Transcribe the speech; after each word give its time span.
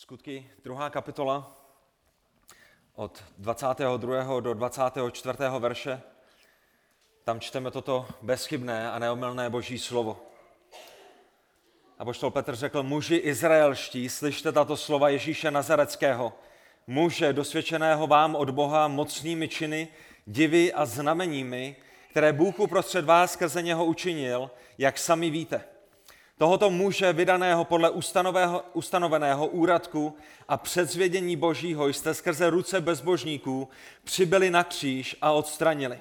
Skutky, 0.00 0.50
druhá 0.64 0.90
kapitola, 0.90 1.52
od 2.94 3.24
22. 3.38 4.40
do 4.40 4.54
24. 4.54 5.38
verše. 5.58 6.00
Tam 7.24 7.40
čteme 7.40 7.70
toto 7.70 8.08
bezchybné 8.22 8.90
a 8.90 8.98
neomylné 8.98 9.50
boží 9.50 9.78
slovo. 9.78 10.16
A 11.98 12.04
poštol 12.04 12.30
Petr 12.30 12.56
řekl, 12.56 12.82
muži 12.82 13.16
izraelští, 13.16 14.08
slyšte 14.08 14.52
tato 14.52 14.76
slova 14.76 15.08
Ježíše 15.08 15.50
Nazareckého, 15.50 16.32
muže 16.86 17.32
dosvědčeného 17.32 18.06
vám 18.06 18.36
od 18.36 18.50
Boha 18.50 18.88
mocnými 18.88 19.48
činy, 19.48 19.88
divy 20.26 20.72
a 20.72 20.86
znameními, 20.86 21.76
které 22.10 22.32
Bůh 22.32 22.58
uprostřed 22.58 23.04
vás 23.04 23.32
skrze 23.32 23.62
něho 23.62 23.84
učinil, 23.84 24.50
jak 24.78 24.98
sami 24.98 25.30
víte. 25.30 25.69
Tohoto 26.40 26.70
muže 26.70 27.12
vydaného 27.12 27.64
podle 27.64 27.90
ustanoveného 28.72 29.46
úradku 29.46 30.16
a 30.48 30.56
předzvědění 30.56 31.36
božího 31.36 31.88
jste 31.88 32.14
skrze 32.14 32.50
ruce 32.50 32.80
bezbožníků 32.80 33.68
přibyli 34.04 34.50
na 34.50 34.64
kříž 34.64 35.16
a 35.20 35.32
odstranili. 35.32 35.98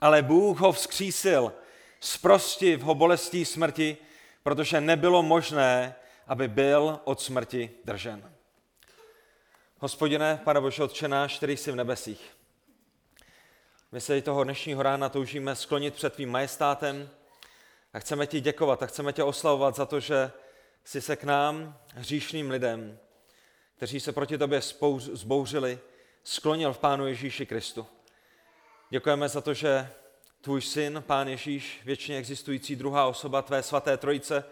Ale 0.00 0.22
Bůh 0.22 0.60
ho 0.60 0.72
vzkřísil, 0.72 1.52
zprostiv 2.00 2.80
ho 2.82 2.94
bolestí 2.94 3.44
smrti, 3.44 3.96
protože 4.42 4.80
nebylo 4.80 5.22
možné, 5.22 5.94
aby 6.26 6.48
byl 6.48 7.00
od 7.04 7.20
smrti 7.20 7.70
držen. 7.84 8.32
Hospodine, 9.78 10.40
Pane 10.44 10.60
Bože, 10.60 10.82
Otče 10.82 11.08
náš, 11.08 11.36
který 11.36 11.56
jsi 11.56 11.72
v 11.72 11.76
nebesích. 11.76 12.30
My 13.92 14.00
se 14.00 14.22
toho 14.22 14.44
dnešního 14.44 14.82
rána 14.82 15.08
toužíme 15.08 15.56
sklonit 15.56 15.94
před 15.94 16.12
tvým 16.12 16.30
majestátem 16.30 17.10
a 17.98 18.00
chceme 18.00 18.26
ti 18.26 18.40
děkovat 18.40 18.82
a 18.82 18.86
chceme 18.86 19.12
tě 19.12 19.24
oslavovat 19.24 19.76
za 19.76 19.86
to, 19.86 20.00
že 20.00 20.30
jsi 20.84 21.00
se 21.00 21.16
k 21.16 21.24
nám, 21.24 21.78
hříšným 21.94 22.50
lidem, 22.50 22.98
kteří 23.76 24.00
se 24.00 24.12
proti 24.12 24.38
tobě 24.38 24.60
zbouřili, 25.12 25.78
sklonil 26.24 26.72
v 26.72 26.78
Pánu 26.78 27.06
Ježíši 27.06 27.46
Kristu. 27.46 27.86
Děkujeme 28.90 29.28
za 29.28 29.40
to, 29.40 29.54
že 29.54 29.90
tvůj 30.40 30.62
syn, 30.62 31.04
Pán 31.06 31.28
Ježíš, 31.28 31.80
věčně 31.84 32.16
existující 32.16 32.76
druhá 32.76 33.06
osoba 33.06 33.42
tvé 33.42 33.62
svaté 33.62 33.96
trojice, 33.96 34.44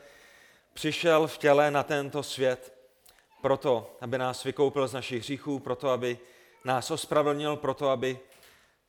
přišel 0.75 1.27
v 1.27 1.39
těle 1.39 1.71
na 1.71 1.83
tento 1.83 2.23
svět 2.23 2.75
proto, 3.43 3.97
aby 4.01 4.19
nás 4.19 4.45
vykoupil 4.45 4.89
z 4.89 4.93
našich 4.93 5.23
hříchů, 5.23 5.59
proto, 5.59 5.91
aby 5.91 6.19
nás 6.65 6.91
ospravedlnil, 6.91 7.57
proto, 7.57 7.91
aby 7.91 8.19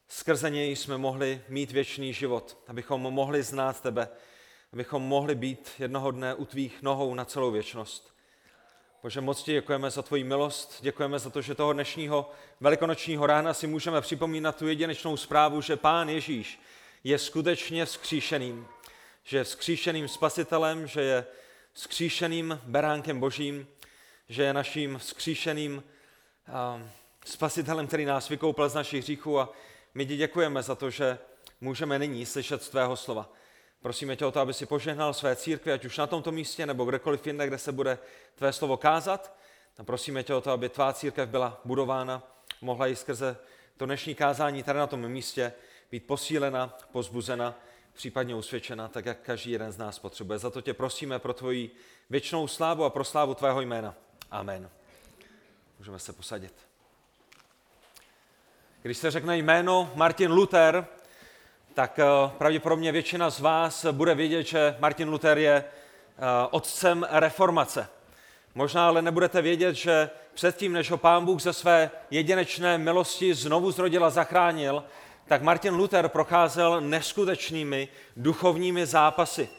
skrze 0.07 0.49
něj 0.49 0.75
jsme 0.75 0.97
mohli 0.97 1.41
mít 1.49 1.71
věčný 1.71 2.13
život, 2.13 2.57
abychom 2.67 3.01
mohli 3.01 3.43
znát 3.43 3.81
tebe, 3.81 4.09
abychom 4.73 5.03
mohli 5.03 5.35
být 5.35 5.71
jednoho 5.79 6.11
dne 6.11 6.33
u 6.35 6.45
tvých 6.45 6.81
nohou 6.81 7.13
na 7.13 7.25
celou 7.25 7.51
věčnost. 7.51 8.13
Bože, 9.03 9.21
moc 9.21 9.43
ti 9.43 9.51
děkujeme 9.51 9.89
za 9.89 10.01
tvoji 10.01 10.23
milost, 10.23 10.77
děkujeme 10.81 11.19
za 11.19 11.29
to, 11.29 11.41
že 11.41 11.55
toho 11.55 11.73
dnešního 11.73 12.31
velikonočního 12.59 13.27
rána 13.27 13.53
si 13.53 13.67
můžeme 13.67 14.01
připomínat 14.01 14.55
tu 14.55 14.67
jedinečnou 14.67 15.17
zprávu, 15.17 15.61
že 15.61 15.75
Pán 15.75 16.09
Ježíš 16.09 16.59
je 17.03 17.17
skutečně 17.17 17.85
vzkříšeným, 17.85 18.67
že 19.23 19.37
je 19.37 19.43
vzkříšeným 19.43 20.07
spasitelem, 20.07 20.87
že 20.87 21.01
je 21.01 21.25
vzkříšeným 21.73 22.59
beránkem 22.63 23.19
božím, 23.19 23.67
že 24.29 24.43
je 24.43 24.53
naším 24.53 24.97
vzkříšeným 24.97 25.83
spasitelem, 27.25 27.87
který 27.87 28.05
nás 28.05 28.29
vykoupil 28.29 28.69
z 28.69 28.73
našich 28.73 29.03
hříchů 29.03 29.39
a 29.39 29.49
my 29.93 30.05
ti 30.05 30.17
děkujeme 30.17 30.63
za 30.63 30.75
to, 30.75 30.89
že 30.89 31.19
můžeme 31.61 31.99
nyní 31.99 32.25
slyšet 32.25 32.63
z 32.63 32.69
tvého 32.69 32.97
slova. 32.97 33.29
Prosíme 33.87 34.15
tě 34.15 34.25
o 34.25 34.31
to, 34.31 34.39
aby 34.39 34.53
si 34.53 34.65
požehnal 34.65 35.13
své 35.13 35.35
církve, 35.35 35.73
ať 35.73 35.85
už 35.85 35.97
na 35.97 36.07
tomto 36.07 36.31
místě 36.31 36.65
nebo 36.65 36.85
kdekoliv 36.85 37.27
jinde, 37.27 37.47
kde 37.47 37.57
se 37.57 37.71
bude 37.71 37.99
tvé 38.35 38.53
slovo 38.53 38.77
kázat. 38.77 39.33
A 39.77 39.83
prosíme 39.83 40.23
tě 40.23 40.33
o 40.33 40.41
to, 40.41 40.51
aby 40.51 40.69
tvá 40.69 40.93
církev 40.93 41.29
byla 41.29 41.61
budována, 41.65 42.23
mohla 42.61 42.87
i 42.87 42.95
skrze 42.95 43.37
to 43.77 43.85
dnešní 43.85 44.15
kázání 44.15 44.63
tady 44.63 44.79
na 44.79 44.87
tom 44.87 45.07
místě 45.07 45.53
být 45.91 46.07
posílena, 46.07 46.77
pozbuzena, 46.91 47.55
případně 47.93 48.35
usvědčena, 48.35 48.87
tak 48.87 49.05
jak 49.05 49.21
každý 49.21 49.51
jeden 49.51 49.71
z 49.71 49.77
nás 49.77 49.99
potřebuje. 49.99 50.39
Za 50.39 50.49
to 50.49 50.61
tě 50.61 50.73
prosíme 50.73 51.19
pro 51.19 51.33
tvoji 51.33 51.75
věčnou 52.09 52.47
slávu 52.47 52.83
a 52.83 52.89
pro 52.89 53.03
slávu 53.03 53.33
tvého 53.33 53.61
jména. 53.61 53.95
Amen. 54.31 54.69
Můžeme 55.79 55.99
se 55.99 56.13
posadit. 56.13 56.53
Když 58.81 58.97
se 58.97 59.11
řekne 59.11 59.37
jméno 59.37 59.91
Martin 59.95 60.31
Luther, 60.31 60.87
tak 61.77 61.99
eh, 61.99 62.05
pravděpodobně 62.37 62.91
většina 62.91 63.29
z 63.29 63.39
vás 63.39 63.85
bude 63.91 64.15
vědět, 64.15 64.47
že 64.47 64.75
Martin 64.79 65.09
Luther 65.09 65.37
je 65.37 65.53
eh, 65.53 65.63
otcem 66.51 67.07
reformace. 67.09 67.87
Možná 68.55 68.87
ale 68.87 69.01
nebudete 69.01 69.41
vědět, 69.41 69.75
že 69.75 70.09
předtím, 70.33 70.73
než 70.73 70.91
ho 70.91 70.97
pán 70.97 71.25
Bůh 71.25 71.41
ze 71.41 71.53
své 71.53 71.91
jedinečné 72.11 72.77
milosti 72.77 73.33
znovu 73.33 73.71
zrodil 73.71 74.05
a 74.05 74.09
zachránil, 74.09 74.83
tak 75.27 75.41
Martin 75.41 75.73
Luther 75.73 76.07
procházel 76.07 76.81
neskutečnými 76.81 77.87
duchovními 78.15 78.85
zápasy. 78.85 79.49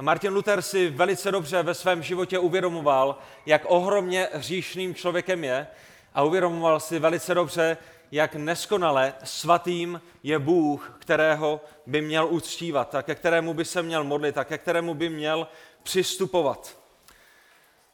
Martin 0.00 0.32
Luther 0.32 0.62
si 0.62 0.90
velice 0.90 1.32
dobře 1.32 1.62
ve 1.62 1.74
svém 1.74 2.02
životě 2.02 2.38
uvědomoval, 2.38 3.18
jak 3.46 3.62
ohromně 3.66 4.28
hříšným 4.32 4.94
člověkem 4.94 5.44
je 5.44 5.66
a 6.14 6.22
uvědomoval 6.22 6.80
si 6.80 6.98
velice 6.98 7.34
dobře, 7.34 7.76
jak 8.12 8.34
neskonale 8.34 9.14
svatým 9.24 10.00
je 10.22 10.38
Bůh, 10.38 10.96
kterého 10.98 11.60
by 11.86 12.00
měl 12.02 12.26
uctívat, 12.26 12.94
a 12.94 13.02
ke 13.02 13.14
kterému 13.14 13.54
by 13.54 13.64
se 13.64 13.82
měl 13.82 14.04
modlit, 14.04 14.38
a 14.38 14.44
ke 14.44 14.58
kterému 14.58 14.94
by 14.94 15.08
měl 15.08 15.48
přistupovat. 15.82 16.78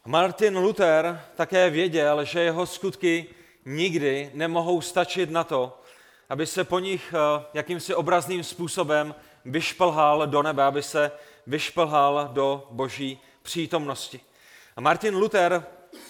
Martin 0.06 0.56
Luther 0.56 1.20
také 1.36 1.70
věděl, 1.70 2.24
že 2.24 2.40
jeho 2.40 2.66
skutky 2.66 3.26
nikdy 3.64 4.30
nemohou 4.34 4.80
stačit 4.80 5.30
na 5.30 5.44
to, 5.44 5.80
aby 6.28 6.46
se 6.46 6.64
po 6.64 6.78
nich 6.78 7.14
eh, 7.14 7.44
jakýmsi 7.54 7.94
obrazným 7.94 8.44
způsobem 8.44 9.14
vyšplhal 9.44 10.26
do 10.26 10.42
nebe, 10.42 10.62
aby 10.62 10.82
se 10.82 11.10
vyšplhal 11.46 12.28
do 12.32 12.68
boží 12.70 13.20
přítomnosti. 13.42 14.20
A 14.76 14.80
Martin 14.80 15.16
Luther 15.16 15.64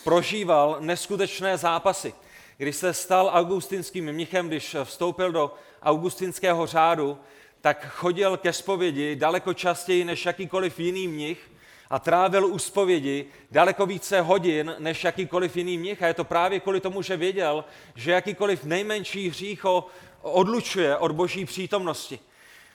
prožíval 0.04 0.76
neskutečné 0.80 1.58
zápasy. 1.58 2.14
Když 2.60 2.76
se 2.76 2.94
stal 2.94 3.30
augustinským 3.34 4.12
mnichem, 4.12 4.48
když 4.48 4.76
vstoupil 4.84 5.32
do 5.32 5.54
augustinského 5.82 6.66
řádu, 6.66 7.18
tak 7.60 7.86
chodil 7.88 8.36
ke 8.36 8.52
zpovědi 8.52 9.16
daleko 9.16 9.54
častěji 9.54 10.04
než 10.04 10.26
jakýkoliv 10.26 10.80
jiný 10.80 11.08
mnich 11.08 11.50
a 11.90 11.98
trávil 11.98 12.46
u 12.46 12.58
zpovědi 12.58 13.26
daleko 13.50 13.86
více 13.86 14.20
hodin 14.20 14.74
než 14.78 15.04
jakýkoliv 15.04 15.56
jiný 15.56 15.78
mnich. 15.78 16.02
A 16.02 16.06
je 16.06 16.14
to 16.14 16.24
právě 16.24 16.60
kvůli 16.60 16.80
tomu, 16.80 17.02
že 17.02 17.16
věděl, 17.16 17.64
že 17.94 18.12
jakýkoliv 18.12 18.64
nejmenší 18.64 19.28
hřích 19.28 19.64
ho 19.64 19.86
odlučuje 20.22 20.96
od 20.96 21.12
boží 21.12 21.44
přítomnosti. 21.44 22.18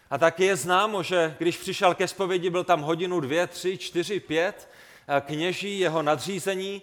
A 0.09 0.17
tak 0.17 0.39
je 0.39 0.55
známo, 0.55 1.03
že 1.03 1.35
když 1.39 1.57
přišel 1.57 1.95
ke 1.95 2.07
zpovědi, 2.07 2.49
byl 2.49 2.63
tam 2.63 2.81
hodinu, 2.81 3.19
dvě, 3.19 3.47
tři, 3.47 3.77
čtyři, 3.77 4.19
pět, 4.19 4.69
kněží, 5.21 5.79
jeho 5.79 6.01
nadřízení, 6.01 6.81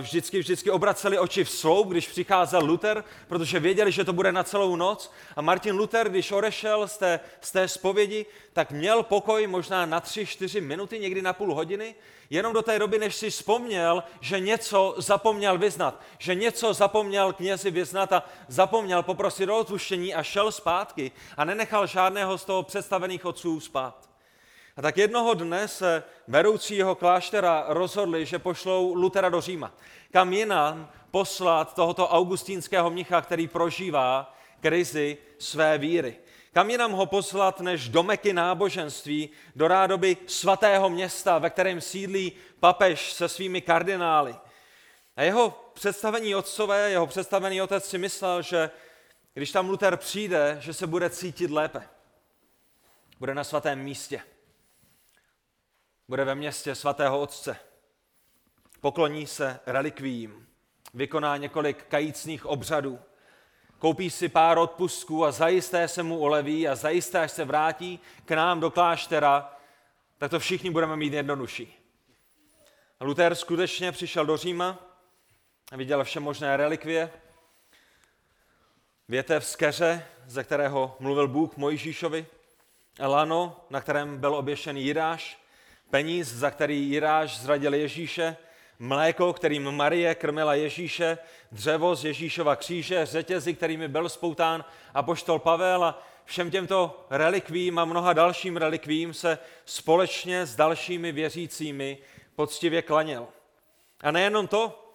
vždycky, 0.00 0.38
vždycky 0.38 0.70
obraceli 0.70 1.18
oči 1.18 1.44
v 1.44 1.50
sloup, 1.50 1.88
když 1.88 2.08
přicházel 2.08 2.64
Luther, 2.64 3.04
protože 3.28 3.60
věděli, 3.60 3.92
že 3.92 4.04
to 4.04 4.12
bude 4.12 4.32
na 4.32 4.44
celou 4.44 4.76
noc. 4.76 5.12
A 5.36 5.42
Martin 5.42 5.76
Luther, 5.76 6.08
když 6.08 6.32
odešel 6.32 6.88
z 6.88 6.98
té, 6.98 7.20
z 7.40 7.52
té 7.52 7.68
zpovědi, 7.68 8.26
tak 8.52 8.70
měl 8.70 9.02
pokoj 9.02 9.46
možná 9.46 9.86
na 9.86 10.00
tři, 10.00 10.26
čtyři 10.26 10.60
minuty, 10.60 10.98
někdy 10.98 11.22
na 11.22 11.32
půl 11.32 11.54
hodiny, 11.54 11.94
jenom 12.30 12.52
do 12.52 12.62
té 12.62 12.78
doby, 12.78 12.98
než 12.98 13.14
si 13.14 13.30
vzpomněl, 13.30 14.04
že 14.20 14.40
něco 14.40 14.94
zapomněl 14.98 15.58
vyznat, 15.58 16.00
že 16.18 16.34
něco 16.34 16.74
zapomněl 16.74 17.32
knězi 17.32 17.70
vyznat 17.70 18.12
a 18.12 18.22
zapomněl 18.48 19.02
poprosit 19.02 19.48
o 19.48 19.58
odpuštění 19.58 20.14
a 20.14 20.22
šel 20.22 20.52
zpátky 20.52 21.12
a 21.36 21.44
nenechal 21.44 21.86
žádného 21.86 22.38
z 22.38 22.44
toho 22.44 22.62
představených 22.62 23.24
otců 23.24 23.60
spát. 23.60 24.05
A 24.76 24.82
tak 24.82 24.96
jednoho 24.96 25.34
dne 25.34 25.68
se 25.68 26.02
vedoucí 26.28 26.76
jeho 26.76 26.94
kláštera 26.94 27.64
rozhodli, 27.68 28.26
že 28.26 28.38
pošlou 28.38 28.94
Lutera 28.94 29.28
do 29.28 29.40
Říma. 29.40 29.74
Kam 30.12 30.32
jinam 30.32 30.90
poslat 31.10 31.74
tohoto 31.74 32.08
augustínského 32.08 32.90
mnicha, 32.90 33.20
který 33.20 33.48
prožívá 33.48 34.34
krizi 34.60 35.18
své 35.38 35.78
víry. 35.78 36.16
Kam 36.52 36.70
jinam 36.70 36.92
ho 36.92 37.06
poslat 37.06 37.60
než 37.60 37.88
do 37.88 38.02
Meky 38.02 38.32
náboženství, 38.32 39.30
do 39.56 39.68
rádoby 39.68 40.16
svatého 40.26 40.90
města, 40.90 41.38
ve 41.38 41.50
kterém 41.50 41.80
sídlí 41.80 42.32
papež 42.60 43.12
se 43.12 43.28
svými 43.28 43.60
kardinály. 43.60 44.36
A 45.16 45.22
jeho 45.22 45.70
představení 45.74 46.34
otcové, 46.34 46.90
jeho 46.90 47.06
představený 47.06 47.62
otec 47.62 47.88
si 47.88 47.98
myslel, 47.98 48.42
že 48.42 48.70
když 49.34 49.52
tam 49.52 49.68
Luther 49.68 49.96
přijde, 49.96 50.56
že 50.60 50.74
se 50.74 50.86
bude 50.86 51.10
cítit 51.10 51.50
lépe. 51.50 51.82
Bude 53.18 53.34
na 53.34 53.44
svatém 53.44 53.78
místě 53.78 54.22
bude 56.08 56.24
ve 56.24 56.34
městě 56.34 56.74
svatého 56.74 57.20
otce. 57.20 57.56
Pokloní 58.80 59.26
se 59.26 59.60
relikvím, 59.66 60.46
vykoná 60.94 61.36
několik 61.36 61.84
kajícných 61.84 62.46
obřadů, 62.46 62.98
koupí 63.78 64.10
si 64.10 64.28
pár 64.28 64.58
odpustků 64.58 65.24
a 65.24 65.32
zajisté 65.32 65.88
se 65.88 66.02
mu 66.02 66.18
uleví 66.18 66.68
a 66.68 66.74
zajisté, 66.74 67.20
až 67.20 67.32
se 67.32 67.44
vrátí 67.44 68.00
k 68.24 68.30
nám 68.30 68.60
do 68.60 68.70
kláštera, 68.70 69.56
tak 70.18 70.30
to 70.30 70.38
všichni 70.38 70.70
budeme 70.70 70.96
mít 70.96 71.12
jednodušší. 71.12 71.76
Luther 73.00 73.34
skutečně 73.34 73.92
přišel 73.92 74.26
do 74.26 74.36
Říma, 74.36 74.78
viděl 75.72 76.04
vše 76.04 76.20
možné 76.20 76.56
relikvie, 76.56 77.10
větev 79.08 79.46
z 79.46 79.56
keře, 79.56 80.06
ze 80.26 80.44
kterého 80.44 80.96
mluvil 81.00 81.28
Bůh 81.28 81.56
Mojžíšovi, 81.56 82.26
lano, 83.00 83.60
na 83.70 83.80
kterém 83.80 84.18
byl 84.18 84.34
oběšený 84.34 84.84
Jiráš, 84.84 85.45
peníz, 85.90 86.28
za 86.28 86.50
který 86.50 86.90
Jiráš 86.90 87.38
zradil 87.38 87.74
Ježíše, 87.74 88.36
mléko, 88.78 89.32
kterým 89.32 89.70
Marie 89.70 90.14
krmila 90.14 90.54
Ježíše, 90.54 91.18
dřevo 91.52 91.94
z 91.94 92.04
Ježíšova 92.04 92.56
kříže, 92.56 93.06
řetězy, 93.06 93.54
kterými 93.54 93.88
byl 93.88 94.08
spoután 94.08 94.64
a 94.94 95.02
poštol 95.02 95.38
Pavel 95.38 95.84
a 95.84 96.02
všem 96.24 96.50
těmto 96.50 97.06
relikvím 97.10 97.78
a 97.78 97.84
mnoha 97.84 98.12
dalším 98.12 98.56
relikvím 98.56 99.14
se 99.14 99.38
společně 99.64 100.46
s 100.46 100.56
dalšími 100.56 101.12
věřícími 101.12 101.98
poctivě 102.34 102.82
klaněl. 102.82 103.26
A 104.00 104.10
nejenom 104.10 104.48
to, 104.48 104.85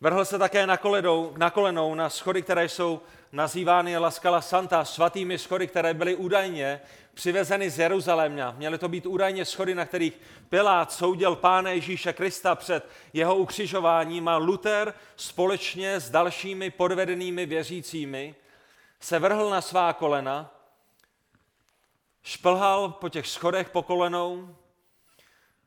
vrhl 0.00 0.24
se 0.24 0.38
také 0.38 0.66
na, 0.66 0.76
koledou, 0.76 1.34
na 1.36 1.50
kolenou 1.50 1.94
na 1.94 2.10
schody, 2.10 2.42
které 2.42 2.68
jsou 2.68 3.00
nazývány 3.32 3.98
La 3.98 4.10
Scala 4.10 4.40
Santa, 4.40 4.84
svatými 4.84 5.38
schody, 5.38 5.66
které 5.66 5.94
byly 5.94 6.16
údajně 6.16 6.80
přivezeny 7.14 7.70
z 7.70 7.78
Jeruzaléma. 7.78 8.54
Měly 8.56 8.78
to 8.78 8.88
být 8.88 9.06
údajně 9.06 9.44
schody, 9.44 9.74
na 9.74 9.84
kterých 9.86 10.20
Pilát 10.48 10.92
soudil 10.92 11.36
Pána 11.36 11.70
Ježíše 11.70 12.12
Krista 12.12 12.54
před 12.54 12.88
jeho 13.12 13.36
ukřižováním 13.36 14.28
a 14.28 14.36
Luther 14.36 14.94
společně 15.16 16.00
s 16.00 16.10
dalšími 16.10 16.70
podvedenými 16.70 17.46
věřícími 17.46 18.34
se 19.00 19.18
vrhl 19.18 19.50
na 19.50 19.60
svá 19.60 19.92
kolena, 19.92 20.50
šplhal 22.22 22.88
po 22.88 23.08
těch 23.08 23.26
schodech 23.26 23.70
po 23.70 23.82
kolenou 23.82 24.56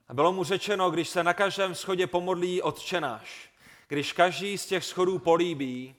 a 0.08 0.14
bylo 0.14 0.34
mu 0.34 0.44
řečeno, 0.44 0.92
když 0.92 1.10
se 1.10 1.24
na 1.24 1.34
každém 1.34 1.76
schodě 1.76 2.08
pomodlí 2.08 2.62
odčenáš, 2.62 3.47
když 3.88 4.14
každý 4.14 4.58
z 4.58 4.66
těch 4.66 4.86
schodů 4.86 5.20
políbí, 5.20 5.96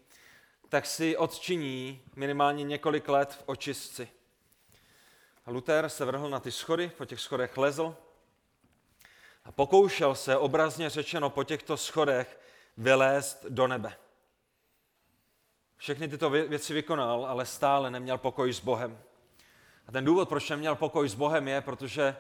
tak 0.68 0.86
si 0.86 1.16
odčiní 1.16 2.02
minimálně 2.16 2.64
několik 2.64 3.08
let 3.08 3.32
v 3.32 3.42
očistci. 3.46 4.08
A 5.46 5.50
Luther 5.50 5.88
se 5.88 6.04
vrhl 6.04 6.30
na 6.30 6.40
ty 6.40 6.52
schody, 6.52 6.90
po 6.98 7.04
těch 7.04 7.20
schodech 7.20 7.56
lezl 7.56 7.96
a 9.44 9.52
pokoušel 9.52 10.14
se, 10.14 10.36
obrazně 10.36 10.90
řečeno, 10.90 11.30
po 11.30 11.44
těchto 11.44 11.76
schodech 11.76 12.40
vylézt 12.76 13.46
do 13.48 13.66
nebe. 13.66 13.96
Všechny 15.76 16.08
tyto 16.08 16.30
věci 16.30 16.74
vykonal, 16.74 17.26
ale 17.26 17.46
stále 17.46 17.90
neměl 17.90 18.18
pokoj 18.18 18.52
s 18.52 18.60
Bohem. 18.60 18.98
A 19.86 19.92
ten 19.92 20.04
důvod, 20.04 20.28
proč 20.28 20.50
neměl 20.50 20.74
pokoj 20.74 21.08
s 21.08 21.14
Bohem, 21.14 21.48
je, 21.48 21.60
protože 21.60 22.16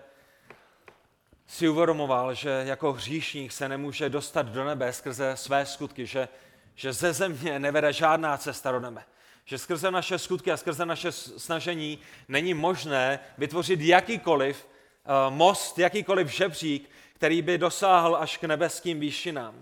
si 1.48 1.68
uvědomoval, 1.68 2.34
že 2.34 2.62
jako 2.66 2.92
hříšník 2.92 3.52
se 3.52 3.68
nemůže 3.68 4.08
dostat 4.08 4.46
do 4.46 4.64
nebe 4.64 4.92
skrze 4.92 5.32
své 5.36 5.66
skutky, 5.66 6.06
že, 6.06 6.28
že 6.74 6.92
ze 6.92 7.12
země 7.12 7.58
nevede 7.58 7.92
žádná 7.92 8.36
cesta 8.36 8.72
do 8.72 8.80
nebe. 8.80 9.04
Že 9.44 9.58
skrze 9.58 9.90
naše 9.90 10.18
skutky 10.18 10.52
a 10.52 10.56
skrze 10.56 10.86
naše 10.86 11.12
snažení 11.12 11.98
není 12.28 12.54
možné 12.54 13.20
vytvořit 13.38 13.80
jakýkoliv 13.80 14.66
uh, 14.66 15.34
most, 15.34 15.78
jakýkoliv 15.78 16.28
žebřík, 16.28 16.90
který 17.14 17.42
by 17.42 17.58
dosáhl 17.58 18.16
až 18.16 18.36
k 18.36 18.44
nebeským 18.44 19.00
výšinám. 19.00 19.54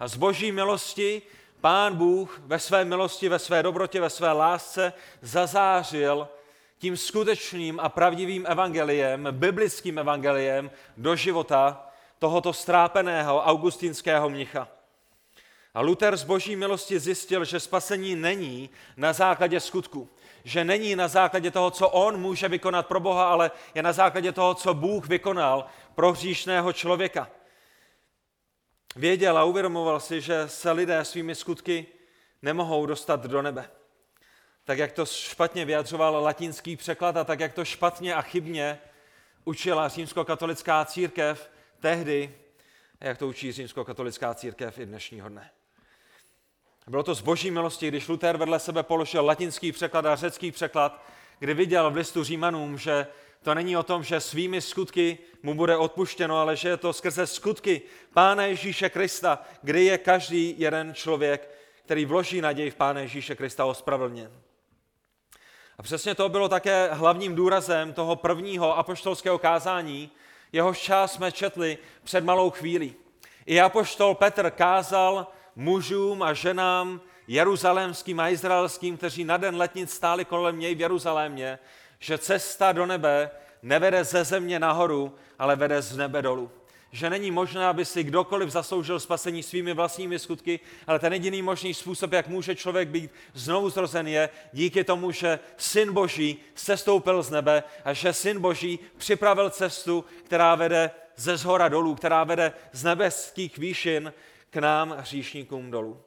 A 0.00 0.08
z 0.08 0.16
boží 0.16 0.52
milosti 0.52 1.22
Pán 1.60 1.96
Bůh 1.96 2.40
ve 2.44 2.58
své 2.58 2.84
milosti, 2.84 3.28
ve 3.28 3.38
své 3.38 3.62
dobrotě, 3.62 4.00
ve 4.00 4.10
své 4.10 4.32
lásce 4.32 4.92
zazářil 5.20 6.28
tím 6.82 6.96
skutečným 6.96 7.80
a 7.80 7.88
pravdivým 7.88 8.42
evangeliem, 8.48 9.28
biblickým 9.30 9.98
evangeliem 9.98 10.70
do 10.96 11.16
života 11.16 11.86
tohoto 12.18 12.52
strápeného 12.52 13.38
augustinského 13.38 14.30
mnicha. 14.30 14.68
A 15.74 15.80
Luther 15.80 16.16
z 16.16 16.24
boží 16.24 16.56
milosti 16.56 16.98
zjistil, 16.98 17.44
že 17.44 17.60
spasení 17.60 18.16
není 18.16 18.70
na 18.96 19.12
základě 19.12 19.60
skutku. 19.60 20.10
Že 20.44 20.64
není 20.64 20.96
na 20.96 21.08
základě 21.08 21.50
toho, 21.50 21.70
co 21.70 21.88
on 21.88 22.20
může 22.20 22.48
vykonat 22.48 22.86
pro 22.86 23.00
Boha, 23.00 23.30
ale 23.30 23.50
je 23.74 23.82
na 23.82 23.92
základě 23.92 24.32
toho, 24.32 24.54
co 24.54 24.74
Bůh 24.74 25.06
vykonal 25.06 25.66
pro 25.94 26.12
hříšného 26.12 26.72
člověka. 26.72 27.30
Věděl 28.96 29.38
a 29.38 29.44
uvědomoval 29.44 30.00
si, 30.00 30.20
že 30.20 30.48
se 30.48 30.72
lidé 30.72 31.04
svými 31.04 31.34
skutky 31.34 31.86
nemohou 32.42 32.86
dostat 32.86 33.22
do 33.22 33.42
nebe 33.42 33.70
tak 34.64 34.78
jak 34.78 34.92
to 34.92 35.06
špatně 35.06 35.64
vyjadřoval 35.64 36.22
latinský 36.22 36.76
překlad 36.76 37.16
a 37.16 37.24
tak 37.24 37.40
jak 37.40 37.52
to 37.52 37.64
špatně 37.64 38.14
a 38.14 38.22
chybně 38.22 38.78
učila 39.44 39.88
římskokatolická 39.88 40.84
církev 40.84 41.50
tehdy, 41.80 42.34
jak 43.00 43.18
to 43.18 43.28
učí 43.28 43.52
římskokatolická 43.52 44.34
církev 44.34 44.78
i 44.78 44.86
dnešního 44.86 45.28
dne. 45.28 45.50
Bylo 46.86 47.02
to 47.02 47.14
z 47.14 47.20
boží 47.20 47.50
milosti, 47.50 47.88
když 47.88 48.08
Luther 48.08 48.36
vedle 48.36 48.58
sebe 48.58 48.82
položil 48.82 49.24
latinský 49.24 49.72
překlad 49.72 50.06
a 50.06 50.16
řecký 50.16 50.52
překlad, 50.52 51.04
kdy 51.38 51.54
viděl 51.54 51.90
v 51.90 51.96
listu 51.96 52.24
Římanům, 52.24 52.78
že 52.78 53.06
to 53.42 53.54
není 53.54 53.76
o 53.76 53.82
tom, 53.82 54.04
že 54.04 54.20
svými 54.20 54.60
skutky 54.60 55.18
mu 55.42 55.54
bude 55.54 55.76
odpuštěno, 55.76 56.38
ale 56.38 56.56
že 56.56 56.68
je 56.68 56.76
to 56.76 56.92
skrze 56.92 57.26
skutky 57.26 57.82
Pána 58.12 58.46
Ježíše 58.46 58.90
Krista, 58.90 59.42
kdy 59.62 59.84
je 59.84 59.98
každý 59.98 60.54
jeden 60.58 60.94
člověk, 60.94 61.50
který 61.84 62.04
vloží 62.04 62.40
naději 62.40 62.70
v 62.70 62.74
Pána 62.74 63.00
Ježíše 63.00 63.34
Krista 63.34 63.64
ospravedlněn. 63.64 64.32
A 65.82 65.84
přesně 65.84 66.14
to 66.14 66.28
bylo 66.28 66.48
také 66.48 66.88
hlavním 66.92 67.34
důrazem 67.34 67.92
toho 67.92 68.16
prvního 68.16 68.78
apoštolského 68.78 69.38
kázání, 69.38 70.10
jehož 70.52 70.78
část 70.78 71.12
jsme 71.12 71.32
četli 71.32 71.78
před 72.04 72.24
malou 72.24 72.50
chvílí. 72.50 72.94
I 73.46 73.60
apoštol 73.60 74.14
Petr 74.14 74.50
kázal 74.50 75.26
mužům 75.56 76.22
a 76.22 76.32
ženám 76.32 77.00
jeruzalémským 77.26 78.20
a 78.20 78.28
izraelským, 78.28 78.96
kteří 78.96 79.24
na 79.24 79.36
den 79.36 79.56
letnic 79.56 79.92
stáli 79.92 80.24
kolem 80.24 80.58
něj 80.58 80.74
v 80.74 80.80
Jeruzalémě, 80.80 81.58
že 81.98 82.18
cesta 82.18 82.72
do 82.72 82.86
nebe 82.86 83.30
nevede 83.62 84.04
ze 84.04 84.24
země 84.24 84.58
nahoru, 84.58 85.14
ale 85.38 85.56
vede 85.56 85.82
z 85.82 85.96
nebe 85.96 86.22
dolů 86.22 86.50
že 86.92 87.10
není 87.10 87.30
možné, 87.30 87.66
aby 87.66 87.84
si 87.84 88.04
kdokoliv 88.04 88.50
zasloužil 88.50 89.00
spasení 89.00 89.42
svými 89.42 89.74
vlastními 89.74 90.18
skutky, 90.18 90.60
ale 90.86 90.98
ten 90.98 91.12
jediný 91.12 91.42
možný 91.42 91.74
způsob, 91.74 92.12
jak 92.12 92.28
může 92.28 92.54
člověk 92.54 92.88
být 92.88 93.10
znovu 93.34 93.70
zrozen, 93.70 94.08
je 94.08 94.28
díky 94.52 94.84
tomu, 94.84 95.10
že 95.10 95.38
Syn 95.56 95.92
Boží 95.92 96.36
sestoupil 96.54 97.22
z 97.22 97.30
nebe 97.30 97.62
a 97.84 97.92
že 97.92 98.12
Syn 98.12 98.40
Boží 98.40 98.78
připravil 98.96 99.50
cestu, 99.50 100.04
která 100.24 100.54
vede 100.54 100.90
ze 101.16 101.36
zhora 101.36 101.68
dolů, 101.68 101.94
která 101.94 102.24
vede 102.24 102.52
z 102.72 102.84
nebeských 102.84 103.58
výšin 103.58 104.12
k 104.50 104.56
nám, 104.56 104.96
hříšníkům 104.98 105.70
dolů. 105.70 106.00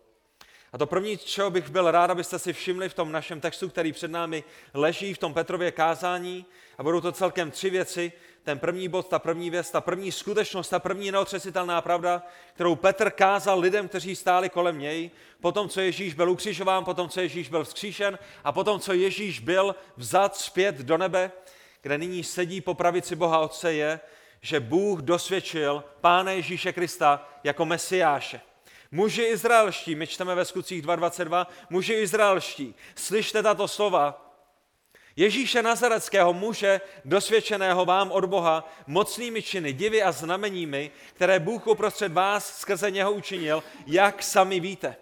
A 0.74 0.78
to 0.78 0.88
první, 0.88 1.18
čeho 1.18 1.50
bych 1.50 1.70
byl 1.70 1.92
rád, 1.92 2.12
abyste 2.12 2.40
si 2.40 2.54
všimli 2.54 2.90
v 2.90 2.94
tom 2.94 3.12
našem 3.12 3.42
textu, 3.42 3.70
který 3.70 3.94
před 3.94 4.12
námi 4.12 4.44
leží 4.74 5.14
v 5.14 5.18
tom 5.18 5.34
Petrově 5.34 5.72
kázání, 5.72 6.46
a 6.78 6.84
budou 6.84 7.02
to 7.02 7.12
celkem 7.12 7.52
tři 7.52 7.70
věci, 7.70 8.12
ten 8.46 8.60
první 8.60 8.88
bod, 8.88 9.08
ta 9.08 9.20
první 9.20 9.50
věc, 9.50 9.72
ta 9.72 9.82
první 9.82 10.12
skutečnost, 10.12 10.70
ta 10.70 10.80
první 10.80 11.12
neotřesitelná 11.12 11.82
pravda, 11.82 12.24
kterou 12.54 12.76
Petr 12.76 13.10
kázal 13.10 13.60
lidem, 13.60 13.88
kteří 13.88 14.16
stáli 14.16 14.50
kolem 14.50 14.80
něj, 14.80 15.12
potom, 15.42 15.70
co 15.70 15.82
Ježíš 15.82 16.14
byl 16.14 16.32
ukřižován, 16.32 16.86
potom, 16.86 17.10
co 17.10 17.22
Ježíš 17.22 17.50
byl 17.50 17.64
vzkříšen 17.64 18.20
a 18.44 18.52
potom, 18.52 18.80
co 18.80 18.94
Ježíš 18.94 19.40
byl 19.40 19.76
vzat 19.98 20.36
zpět 20.36 20.76
do 20.76 20.98
nebe, 20.98 21.32
kde 21.82 21.98
nyní 21.98 22.24
sedí 22.24 22.62
po 22.62 22.74
pravici 22.74 23.16
Boha 23.16 23.40
Otce, 23.40 23.74
je, 23.74 24.00
že 24.42 24.60
Bůh 24.60 25.02
dosvědčil 25.02 25.84
Pána 26.02 26.32
Ježíše 26.32 26.74
Krista 26.74 27.30
jako 27.44 27.66
Mesiáše. 27.66 28.42
Muži 28.92 29.24
izraelští, 29.24 29.96
my 29.96 30.08
čteme 30.08 30.36
ve 30.36 30.46
skutcích 30.46 30.84
2.22, 30.86 31.46
muži 31.70 31.94
izraelští, 31.94 32.76
slyšte 32.96 33.44
tato 33.44 33.68
slova, 33.68 34.25
Ježíše 35.16 35.62
Nazareckého 35.62 36.34
muže, 36.34 36.82
dosvědčeného 37.06 37.86
vám 37.86 38.12
od 38.12 38.26
Boha, 38.26 38.74
mocnými 38.88 39.42
činy, 39.42 39.74
divy 39.74 40.04
a 40.04 40.12
znameními, 40.12 40.92
které 41.14 41.40
Bůh 41.40 41.68
uprostřed 41.68 42.12
vás 42.12 42.60
skrze 42.60 42.92
něho 42.92 43.12
učinil, 43.12 43.64
jak 43.88 44.24
sami 44.24 44.60
víte. 44.60 44.96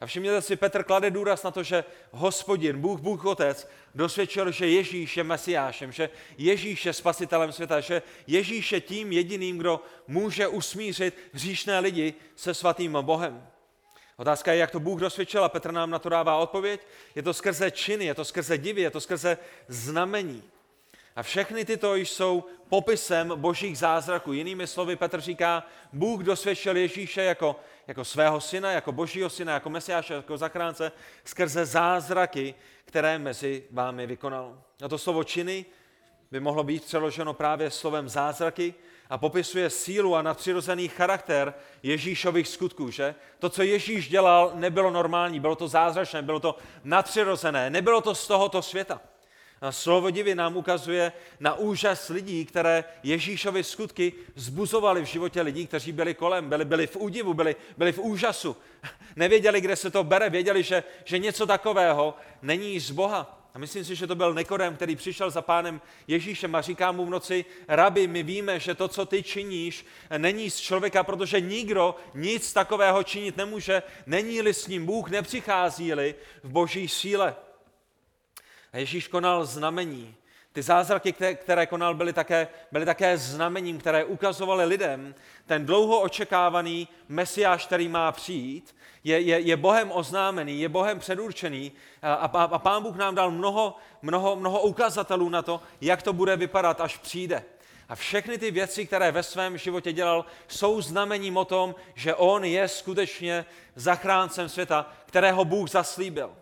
A 0.00 0.06
všimněte 0.06 0.42
si, 0.42 0.56
Petr 0.56 0.82
klade 0.82 1.10
důraz 1.10 1.42
na 1.42 1.50
to, 1.50 1.62
že 1.62 1.84
hospodin, 2.10 2.80
Bůh, 2.80 3.00
Bůh 3.00 3.24
Otec, 3.24 3.68
dosvědčil, 3.94 4.50
že 4.50 4.68
Ježíš 4.68 5.16
je 5.16 5.24
Mesiášem, 5.24 5.92
že 5.92 6.10
Ježíš 6.38 6.86
je 6.86 6.92
spasitelem 6.92 7.52
světa, 7.52 7.80
že 7.80 8.02
Ježíš 8.26 8.72
je 8.72 8.80
tím 8.80 9.12
jediným, 9.12 9.58
kdo 9.58 9.80
může 10.06 10.48
usmířit 10.48 11.14
hříšné 11.32 11.78
lidi 11.78 12.14
se 12.36 12.54
svatým 12.54 12.98
Bohem. 13.00 13.46
Otázka 14.18 14.52
je, 14.52 14.58
jak 14.58 14.70
to 14.70 14.80
Bůh 14.80 15.00
dosvědčil 15.00 15.44
a 15.44 15.48
Petr 15.48 15.72
nám 15.72 15.90
na 15.90 15.98
to 15.98 16.08
dává 16.08 16.36
odpověď. 16.36 16.80
Je 17.14 17.22
to 17.22 17.34
skrze 17.34 17.70
činy, 17.70 18.04
je 18.04 18.14
to 18.14 18.24
skrze 18.24 18.58
divy, 18.58 18.80
je 18.80 18.90
to 18.90 19.00
skrze 19.00 19.38
znamení. 19.68 20.42
A 21.16 21.22
všechny 21.22 21.64
tyto 21.64 21.94
jsou 21.94 22.44
popisem 22.68 23.32
božích 23.36 23.78
zázraků. 23.78 24.32
Jinými 24.32 24.66
slovy 24.66 24.96
Petr 24.96 25.20
říká, 25.20 25.66
Bůh 25.92 26.22
dosvědčil 26.22 26.76
Ježíše 26.76 27.22
jako, 27.22 27.56
jako 27.86 28.04
svého 28.04 28.40
syna, 28.40 28.72
jako 28.72 28.92
božího 28.92 29.30
syna, 29.30 29.52
jako 29.52 29.70
mesiáše, 29.70 30.14
jako 30.14 30.36
zachránce, 30.36 30.92
skrze 31.24 31.66
zázraky, 31.66 32.54
které 32.84 33.18
mezi 33.18 33.64
vámi 33.70 34.06
vykonal. 34.06 34.62
A 34.84 34.88
to 34.88 34.98
slovo 34.98 35.24
činy 35.24 35.66
by 36.30 36.40
mohlo 36.40 36.64
být 36.64 36.84
přeloženo 36.84 37.34
právě 37.34 37.70
slovem 37.70 38.08
zázraky, 38.08 38.74
a 39.10 39.18
popisuje 39.18 39.70
sílu 39.70 40.14
a 40.14 40.22
nadpřirozený 40.22 40.88
charakter 40.88 41.54
Ježíšových 41.82 42.48
skutků, 42.48 42.90
že? 42.90 43.14
To, 43.38 43.48
co 43.48 43.62
Ježíš 43.62 44.08
dělal, 44.08 44.52
nebylo 44.54 44.90
normální, 44.90 45.40
bylo 45.40 45.56
to 45.56 45.68
zázračné, 45.68 46.22
bylo 46.22 46.40
to 46.40 46.56
nadpřirozené, 46.84 47.70
nebylo 47.70 48.00
to 48.00 48.14
z 48.14 48.26
tohoto 48.26 48.62
světa. 48.62 49.00
A 49.60 49.72
slovo 49.72 50.10
divy 50.10 50.34
nám 50.34 50.56
ukazuje 50.56 51.12
na 51.40 51.54
úžas 51.54 52.08
lidí, 52.08 52.44
které 52.44 52.84
Ježíšovy 53.02 53.64
skutky 53.64 54.12
zbuzovaly 54.34 55.02
v 55.02 55.04
životě 55.04 55.42
lidí, 55.42 55.66
kteří 55.66 55.92
byli 55.92 56.14
kolem, 56.14 56.48
byli, 56.48 56.64
byli 56.64 56.86
v 56.86 56.96
údivu, 56.96 57.34
byli, 57.34 57.56
byli 57.76 57.92
v 57.92 57.98
úžasu. 57.98 58.56
Nevěděli, 59.16 59.60
kde 59.60 59.76
se 59.76 59.90
to 59.90 60.04
bere, 60.04 60.30
věděli, 60.30 60.62
že, 60.62 60.84
že 61.04 61.18
něco 61.18 61.46
takového 61.46 62.14
není 62.42 62.80
z 62.80 62.90
Boha. 62.90 63.37
A 63.54 63.58
myslím 63.58 63.84
si, 63.84 63.96
že 63.96 64.06
to 64.06 64.14
byl 64.14 64.34
Nikodem, 64.34 64.76
který 64.76 64.96
přišel 64.96 65.30
za 65.30 65.42
pánem 65.42 65.80
Ježíšem 66.06 66.54
a 66.54 66.60
říká 66.60 66.92
mu 66.92 67.06
v 67.06 67.10
noci, 67.10 67.44
rabi, 67.68 68.06
my 68.06 68.22
víme, 68.22 68.60
že 68.60 68.74
to, 68.74 68.88
co 68.88 69.06
ty 69.06 69.22
činíš, 69.22 69.86
není 70.18 70.50
z 70.50 70.60
člověka, 70.60 71.04
protože 71.04 71.40
nikdo 71.40 71.96
nic 72.14 72.52
takového 72.52 73.02
činit 73.02 73.36
nemůže, 73.36 73.82
není-li 74.06 74.54
s 74.54 74.66
ním 74.66 74.86
Bůh, 74.86 75.10
nepřichází-li 75.10 76.14
v 76.42 76.50
boží 76.50 76.88
síle. 76.88 77.36
A 78.72 78.78
Ježíš 78.78 79.08
konal 79.08 79.44
znamení. 79.44 80.14
Ty 80.52 80.62
zázraky, 80.62 81.14
které 81.34 81.66
konal, 81.66 81.94
byly 81.94 82.12
také, 82.12 82.48
byly 82.72 82.84
také 82.84 83.18
znamením, 83.18 83.78
které 83.78 84.04
ukazovaly 84.04 84.64
lidem 84.64 85.14
ten 85.46 85.66
dlouho 85.66 86.00
očekávaný 86.00 86.88
mesiáš, 87.08 87.66
který 87.66 87.88
má 87.88 88.12
přijít, 88.12 88.76
je, 89.04 89.20
je, 89.20 89.40
je 89.40 89.56
Bohem 89.56 89.92
oznámený, 89.92 90.60
je 90.60 90.68
Bohem 90.68 90.98
předurčený 90.98 91.72
a, 92.02 92.14
a, 92.14 92.42
a 92.44 92.58
Pán 92.58 92.82
Bůh 92.82 92.96
nám 92.96 93.14
dal 93.14 93.30
mnoho, 93.30 93.76
mnoho, 94.02 94.36
mnoho 94.36 94.60
ukazatelů 94.60 95.28
na 95.28 95.42
to, 95.42 95.60
jak 95.80 96.02
to 96.02 96.12
bude 96.12 96.36
vypadat, 96.36 96.80
až 96.80 96.96
přijde. 96.96 97.44
A 97.88 97.94
všechny 97.94 98.38
ty 98.38 98.50
věci, 98.50 98.86
které 98.86 99.12
ve 99.12 99.22
svém 99.22 99.58
životě 99.58 99.92
dělal, 99.92 100.24
jsou 100.48 100.80
znamením 100.80 101.36
o 101.36 101.44
tom, 101.44 101.74
že 101.94 102.14
on 102.14 102.44
je 102.44 102.68
skutečně 102.68 103.44
zachráncem 103.74 104.48
světa, 104.48 104.92
kterého 105.06 105.44
Bůh 105.44 105.70
zaslíbil. 105.70 106.36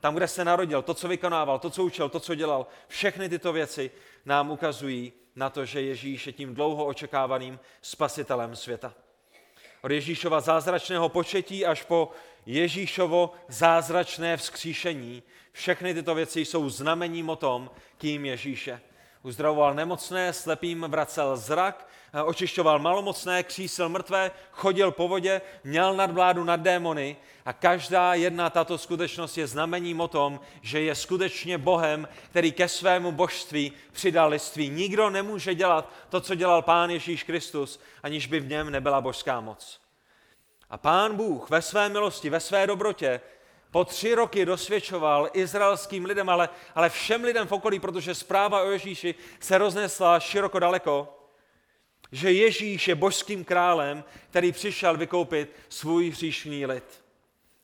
Tam, 0.00 0.14
kde 0.14 0.28
se 0.28 0.44
narodil, 0.44 0.82
to, 0.82 0.94
co 0.94 1.08
vykonával, 1.08 1.58
to, 1.58 1.70
co 1.70 1.84
učil, 1.84 2.08
to, 2.08 2.20
co 2.20 2.34
dělal, 2.34 2.66
všechny 2.88 3.28
tyto 3.28 3.52
věci 3.52 3.90
nám 4.24 4.50
ukazují 4.50 5.12
na 5.36 5.50
to, 5.50 5.64
že 5.64 5.82
Ježíš 5.82 6.26
je 6.26 6.32
tím 6.32 6.54
dlouho 6.54 6.86
očekávaným 6.86 7.60
spasitelem 7.82 8.56
světa. 8.56 8.94
Od 9.82 9.90
Ježíšova 9.90 10.40
zázračného 10.40 11.08
početí 11.08 11.66
až 11.66 11.82
po 11.82 12.10
Ježíšovo 12.46 13.32
zázračné 13.48 14.36
vzkříšení. 14.36 15.22
Všechny 15.52 15.94
tyto 15.94 16.14
věci 16.14 16.40
jsou 16.40 16.68
znamením 16.68 17.30
o 17.30 17.36
tom, 17.36 17.70
kým 17.98 18.24
Ježíše 18.24 18.80
uzdravoval 19.22 19.74
nemocné, 19.74 20.32
slepým 20.32 20.86
vracel 20.88 21.36
zrak, 21.36 21.88
očišťoval 22.24 22.78
malomocné, 22.78 23.42
křísil 23.42 23.88
mrtvé, 23.88 24.30
chodil 24.50 24.90
po 24.90 25.08
vodě, 25.08 25.40
měl 25.64 25.94
nadvládu 25.94 26.44
nad 26.44 26.60
démony 26.60 27.16
a 27.44 27.52
každá 27.52 28.14
jedna 28.14 28.50
tato 28.50 28.78
skutečnost 28.78 29.38
je 29.38 29.46
znamením 29.46 30.00
o 30.00 30.08
tom, 30.08 30.40
že 30.62 30.80
je 30.80 30.94
skutečně 30.94 31.58
Bohem, 31.58 32.08
který 32.30 32.52
ke 32.52 32.68
svému 32.68 33.12
božství 33.12 33.72
přidal 33.92 34.28
liství. 34.28 34.68
Nikdo 34.68 35.10
nemůže 35.10 35.54
dělat 35.54 35.92
to, 36.08 36.20
co 36.20 36.34
dělal 36.34 36.62
Pán 36.62 36.90
Ježíš 36.90 37.22
Kristus, 37.22 37.80
aniž 38.02 38.26
by 38.26 38.40
v 38.40 38.48
něm 38.48 38.70
nebyla 38.70 39.00
božská 39.00 39.40
moc. 39.40 39.80
A 40.70 40.78
Pán 40.78 41.16
Bůh 41.16 41.50
ve 41.50 41.62
své 41.62 41.88
milosti, 41.88 42.30
ve 42.30 42.40
své 42.40 42.66
dobrotě 42.66 43.20
po 43.70 43.84
tři 43.84 44.14
roky 44.14 44.44
dosvědčoval 44.44 45.30
izraelským 45.32 46.04
lidem, 46.04 46.28
ale, 46.28 46.48
ale 46.74 46.90
všem 46.90 47.24
lidem 47.24 47.46
v 47.46 47.52
okolí, 47.52 47.80
protože 47.80 48.14
zpráva 48.14 48.62
o 48.62 48.70
Ježíši 48.70 49.14
se 49.40 49.58
roznesla 49.58 50.20
široko 50.20 50.58
daleko, 50.58 51.14
že 52.12 52.32
Ježíš 52.32 52.88
je 52.88 52.94
božským 52.94 53.44
králem, 53.44 54.04
který 54.30 54.52
přišel 54.52 54.96
vykoupit 54.96 55.52
svůj 55.68 56.10
hříšný 56.10 56.66
lid, 56.66 57.04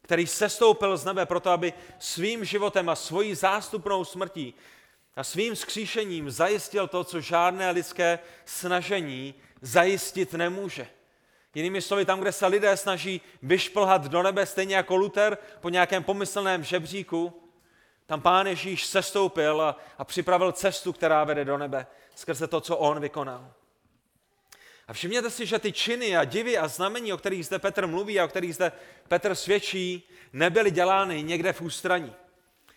který 0.02 0.26
sestoupil 0.26 0.96
z 0.96 1.04
nebe 1.04 1.26
proto, 1.26 1.50
aby 1.50 1.73
svým 1.99 2.44
životem 2.44 2.88
a 2.88 2.94
svojí 2.94 3.34
zástupnou 3.34 4.04
smrtí 4.04 4.54
a 5.16 5.25
svým 5.25 5.56
skříšením 5.56 6.30
zajistil 6.30 6.88
to, 6.88 7.04
co 7.04 7.20
žádné 7.20 7.70
lidské 7.70 8.18
snažení 8.44 9.34
zajistit 9.61 10.32
nemůže. 10.32 10.88
Jinými 11.54 11.82
slovy, 11.82 12.04
tam, 12.04 12.20
kde 12.20 12.32
se 12.32 12.46
lidé 12.46 12.76
snaží 12.76 13.20
vyšplhat 13.42 14.02
do 14.02 14.23
nebe, 14.23 14.46
stejně 14.46 14.76
jako 14.76 14.96
Luther 14.96 15.38
po 15.61 15.68
nějakém 15.68 16.04
pomyslném 16.04 16.64
žebříku, 16.64 17.50
tam 18.06 18.20
pán 18.20 18.46
Ježíš 18.46 18.87
sestoupil 18.87 19.62
a, 19.62 19.76
a 19.99 20.04
připravil 20.04 20.52
cestu, 20.52 20.92
která 20.92 21.25
vede 21.25 21.44
do 21.44 21.58
nebe, 21.58 21.87
skrze 22.14 22.46
to, 22.46 22.61
co 22.61 22.76
on 22.76 23.00
vykonal. 23.00 23.52
A 24.88 24.92
všimněte 24.92 25.30
si, 25.30 25.46
že 25.46 25.58
ty 25.58 25.73
činy 25.73 26.16
a 26.16 26.25
divy 26.25 26.58
a 26.58 26.68
znamení, 26.68 27.12
o 27.12 27.18
kterých 27.18 27.46
zde 27.46 27.58
Petr 27.58 27.87
mluví 27.87 28.20
a 28.20 28.25
o 28.25 28.28
kterých 28.28 28.54
zde 28.54 28.73
Petr 29.08 29.34
svědčí, 29.34 30.08
nebyly 30.32 30.70
dělány 30.70 31.23
někde 31.23 31.52
v 31.52 31.61
ústraní 31.61 32.14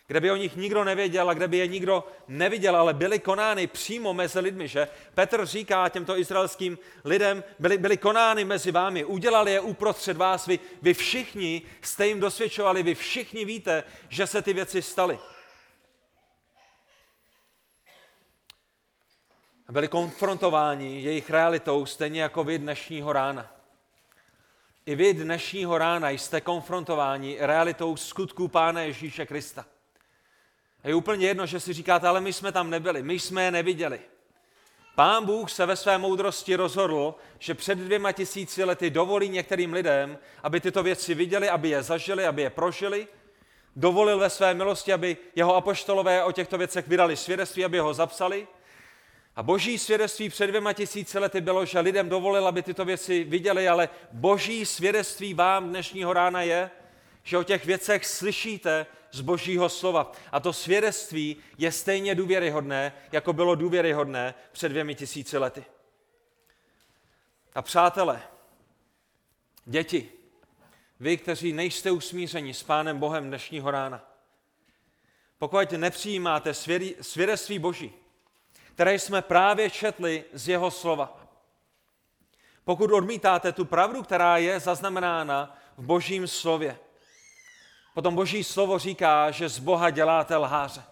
kde 0.07 0.19
by 0.21 0.31
o 0.31 0.35
nich 0.35 0.55
nikdo 0.55 0.83
nevěděl 0.83 1.29
a 1.29 1.33
kde 1.33 1.47
by 1.47 1.57
je 1.57 1.67
nikdo 1.67 2.07
neviděl, 2.27 2.75
ale 2.75 2.93
byly 2.93 3.19
konány 3.19 3.67
přímo 3.67 4.13
mezi 4.13 4.39
lidmi, 4.39 4.67
že? 4.67 4.87
Petr 5.13 5.45
říká 5.45 5.89
těmto 5.89 6.17
izraelským 6.17 6.77
lidem, 7.05 7.43
byly, 7.59 7.77
byly 7.77 7.97
konány 7.97 8.45
mezi 8.45 8.71
vámi, 8.71 9.05
udělali 9.05 9.51
je 9.51 9.59
uprostřed 9.59 10.17
vás, 10.17 10.47
vy, 10.47 10.59
vy 10.81 10.93
všichni 10.93 11.61
jste 11.81 12.07
jim 12.07 12.19
dosvědčovali, 12.19 12.83
vy 12.83 12.95
všichni 12.95 13.45
víte, 13.45 13.83
že 14.09 14.27
se 14.27 14.41
ty 14.41 14.53
věci 14.53 14.81
staly. 14.81 15.19
Byli 19.69 19.87
konfrontováni 19.87 21.01
jejich 21.01 21.29
realitou 21.29 21.85
stejně 21.85 22.21
jako 22.21 22.43
vy 22.43 22.59
dnešního 22.59 23.13
rána. 23.13 23.53
I 24.85 24.95
vy 24.95 25.13
dnešního 25.13 25.77
rána 25.77 26.09
jste 26.09 26.41
konfrontováni 26.41 27.37
realitou 27.39 27.95
skutků 27.95 28.47
Pána 28.47 28.81
Ježíše 28.81 29.25
Krista. 29.25 29.65
Je 30.87 30.95
úplně 30.95 31.27
jedno, 31.27 31.45
že 31.45 31.59
si 31.59 31.73
říkáte, 31.73 32.07
ale 32.07 32.21
my 32.21 32.33
jsme 32.33 32.51
tam 32.51 32.69
nebyli, 32.69 33.03
my 33.03 33.19
jsme 33.19 33.43
je 33.43 33.51
neviděli. 33.51 33.99
Pán 34.95 35.25
Bůh 35.25 35.51
se 35.51 35.65
ve 35.65 35.75
své 35.75 35.97
moudrosti 35.97 36.55
rozhodl, 36.55 37.15
že 37.39 37.53
před 37.53 37.77
dvěma 37.77 38.11
tisíci 38.11 38.63
lety 38.63 38.89
dovolí 38.89 39.29
některým 39.29 39.73
lidem, 39.73 40.17
aby 40.43 40.59
tyto 40.59 40.83
věci 40.83 41.13
viděli, 41.13 41.49
aby 41.49 41.69
je 41.69 41.83
zažili, 41.83 42.25
aby 42.25 42.41
je 42.41 42.49
prožili. 42.49 43.07
Dovolil 43.75 44.19
ve 44.19 44.29
své 44.29 44.53
milosti, 44.53 44.93
aby 44.93 45.17
jeho 45.35 45.55
apoštolové 45.55 46.23
o 46.23 46.31
těchto 46.31 46.57
věcech 46.57 46.87
vydali 46.87 47.17
svědectví, 47.17 47.65
aby 47.65 47.79
ho 47.79 47.93
zapsali. 47.93 48.47
A 49.35 49.43
boží 49.43 49.77
svědectví 49.77 50.29
před 50.29 50.47
dvěma 50.47 50.73
tisíci 50.73 51.19
lety 51.19 51.41
bylo, 51.41 51.65
že 51.65 51.79
lidem 51.79 52.09
dovolil, 52.09 52.47
aby 52.47 52.61
tyto 52.61 52.85
věci 52.85 53.23
viděli, 53.23 53.67
ale 53.67 53.89
boží 54.11 54.65
svědectví 54.65 55.33
vám 55.33 55.69
dnešního 55.69 56.13
rána 56.13 56.41
je, 56.41 56.71
že 57.23 57.37
o 57.37 57.43
těch 57.43 57.65
věcech 57.65 58.05
slyšíte 58.05 58.85
z 59.11 59.21
božího 59.21 59.69
slova. 59.69 60.11
A 60.31 60.39
to 60.39 60.53
svědectví 60.53 61.37
je 61.57 61.71
stejně 61.71 62.15
důvěryhodné, 62.15 62.93
jako 63.11 63.33
bylo 63.33 63.55
důvěryhodné 63.55 64.33
před 64.51 64.69
dvěmi 64.69 64.95
tisíci 64.95 65.37
lety. 65.37 65.65
A 67.55 67.61
přátelé, 67.61 68.21
děti, 69.65 70.11
vy, 70.99 71.17
kteří 71.17 71.53
nejste 71.53 71.91
usmířeni 71.91 72.53
s 72.53 72.63
Pánem 72.63 72.99
Bohem 72.99 73.27
dnešního 73.27 73.71
rána, 73.71 74.11
pokud 75.37 75.71
nepřijímáte 75.71 76.53
svědectví 77.01 77.59
Boží, 77.59 77.93
které 78.73 78.99
jsme 78.99 79.21
právě 79.21 79.69
četli 79.69 80.23
z 80.33 80.47
jeho 80.47 80.71
slova, 80.71 81.27
pokud 82.63 82.91
odmítáte 82.91 83.51
tu 83.51 83.65
pravdu, 83.65 84.03
která 84.03 84.37
je 84.37 84.59
zaznamenána 84.59 85.57
v 85.77 85.85
Božím 85.85 86.27
slově, 86.27 86.79
Potom 87.97 88.15
Boží 88.15 88.43
slovo 88.43 88.79
říká, 88.79 89.31
že 89.31 89.49
z 89.49 89.59
Boha 89.59 89.89
děláte 89.89 90.37
lháře. 90.37 90.83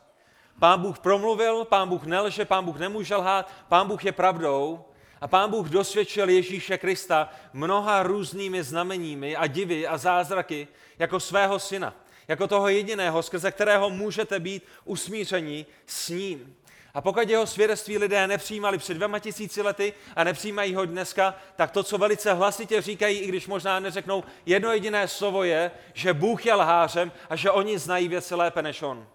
Pán 0.59 0.81
Bůh 0.81 0.99
promluvil, 0.99 1.65
pán 1.65 1.89
Bůh 1.89 2.05
nelže, 2.05 2.45
pán 2.45 2.65
Bůh 2.65 2.79
nemůže 2.79 3.15
lhát, 3.15 3.51
pán 3.67 3.87
Bůh 3.87 4.05
je 4.05 4.11
pravdou 4.11 4.85
a 5.21 5.27
pán 5.27 5.49
Bůh 5.49 5.69
dosvědčil 5.69 6.29
Ježíše 6.29 6.77
Krista 6.77 7.29
mnoha 7.53 8.03
různými 8.03 8.63
znameními 8.63 9.35
a 9.35 9.47
divy 9.47 9.87
a 9.87 9.97
zázraky 9.97 10.67
jako 10.99 11.19
svého 11.19 11.59
syna, 11.59 11.93
jako 12.27 12.47
toho 12.47 12.67
jediného, 12.67 13.23
skrze 13.23 13.51
kterého 13.51 13.89
můžete 13.89 14.39
být 14.39 14.63
usmíření 14.85 15.65
s 15.85 16.09
ním. 16.09 16.55
A 16.95 17.01
pokud 17.01 17.29
jeho 17.29 17.47
svědectví 17.47 17.97
lidé 17.97 18.27
nepřijímali 18.27 18.77
před 18.77 18.93
dvěma 18.93 19.19
tisíci 19.19 19.61
lety 19.61 19.93
a 20.15 20.23
nepřijímají 20.23 20.75
ho 20.75 20.85
dneska, 20.85 21.35
tak 21.55 21.71
to, 21.71 21.83
co 21.83 21.97
velice 21.97 22.33
hlasitě 22.33 22.81
říkají, 22.81 23.19
i 23.19 23.27
když 23.27 23.47
možná 23.47 23.79
neřeknou 23.79 24.23
jedno 24.45 24.71
jediné 24.71 25.07
slovo, 25.07 25.43
je, 25.43 25.71
že 25.93 26.13
Bůh 26.13 26.45
je 26.45 26.53
lhářem 26.53 27.11
a 27.29 27.35
že 27.35 27.51
oni 27.51 27.79
znají 27.79 28.07
věci 28.07 28.35
lépe 28.35 28.61
než 28.61 28.81
on. 28.81 29.07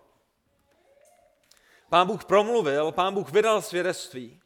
Pán 1.88 2.06
Bůh 2.06 2.24
promluvil, 2.24 2.92
pán 2.92 3.14
Bůh 3.14 3.32
vydal 3.32 3.62
svědectví. 3.62 4.40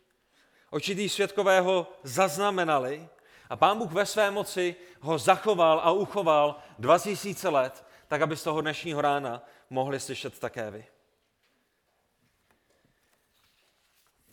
Očitý 0.71 1.09
světkové 1.09 1.61
ho 1.61 1.93
zaznamenali 2.03 3.09
a 3.51 3.57
pán 3.57 3.79
Bůh 3.79 3.93
ve 3.93 4.07
své 4.07 4.31
moci 4.31 4.77
ho 5.01 5.19
zachoval 5.19 5.81
a 5.85 5.91
uchoval 5.91 6.57
2000 6.79 7.49
let, 7.49 7.85
tak 8.09 8.23
aby 8.23 8.37
z 8.37 8.43
toho 8.43 8.61
dnešního 8.61 9.01
rána 9.01 9.43
mohli 9.71 10.01
slyšet 10.01 10.39
také 10.39 10.71
vy. 10.71 10.94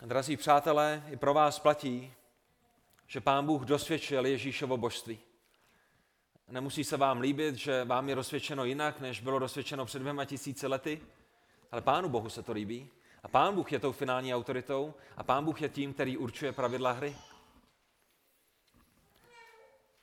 Drazí 0.06 0.38
přátelé, 0.38 1.04
i 1.12 1.18
pro 1.18 1.34
vás 1.34 1.60
platí, 1.60 2.14
že 3.08 3.22
Pán 3.22 3.46
Bůh 3.46 3.62
dosvědčil 3.62 4.26
Ježíšovo 4.26 4.78
božství. 4.78 5.20
Nemusí 6.48 6.84
se 6.84 6.98
vám 6.98 7.20
líbit, 7.20 7.56
že 7.56 7.86
vám 7.86 8.10
je 8.10 8.16
rozsvědčeno 8.16 8.66
jinak, 8.66 9.00
než 9.00 9.22
bylo 9.22 9.40
rozsvědčeno 9.40 9.86
před 9.86 10.00
dvěma 10.00 10.26
tisíci 10.26 10.68
lety, 10.68 11.02
ale 11.72 11.82
Pánu 11.82 12.10
Bohu 12.10 12.30
se 12.30 12.44
to 12.44 12.52
líbí. 12.52 12.90
A 13.24 13.28
Pán 13.28 13.56
Bůh 13.56 13.72
je 13.72 13.80
tou 13.80 13.92
finální 13.92 14.36
autoritou 14.36 14.94
a 15.18 15.24
Pán 15.24 15.46
Bůh 15.46 15.62
je 15.62 15.70
tím, 15.70 15.94
který 15.94 16.18
určuje 16.18 16.52
pravidla 16.52 16.92
hry. 16.92 17.16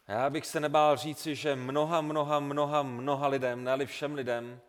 Já 0.08 0.30
bych 0.30 0.46
se 0.46 0.60
nebál 0.60 0.96
říci, 0.96 1.34
že 1.34 1.56
mnoha, 1.56 2.00
mnoha, 2.00 2.40
mnoha, 2.40 2.82
mnoha 2.82 3.28
lidem, 3.28 3.64
ne 3.64 3.86
všem 3.86 4.14
lidem, 4.14 4.60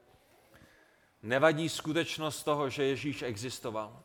nevadí 1.24 1.69
skutečnost 1.69 2.43
toho, 2.43 2.69
že 2.69 2.83
Ježíš 2.83 3.21
existoval. 3.21 4.03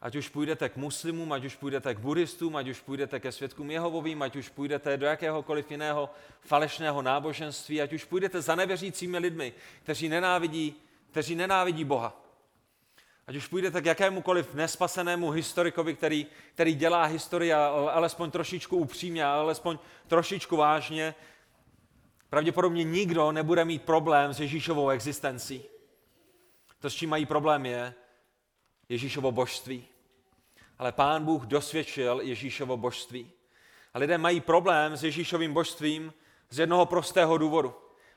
Ať 0.00 0.16
už 0.16 0.28
půjdete 0.28 0.68
k 0.68 0.76
muslimům, 0.76 1.32
ať 1.32 1.44
už 1.44 1.56
půjdete 1.56 1.94
k 1.94 1.98
buddhistům, 1.98 2.56
ať 2.56 2.68
už 2.68 2.80
půjdete 2.80 3.20
ke 3.20 3.32
svědkům 3.32 3.70
Jehovovým, 3.70 4.22
ať 4.22 4.36
už 4.36 4.48
půjdete 4.48 4.96
do 4.96 5.06
jakéhokoliv 5.06 5.70
jiného 5.70 6.10
falešného 6.40 7.02
náboženství, 7.02 7.82
ať 7.82 7.92
už 7.92 8.04
půjdete 8.04 8.42
za 8.42 8.54
nevěřícími 8.54 9.18
lidmi, 9.18 9.52
kteří 9.82 10.08
nenávidí, 10.08 10.74
kteří 11.10 11.34
nenávidí 11.34 11.84
Boha. 11.84 12.16
Ať 13.26 13.36
už 13.36 13.46
půjdete 13.46 13.82
k 13.82 13.86
jakémukoliv 13.86 14.54
nespasenému 14.54 15.30
historikovi, 15.30 15.94
který, 15.94 16.26
který 16.54 16.74
dělá 16.74 17.04
historii 17.04 17.52
alespoň 17.52 18.30
trošičku 18.30 18.76
upřímně, 18.76 19.24
alespoň 19.24 19.78
trošičku 20.06 20.56
vážně, 20.56 21.14
pravděpodobně 22.30 22.84
nikdo 22.84 23.32
nebude 23.32 23.64
mít 23.64 23.82
problém 23.82 24.34
s 24.34 24.40
Ježíšovou 24.40 24.90
existencí. 24.90 25.62
To, 26.78 26.90
s 26.90 26.94
čím 26.94 27.10
mají 27.10 27.26
problém, 27.26 27.66
je 27.66 27.94
Ježíšovo 28.88 29.32
božství. 29.32 29.89
Ale 30.80 30.92
pán 30.92 31.24
Bůh 31.24 31.46
dosvědčil 31.46 32.20
Ježíšovo 32.22 32.76
božství. 32.76 33.30
A 33.94 33.98
lidé 33.98 34.18
mají 34.18 34.40
problém 34.40 34.96
s 34.96 35.04
Ježíšovým 35.04 35.52
božstvím 35.52 36.12
z 36.50 36.58
jednoho 36.58 36.86
prostého 36.86 37.38
důvodu. 37.38 37.74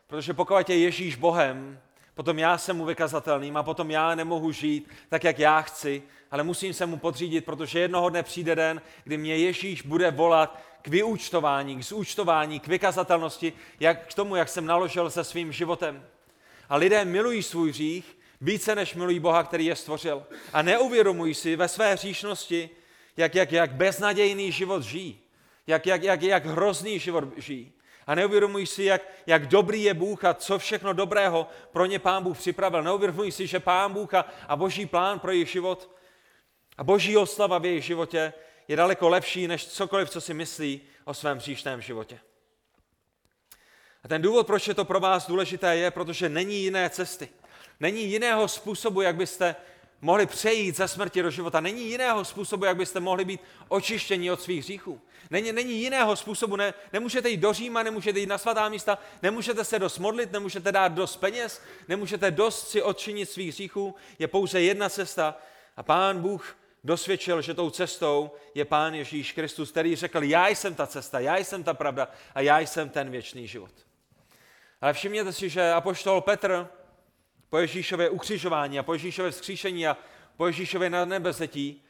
Protože 0.08 0.34
pokud 0.34 0.70
je 0.70 0.77
Ježíš 0.77 1.15
Bohem, 1.15 1.79
potom 2.13 2.39
já 2.39 2.58
jsem 2.58 2.77
mu 2.77 2.86
vykazatelným 2.86 3.58
a 3.58 3.63
potom 3.63 3.91
já 3.91 4.15
nemohu 4.15 4.51
žít 4.51 4.89
tak, 5.10 5.24
jak 5.24 5.39
já 5.39 5.62
chci, 5.62 6.03
ale 6.32 6.43
musím 6.43 6.74
se 6.74 6.86
mu 6.86 6.98
podřídit, 6.98 7.46
protože 7.46 7.79
jednoho 7.79 8.10
dne 8.10 8.24
přijde 8.24 8.55
den, 8.55 8.82
kdy 9.03 9.17
mě 9.17 9.38
Ježíš 9.38 9.82
bude 9.82 10.12
volat 10.12 10.62
k 10.82 10.88
vyúčtování, 10.88 11.75
k 11.75 11.84
zúčtování, 11.84 12.60
k 12.60 12.67
vykazatelnosti, 12.67 13.53
jak 13.79 14.08
k 14.08 14.13
tomu, 14.13 14.36
jak 14.36 14.50
jsem 14.50 14.65
naložil 14.65 15.10
se 15.10 15.24
svým 15.24 15.51
životem. 15.51 16.05
A 16.70 16.75
lidé 16.75 17.05
milují 17.05 17.43
svůj 17.43 17.70
hřích 17.70 18.17
více 18.43 18.75
než 18.75 18.95
milují 18.95 19.19
Boha, 19.19 19.43
který 19.43 19.65
je 19.65 19.75
stvořil. 19.75 20.25
A 20.53 20.62
neuvědomují 20.62 21.33
si 21.33 21.55
ve 21.55 21.67
své 21.67 21.93
hříšnosti, 21.93 22.69
jak, 23.17 23.35
jak, 23.35 23.51
jak 23.51 23.71
beznadějný 23.71 24.51
život 24.51 24.83
žijí, 24.83 25.19
jak, 25.67 25.85
jak, 25.85 26.03
jak, 26.03 26.21
jak 26.21 26.45
hrozný 26.45 27.00
život 27.00 27.23
žijí. 27.38 27.71
A 28.07 28.15
neuvědomují 28.15 28.67
si, 28.67 28.83
jak, 28.83 29.01
jak 29.25 29.47
dobrý 29.47 29.83
je 29.83 29.93
Bůh 29.93 30.23
a 30.23 30.33
co 30.33 30.59
všechno 30.59 30.93
dobrého 30.93 31.47
pro 31.71 31.85
ně 31.85 32.00
Pán 32.00 32.23
Bůh 32.23 32.38
připravil. 32.38 32.83
Neuvědomují 32.83 33.31
si, 33.31 33.47
že 33.47 33.59
Pán 33.59 33.93
Bůh 33.93 34.13
a, 34.13 34.25
a 34.47 34.55
boží 34.55 34.85
plán 34.85 35.19
pro 35.19 35.31
jejich 35.31 35.50
život 35.50 35.89
a 36.77 36.83
boží 36.83 37.17
oslava 37.17 37.57
v 37.57 37.65
jejich 37.65 37.85
životě 37.85 38.33
je 38.67 38.75
daleko 38.75 39.09
lepší, 39.09 39.47
než 39.47 39.67
cokoliv, 39.67 40.09
co 40.09 40.21
si 40.21 40.33
myslí 40.33 40.81
o 41.05 41.13
svém 41.13 41.38
příštém 41.38 41.81
životě. 41.81 42.19
A 44.03 44.07
ten 44.07 44.21
důvod, 44.21 44.47
proč 44.47 44.67
je 44.67 44.73
to 44.73 44.85
pro 44.85 45.00
vás 45.00 45.27
důležité, 45.27 45.75
je, 45.75 45.91
protože 45.91 46.29
není 46.29 46.55
jiné 46.55 46.89
cesty. 46.89 47.29
Není 47.80 48.03
jiného 48.03 48.48
způsobu, 48.48 49.01
jak 49.01 49.15
byste 49.15 49.56
mohli 50.01 50.25
přejít 50.25 50.77
ze 50.77 50.88
smrti 50.88 51.22
do 51.22 51.32
života. 51.32 51.60
Není 51.60 51.89
jiného 51.89 52.25
způsobu, 52.25 52.65
jak 52.65 52.77
byste 52.77 53.00
mohli 53.00 53.25
být 53.25 53.42
očištěni 53.68 54.32
od 54.32 54.42
svých 54.42 54.63
hříchů. 54.63 55.01
Není, 55.30 55.51
není 55.51 55.82
jiného 55.82 56.15
způsobu, 56.15 56.56
ne, 56.56 56.74
nemůžete 56.94 57.30
jít 57.30 57.38
do 57.38 57.53
Říma, 57.53 57.84
nemůžete 57.84 58.20
jít 58.20 58.30
na 58.30 58.38
svatá 58.38 58.70
místa, 58.70 58.98
nemůžete 59.22 59.63
se 59.63 59.80
dost 59.80 59.98
modlit, 60.00 60.32
nemůžete 60.32 60.72
dát 60.72 60.92
dost 60.92 61.15
peněz, 61.15 61.62
nemůžete 61.88 62.32
dost 62.32 62.67
si 62.67 62.82
odčinit 62.82 63.30
svých 63.30 63.54
hříchů. 63.54 63.95
Je 64.19 64.28
pouze 64.28 64.62
jedna 64.62 64.89
cesta 64.89 65.38
a 65.78 65.84
Pán 65.84 66.21
Bůh 66.21 66.56
dosvědčil, 66.84 67.41
že 67.41 67.54
tou 67.54 67.69
cestou 67.69 68.32
je 68.56 68.65
Pán 68.65 68.93
Ježíš 68.93 69.32
Kristus, 69.32 69.71
který 69.71 69.95
řekl, 69.95 70.24
já 70.24 70.47
jsem 70.47 70.76
ta 70.76 70.88
cesta, 70.88 71.19
já 71.19 71.38
jsem 71.38 71.63
ta 71.63 71.74
pravda 71.74 72.12
a 72.36 72.41
já 72.41 72.60
jsem 72.60 72.89
ten 72.89 73.10
věčný 73.10 73.47
život. 73.47 73.71
Ale 74.82 74.93
všimněte 74.93 75.34
si, 75.34 75.50
že 75.50 75.71
apoštol 75.71 76.21
Petr 76.21 76.67
po 77.54 77.58
Ježíšově 77.58 78.10
ukřižování 78.10 78.80
a 78.80 78.84
po 78.84 78.94
Ježíšově 78.94 79.32
vzkříšení 79.32 79.88
a 79.88 79.98
po 80.38 80.48
Ježíšově 80.48 80.89
na 80.89 81.06
nebezetí, 81.06 81.84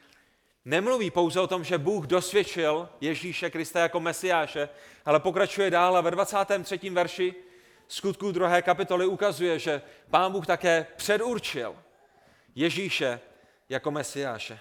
nemluví 0.64 1.10
pouze 1.10 1.40
o 1.40 1.46
tom, 1.46 1.64
že 1.64 1.78
Bůh 1.78 2.06
dosvědčil 2.06 2.88
Ježíše 3.00 3.50
Krista 3.50 3.80
jako 3.80 4.00
Mesiáše, 4.00 4.68
ale 5.04 5.20
pokračuje 5.20 5.70
dál 5.70 5.96
a 5.96 6.00
ve 6.00 6.10
23. 6.10 6.90
verši 6.90 7.34
skutků 7.88 8.32
druhé 8.32 8.62
kapitoly 8.62 9.06
ukazuje, 9.06 9.58
že 9.58 9.82
Pán 10.10 10.32
Bůh 10.32 10.46
také 10.46 10.86
předurčil 10.96 11.76
Ježíše 12.54 13.20
jako 13.68 13.90
Mesiáše. 13.90 14.60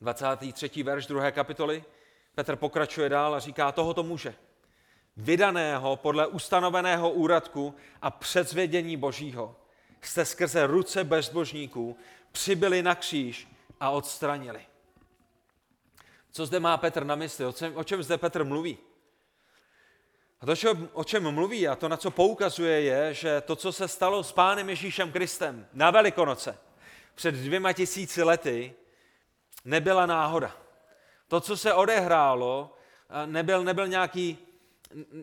23. 0.00 0.82
verš 0.82 1.06
druhé 1.06 1.32
kapitoly 1.32 1.84
Petr 2.34 2.56
pokračuje 2.56 3.08
dál 3.08 3.34
a 3.34 3.38
říká, 3.38 3.72
tohoto 3.72 4.02
muže, 4.02 4.34
vydaného 5.16 5.96
podle 5.96 6.26
ustanoveného 6.26 7.10
úradku 7.10 7.74
a 8.02 8.10
předzvědění 8.10 8.96
Božího, 8.96 9.59
jste 10.06 10.24
skrze 10.24 10.66
ruce 10.66 11.04
bezbožníků 11.04 11.96
přibyli 12.32 12.82
na 12.82 12.94
kříž 12.94 13.48
a 13.80 13.90
odstranili. 13.90 14.66
Co 16.32 16.46
zde 16.46 16.60
má 16.60 16.76
Petr 16.76 17.04
na 17.04 17.14
mysli? 17.14 17.46
O 17.46 17.52
čem, 17.52 17.76
o 17.76 17.84
čem 17.84 18.02
zde 18.02 18.18
Petr 18.18 18.44
mluví? 18.44 18.78
A 20.40 20.46
to, 20.46 20.52
o 20.92 21.04
čem 21.04 21.30
mluví 21.30 21.68
a 21.68 21.76
to, 21.76 21.88
na 21.88 21.96
co 21.96 22.10
poukazuje, 22.10 22.80
je, 22.80 23.14
že 23.14 23.40
to, 23.40 23.56
co 23.56 23.72
se 23.72 23.88
stalo 23.88 24.24
s 24.24 24.32
Pánem 24.32 24.70
Ježíšem 24.70 25.12
Kristem 25.12 25.66
na 25.72 25.90
Velikonoce 25.90 26.58
před 27.14 27.34
dvěma 27.34 27.72
tisíci 27.72 28.22
lety, 28.22 28.74
nebyla 29.64 30.06
náhoda. 30.06 30.56
To, 31.28 31.40
co 31.40 31.56
se 31.56 31.74
odehrálo, 31.74 32.76
nebyl, 33.26 33.64
nebyl 33.64 33.88
nějaký, 33.88 34.38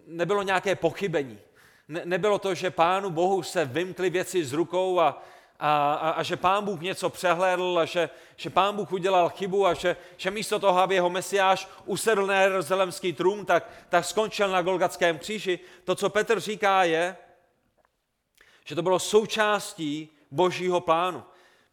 nebylo 0.08 0.44
nějaké 0.44 0.76
pochybení 0.76 1.40
ne, 1.88 2.02
nebylo 2.06 2.39
to, 2.39 2.56
že 2.56 2.71
Pánu 2.71 3.10
Bohu 3.10 3.43
se 3.43 3.65
vymkly 3.65 4.10
věci 4.10 4.45
z 4.45 4.54
rukou 4.54 5.00
a, 5.00 5.23
a, 5.60 5.93
a, 5.93 6.10
a 6.10 6.23
že 6.23 6.38
Pán 6.38 6.65
Bůh 6.65 6.82
něco 6.82 7.10
přehlédl 7.10 7.80
a 7.80 7.86
že, 7.86 8.10
že 8.36 8.50
Pán 8.50 8.76
Bůh 8.76 8.91
udělal 8.91 9.30
chybu 9.30 9.65
a 9.65 9.73
že, 9.73 9.97
že 10.17 10.32
místo 10.32 10.60
toho, 10.60 10.80
aby 10.80 10.95
jeho 10.95 11.10
mesiáš 11.10 11.67
usedl 11.86 12.26
na 12.26 12.41
jeruzalemský 12.41 13.13
trům, 13.13 13.45
tak, 13.45 13.69
tak 13.89 14.06
skončil 14.06 14.50
na 14.50 14.62
Golgatském 14.62 15.19
kříži. 15.19 15.60
To, 15.84 15.95
co 15.95 16.10
Petr 16.10 16.39
říká, 16.39 16.84
je, 16.84 17.17
že 18.65 18.76
to 18.76 18.82
bylo 18.82 19.00
součástí 19.00 20.10
božího 20.32 20.82
plánu. 20.82 21.23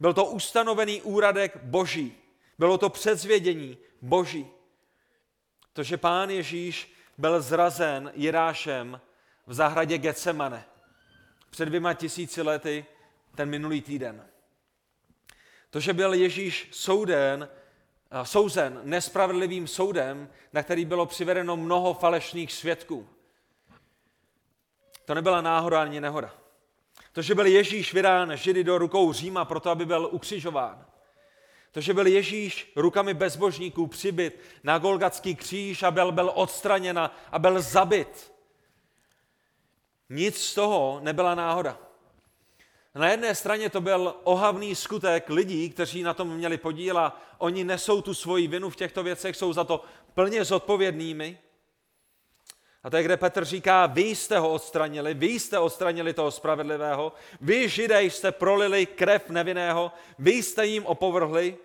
Byl 0.00 0.14
to 0.14 0.24
ustanovený 0.24 1.02
úradek 1.02 1.56
boží. 1.62 2.16
Bylo 2.58 2.78
to 2.78 2.90
předzvědění 2.90 3.78
boží. 4.02 4.46
To, 5.72 5.82
že 5.82 5.96
pán 5.96 6.30
Ježíš 6.30 6.94
byl 7.18 7.42
zrazen 7.42 8.12
Jirášem 8.14 9.00
v 9.46 9.54
zahradě 9.54 9.98
Getsemane 9.98 10.64
před 11.50 11.64
dvěma 11.64 11.94
tisíci 11.94 12.42
lety 12.42 12.86
ten 13.34 13.48
minulý 13.48 13.80
týden. 13.80 14.26
To, 15.70 15.80
že 15.80 15.92
byl 15.92 16.14
Ježíš 16.14 16.68
souden, 16.70 17.48
souzen 18.22 18.80
nespravedlivým 18.82 19.66
soudem, 19.66 20.28
na 20.52 20.62
který 20.62 20.84
bylo 20.84 21.06
přivedeno 21.06 21.56
mnoho 21.56 21.94
falešných 21.94 22.52
svědků. 22.52 23.08
To 25.04 25.14
nebyla 25.14 25.40
náhoda 25.40 25.82
ani 25.82 26.00
nehoda. 26.00 26.34
To, 27.12 27.22
že 27.22 27.34
byl 27.34 27.46
Ježíš 27.46 27.94
vydán 27.94 28.36
Židy 28.36 28.64
do 28.64 28.78
rukou 28.78 29.12
Říma 29.12 29.44
proto, 29.44 29.70
aby 29.70 29.86
byl 29.86 30.08
ukřižován. 30.12 30.86
To, 31.72 31.80
že 31.80 31.94
byl 31.94 32.06
Ježíš 32.06 32.72
rukami 32.76 33.14
bezbožníků 33.14 33.86
přibyt 33.86 34.40
na 34.62 34.78
Golgatský 34.78 35.34
kříž 35.34 35.82
a 35.82 35.90
byl, 35.90 36.12
byl 36.12 36.32
odstraněn 36.34 36.98
a 37.32 37.38
byl 37.38 37.62
zabit 37.62 38.33
nic 40.10 40.40
z 40.40 40.54
toho 40.54 41.00
nebyla 41.02 41.34
náhoda. 41.34 41.78
Na 42.94 43.10
jedné 43.10 43.34
straně 43.34 43.70
to 43.70 43.80
byl 43.80 44.14
ohavný 44.24 44.74
skutek 44.74 45.30
lidí, 45.30 45.70
kteří 45.70 46.02
na 46.02 46.14
tom 46.14 46.34
měli 46.34 46.56
podíl 46.56 46.98
a 46.98 47.20
oni 47.38 47.64
nesou 47.64 48.02
tu 48.02 48.14
svoji 48.14 48.46
vinu 48.46 48.70
v 48.70 48.76
těchto 48.76 49.02
věcech, 49.02 49.36
jsou 49.36 49.52
za 49.52 49.64
to 49.64 49.84
plně 50.14 50.44
zodpovědnými. 50.44 51.38
A 52.82 52.90
to 52.90 52.96
je, 52.96 53.02
kde 53.02 53.16
Petr 53.16 53.44
říká, 53.44 53.86
vy 53.86 54.02
jste 54.02 54.38
ho 54.38 54.52
odstranili, 54.52 55.14
vy 55.14 55.26
jste 55.26 55.58
odstranili 55.58 56.12
toho 56.12 56.30
spravedlivého, 56.30 57.12
vy 57.40 57.68
židé 57.68 58.02
jste 58.02 58.32
prolili 58.32 58.86
krev 58.86 59.30
nevinného, 59.30 59.92
vy 60.18 60.32
jste 60.32 60.66
jim 60.66 60.86
opovrhli, 60.86 61.56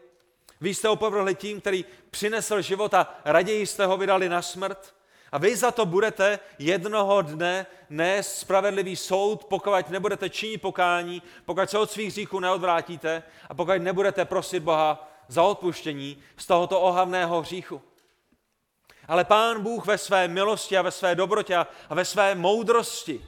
vy 0.61 0.73
jste 0.73 0.89
opovrhli 0.89 1.35
tím, 1.35 1.61
který 1.61 1.85
přinesl 2.11 2.61
život 2.61 2.93
a 2.93 3.19
raději 3.25 3.67
jste 3.67 3.85
ho 3.85 3.97
vydali 3.97 4.29
na 4.29 4.41
smrt. 4.41 4.98
A 5.31 5.37
vy 5.37 5.55
za 5.55 5.71
to 5.71 5.85
budete 5.85 6.39
jednoho 6.59 7.21
dne 7.21 7.65
nést 7.89 8.39
spravedlivý 8.39 8.95
soud, 8.95 9.45
pokud 9.45 9.89
nebudete 9.89 10.29
činit 10.29 10.57
pokání, 10.57 11.21
pokud 11.45 11.69
se 11.69 11.77
od 11.77 11.91
svých 11.91 12.09
hříchů 12.09 12.39
neodvrátíte 12.39 13.23
a 13.49 13.53
pokud 13.53 13.73
nebudete 13.73 14.25
prosit 14.25 14.63
Boha 14.63 15.11
za 15.27 15.43
odpuštění 15.43 16.23
z 16.37 16.45
tohoto 16.45 16.81
ohavného 16.81 17.41
hříchu. 17.41 17.81
Ale 19.07 19.25
Pán 19.25 19.63
Bůh 19.63 19.85
ve 19.85 19.97
své 19.97 20.27
milosti 20.27 20.77
a 20.77 20.81
ve 20.81 20.91
své 20.91 21.15
dobrotě 21.15 21.55
a 21.55 21.67
ve 21.89 22.05
své 22.05 22.35
moudrosti 22.35 23.25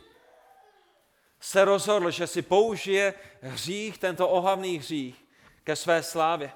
se 1.39 1.65
rozhodl, 1.65 2.11
že 2.11 2.27
si 2.27 2.41
použije 2.41 3.13
hřích, 3.41 3.97
tento 3.97 4.29
ohavný 4.29 4.77
hřích, 4.77 5.25
ke 5.63 5.75
své 5.75 6.03
slávě. 6.03 6.51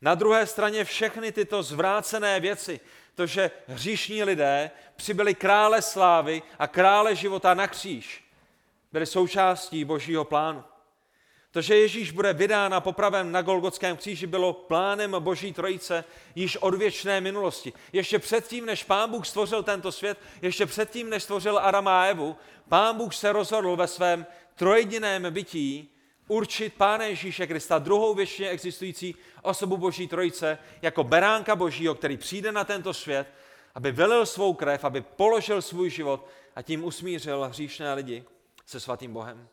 Na 0.00 0.14
druhé 0.14 0.46
straně 0.46 0.84
všechny 0.84 1.32
tyto 1.32 1.62
zvrácené 1.62 2.40
věci, 2.40 2.80
to, 3.14 3.26
že 3.26 3.50
hříšní 3.66 4.24
lidé 4.24 4.70
přibyli 4.96 5.34
krále 5.34 5.82
slávy 5.82 6.42
a 6.58 6.66
krále 6.66 7.16
života 7.16 7.54
na 7.54 7.66
kříž, 7.66 8.24
byly 8.92 9.06
součástí 9.06 9.84
božího 9.84 10.24
plánu. 10.24 10.64
To, 11.50 11.60
že 11.60 11.76
Ježíš 11.76 12.10
bude 12.10 12.32
vydán 12.32 12.74
a 12.74 12.80
popraven 12.80 13.32
na 13.32 13.42
Golgotském 13.42 13.96
kříži, 13.96 14.26
bylo 14.26 14.52
plánem 14.52 15.16
Boží 15.18 15.52
trojice 15.52 16.04
již 16.34 16.56
od 16.56 16.74
věčné 16.74 17.20
minulosti. 17.20 17.72
Ještě 17.92 18.18
předtím, 18.18 18.66
než 18.66 18.84
Pán 18.84 19.10
Bůh 19.10 19.26
stvořil 19.26 19.62
tento 19.62 19.92
svět, 19.92 20.18
ještě 20.42 20.66
předtím, 20.66 21.10
než 21.10 21.22
stvořil 21.22 21.58
Adama 21.58 22.02
a 22.02 22.04
Evu, 22.04 22.36
Pán 22.68 22.96
Bůh 22.96 23.14
se 23.14 23.32
rozhodl 23.32 23.76
ve 23.76 23.86
svém 23.86 24.26
trojediném 24.54 25.32
bytí 25.32 25.91
určit 26.32 26.74
Pána 26.74 27.04
Ježíše 27.04 27.46
Krista, 27.46 27.78
druhou 27.78 28.14
věčně 28.14 28.48
existující 28.48 29.14
osobu 29.42 29.76
Boží 29.76 30.08
trojice, 30.08 30.58
jako 30.82 31.04
beránka 31.04 31.56
Božího, 31.56 31.94
který 31.94 32.16
přijde 32.16 32.52
na 32.52 32.64
tento 32.64 32.94
svět, 32.94 33.26
aby 33.74 33.92
vylil 33.92 34.26
svou 34.26 34.54
krev, 34.54 34.84
aby 34.84 35.00
položil 35.00 35.62
svůj 35.62 35.90
život 35.90 36.26
a 36.56 36.62
tím 36.62 36.84
usmířil 36.84 37.48
hříšné 37.48 37.94
lidi 37.94 38.24
se 38.66 38.80
svatým 38.80 39.12
Bohem. 39.12 39.48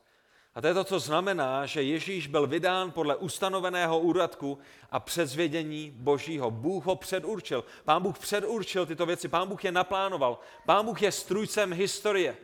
A 0.55 0.61
to 0.61 0.67
je 0.67 0.73
to, 0.73 0.83
co 0.83 0.99
znamená, 0.99 1.65
že 1.65 1.83
Ježíš 1.83 2.27
byl 2.27 2.47
vydán 2.47 2.91
podle 2.91 3.15
ustanoveného 3.15 3.99
úradku 3.99 4.57
a 4.91 4.99
předzvědění 4.99 5.91
Božího. 5.95 6.51
Bůh 6.51 6.85
ho 6.85 6.95
předurčil. 6.95 7.63
Pán 7.85 8.01
Bůh 8.01 8.19
předurčil 8.19 8.85
tyto 8.85 9.05
věci. 9.05 9.27
Pán 9.27 9.47
Bůh 9.47 9.65
je 9.65 9.71
naplánoval. 9.71 10.39
Pán 10.65 10.85
Bůh 10.85 11.01
je 11.01 11.11
strůjcem 11.11 11.73
historie. 11.73 12.37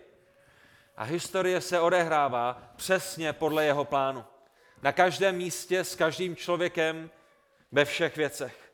A 0.97 1.03
historie 1.03 1.61
se 1.61 1.79
odehrává 1.79 2.73
přesně 2.75 3.33
podle 3.33 3.65
jeho 3.65 3.85
plánu. 3.85 4.25
Na 4.81 4.91
každém 4.91 5.35
místě, 5.35 5.83
s 5.83 5.95
každým 5.95 6.35
člověkem, 6.35 7.09
ve 7.71 7.85
všech 7.85 8.17
věcech. 8.17 8.73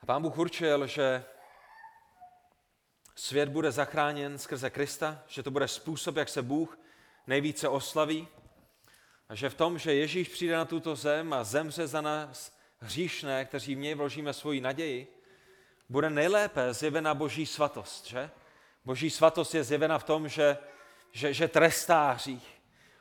A 0.00 0.06
pán 0.06 0.22
Bůh 0.22 0.38
určil, 0.38 0.86
že 0.86 1.24
svět 3.14 3.48
bude 3.48 3.72
zachráněn 3.72 4.38
skrze 4.38 4.70
Krista, 4.70 5.22
že 5.26 5.42
to 5.42 5.50
bude 5.50 5.68
způsob, 5.68 6.16
jak 6.16 6.28
se 6.28 6.42
Bůh 6.42 6.78
nejvíce 7.26 7.68
oslaví 7.68 8.28
a 9.28 9.34
že 9.34 9.50
v 9.50 9.54
tom, 9.54 9.78
že 9.78 9.94
Ježíš 9.94 10.28
přijde 10.28 10.56
na 10.56 10.64
tuto 10.64 10.96
zem 10.96 11.32
a 11.32 11.44
zemře 11.44 11.86
za 11.86 12.00
nás 12.00 12.56
hříšné, 12.78 13.44
kteří 13.44 13.74
v 13.74 13.78
něj 13.78 13.94
vložíme 13.94 14.32
svoji 14.32 14.60
naději, 14.60 15.15
bude 15.88 16.10
nejlépe 16.10 16.74
zjevena 16.74 17.14
boží 17.14 17.46
svatost, 17.46 18.06
že? 18.06 18.30
Boží 18.84 19.10
svatost 19.10 19.54
je 19.54 19.64
zjevena 19.64 19.98
v 19.98 20.04
tom, 20.04 20.28
že, 20.28 20.58
že, 21.12 21.34
že 21.34 21.48
trestá 21.48 22.10
hřích. 22.10 22.56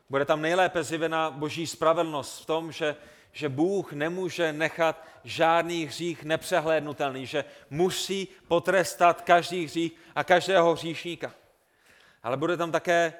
Bude 0.10 0.26
tam 0.26 0.42
nejlépe 0.42 0.84
zjevena 0.84 1.32
boží 1.32 1.68
spravedlnost 1.68 2.42
v 2.42 2.46
tom, 2.46 2.72
že, 2.72 2.96
že 3.32 3.50
Bůh 3.50 3.94
nemůže 3.94 4.54
nechat 4.54 5.06
žádný 5.24 5.86
hřích 5.86 6.24
nepřehlédnutelný, 6.24 7.26
že 7.26 7.46
musí 7.70 8.28
potrestat 8.48 9.22
každý 9.22 9.66
hřích 9.66 9.92
a 10.16 10.24
každého 10.24 10.74
hříšníka. 10.74 11.32
Ale 12.24 12.38
bude 12.38 12.58
tam 12.58 12.72
také 12.72 13.14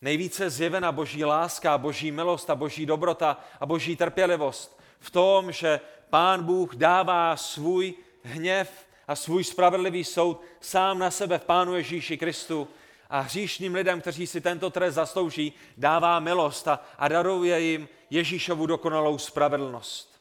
nejvíce 0.00 0.50
zjevena 0.50 0.92
boží 0.92 1.24
láska, 1.24 1.78
boží 1.78 2.10
milost 2.10 2.50
a 2.50 2.54
boží 2.54 2.86
dobrota 2.86 3.40
a 3.60 3.66
boží 3.66 3.96
trpělivost 3.96 4.80
v 4.98 5.10
tom, 5.10 5.52
že 5.52 5.80
Pán 6.10 6.44
Bůh 6.44 6.74
dává 6.74 7.36
svůj 7.36 7.94
hněv 8.22 8.85
a 9.08 9.16
svůj 9.16 9.44
spravedlivý 9.44 10.04
soud 10.04 10.42
sám 10.60 10.98
na 10.98 11.10
sebe 11.10 11.38
v 11.38 11.44
Pánu 11.44 11.76
Ježíši 11.76 12.16
Kristu 12.18 12.68
a 13.10 13.20
hříšným 13.20 13.74
lidem, 13.74 14.00
kteří 14.00 14.26
si 14.26 14.40
tento 14.40 14.70
trest 14.70 14.94
zaslouží, 14.94 15.52
dává 15.76 16.20
milost 16.20 16.68
a, 16.68 16.80
a 16.98 17.08
daruje 17.08 17.60
jim 17.60 17.88
Ježíšovu 18.10 18.66
dokonalou 18.66 19.18
spravedlnost. 19.18 20.20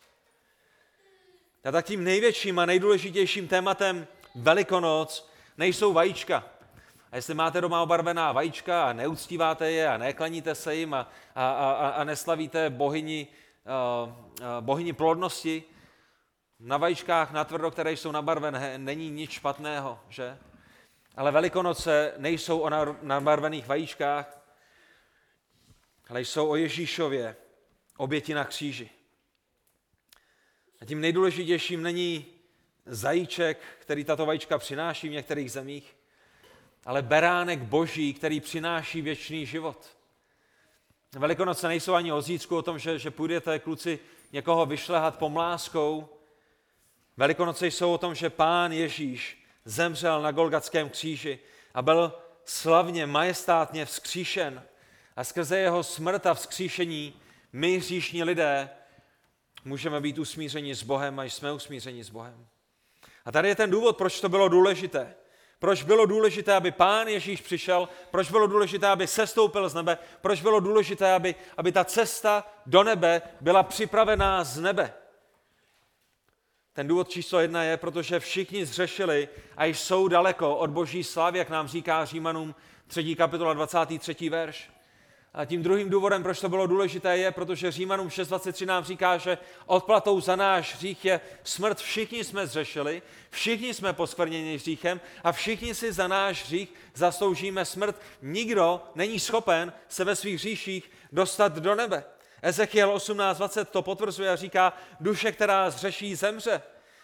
A 1.64 1.72
tak 1.72 1.86
tím 1.86 2.04
největším 2.04 2.60
a 2.60 2.66
nejdůležitějším 2.66 3.48
tématem 3.48 4.08
Velikonoc 4.36 5.30
nejsou 5.58 5.94
vajíčka. 5.94 6.44
A 7.12 7.16
jestli 7.16 7.34
máte 7.34 7.62
doma 7.62 7.82
obarvená 7.82 8.32
vajíčka 8.32 8.90
a 8.90 8.94
neuctíváte 8.94 9.72
je 9.72 9.88
a 9.88 9.98
neklaníte 9.98 10.56
se 10.56 10.76
jim 10.76 10.94
a, 10.94 11.10
a, 11.36 11.50
a, 11.50 11.90
a 11.90 12.04
neslavíte 12.04 12.70
bohyni, 12.70 13.28
uh, 14.06 14.14
bohyni 14.60 14.94
plodnosti, 14.94 15.64
na 16.66 16.78
vajíčkách 16.78 17.32
na 17.32 17.44
tvrdo, 17.44 17.72
které 17.72 17.92
jsou 17.92 18.12
nabarvené, 18.12 18.78
není 18.78 19.10
nic 19.10 19.32
špatného, 19.32 20.00
že? 20.10 20.38
Ale 21.16 21.32
Velikonoce 21.32 22.14
nejsou 22.18 22.60
o 22.60 22.70
nabarvených 23.02 23.68
vajíčkách, 23.68 24.42
ale 26.10 26.22
jsou 26.22 26.50
o 26.50 26.56
Ježíšově 26.56 27.36
oběti 27.98 28.34
na 28.34 28.46
kříži. 28.46 28.90
A 30.82 30.86
tím 30.86 31.02
nejdůležitějším 31.02 31.84
není 31.84 32.26
zajíček, 32.86 33.62
který 33.80 34.04
tato 34.04 34.26
vajíčka 34.26 34.58
přináší 34.58 35.10
v 35.10 35.12
některých 35.12 35.52
zemích, 35.52 35.96
ale 36.86 37.02
beránek 37.02 37.60
boží, 37.60 38.14
který 38.14 38.40
přináší 38.40 39.02
věčný 39.02 39.46
život. 39.46 39.98
Velikonoce 41.16 41.68
nejsou 41.68 41.94
ani 41.94 42.12
o 42.12 42.22
zítřku, 42.22 42.58
o 42.58 42.62
tom, 42.62 42.80
že, 42.80 43.00
že 43.00 43.12
půjdete, 43.12 43.60
kluci, 43.60 44.00
někoho 44.32 44.66
vyšlehat 44.66 45.18
pomláskou. 45.18 46.15
Velikonoce 47.18 47.68
jsou 47.68 47.94
o 47.94 47.98
tom, 47.98 48.16
že 48.16 48.30
pán 48.30 48.72
Ježíš 48.72 49.46
zemřel 49.66 50.22
na 50.22 50.32
Golgatském 50.32 50.90
kříži 50.90 51.40
a 51.74 51.82
byl 51.82 52.14
slavně, 52.46 53.06
majestátně 53.06 53.86
vzkříšen. 53.86 54.64
A 55.16 55.24
skrze 55.24 55.58
jeho 55.58 55.84
smrt 55.84 56.26
a 56.26 56.34
vzkříšení 56.34 57.22
my, 57.54 57.78
hříšní 57.78 58.24
lidé, 58.24 58.70
můžeme 59.66 60.02
být 60.02 60.20
usmířeni 60.20 60.76
s 60.76 60.84
Bohem 60.84 61.20
a 61.20 61.24
jsme 61.24 61.54
usmířeni 61.54 62.04
s 62.04 62.10
Bohem. 62.10 62.48
A 63.26 63.32
tady 63.32 63.48
je 63.48 63.56
ten 63.56 63.70
důvod, 63.70 63.98
proč 63.98 64.22
to 64.22 64.30
bylo 64.30 64.48
důležité. 64.48 65.16
Proč 65.60 65.84
bylo 65.84 66.06
důležité, 66.06 66.54
aby 66.54 66.72
Pán 66.72 67.08
Ježíš 67.08 67.42
přišel, 67.42 67.90
proč 68.12 68.32
bylo 68.32 68.48
důležité, 68.48 68.88
aby 68.88 69.08
sestoupil 69.08 69.70
z 69.70 69.74
nebe, 69.74 69.98
proč 70.22 70.42
bylo 70.42 70.60
důležité, 70.60 71.14
aby, 71.14 71.36
aby 71.58 71.72
ta 71.72 71.84
cesta 71.84 72.48
do 72.66 72.84
nebe 72.84 73.22
byla 73.42 73.64
připravená 73.64 74.44
z 74.44 74.60
nebe. 74.60 74.94
Ten 76.76 76.88
důvod 76.88 77.10
číslo 77.10 77.40
jedna 77.40 77.64
je, 77.64 77.78
protože 77.78 78.20
všichni 78.20 78.66
zřešili 78.66 79.30
a 79.58 79.66
jsou 79.66 80.08
daleko 80.08 80.56
od 80.56 80.70
boží 80.70 81.04
slávy, 81.04 81.40
jak 81.40 81.50
nám 81.50 81.68
říká 81.68 82.06
Římanům 82.06 82.56
3. 82.88 83.16
kapitola 83.16 83.54
23. 83.54 84.30
verš. 84.30 84.70
A 85.34 85.46
tím 85.46 85.64
druhým 85.64 85.90
důvodem, 85.90 86.24
proč 86.24 86.40
to 86.40 86.50
bylo 86.50 86.68
důležité, 86.68 87.18
je, 87.18 87.32
protože 87.32 87.72
Římanům 87.72 88.08
6.23 88.08 88.66
nám 88.66 88.84
říká, 88.84 89.18
že 89.18 89.38
odplatou 89.66 90.22
za 90.22 90.36
náš 90.36 90.76
hřích 90.76 91.06
je 91.06 91.22
smrt. 91.44 91.78
Všichni 91.78 92.24
jsme 92.24 92.48
zřešili, 92.48 93.02
všichni 93.30 93.74
jsme 93.74 93.94
poskvrněni 93.94 94.56
hříchem 94.56 95.02
a 95.24 95.32
všichni 95.32 95.76
si 95.76 95.94
za 95.94 96.08
náš 96.08 96.46
hřích 96.46 96.74
zasloužíme 96.94 97.66
smrt. 97.66 98.02
Nikdo 98.22 98.82
není 98.96 99.20
schopen 99.20 99.74
se 99.88 100.04
ve 100.04 100.16
svých 100.16 100.36
hříších 100.36 100.92
dostat 101.12 101.54
do 101.54 101.76
nebe. 101.76 102.04
Ezechiel 102.46 102.96
18.20 102.96 103.66
to 103.66 103.82
potvrzuje 103.82 104.30
a 104.30 104.36
říká, 104.36 104.74
duše, 105.00 105.32
která 105.32 105.70
zřeší, 105.70 106.16
zemře. 106.16 106.62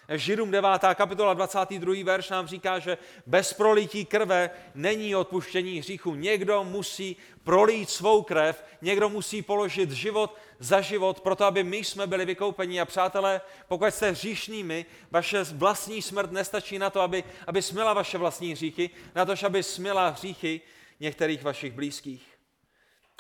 Židům 0.10 0.52
9. 0.52 0.70
kapitola 0.96 1.34
22. 1.34 1.94
verš 2.04 2.30
nám 2.30 2.48
říká, 2.48 2.80
že 2.80 2.98
bez 3.26 3.54
prolití 3.54 4.06
krve 4.06 4.50
není 4.76 5.16
odpuštění 5.16 5.80
hříchu. 5.80 6.16
Někdo 6.16 6.64
musí 6.64 7.16
prolít 7.44 7.90
svou 7.90 8.22
krev, 8.22 8.64
někdo 8.82 9.10
musí 9.10 9.42
položit 9.42 9.92
život 9.92 10.38
za 10.60 10.82
život, 10.82 11.22
proto 11.22 11.46
aby 11.46 11.64
my 11.64 11.78
jsme 11.78 12.08
byli 12.08 12.26
vykoupeni. 12.26 12.82
A 12.82 12.86
přátelé, 12.86 13.42
pokud 13.68 13.86
jste 13.86 14.12
hříšnými, 14.12 14.86
vaše 15.12 15.44
vlastní 15.44 16.02
smrt 16.02 16.32
nestačí 16.32 16.80
na 16.80 16.90
to, 16.90 17.02
aby, 17.02 17.24
aby 17.48 17.62
smila 17.62 17.94
vaše 17.94 18.18
vlastní 18.18 18.52
hříchy, 18.52 18.90
na 19.16 19.26
to, 19.26 19.34
aby 19.46 19.64
smila 19.64 20.10
hříchy 20.10 20.62
některých 21.00 21.44
vašich 21.44 21.74
blízkých. 21.74 22.31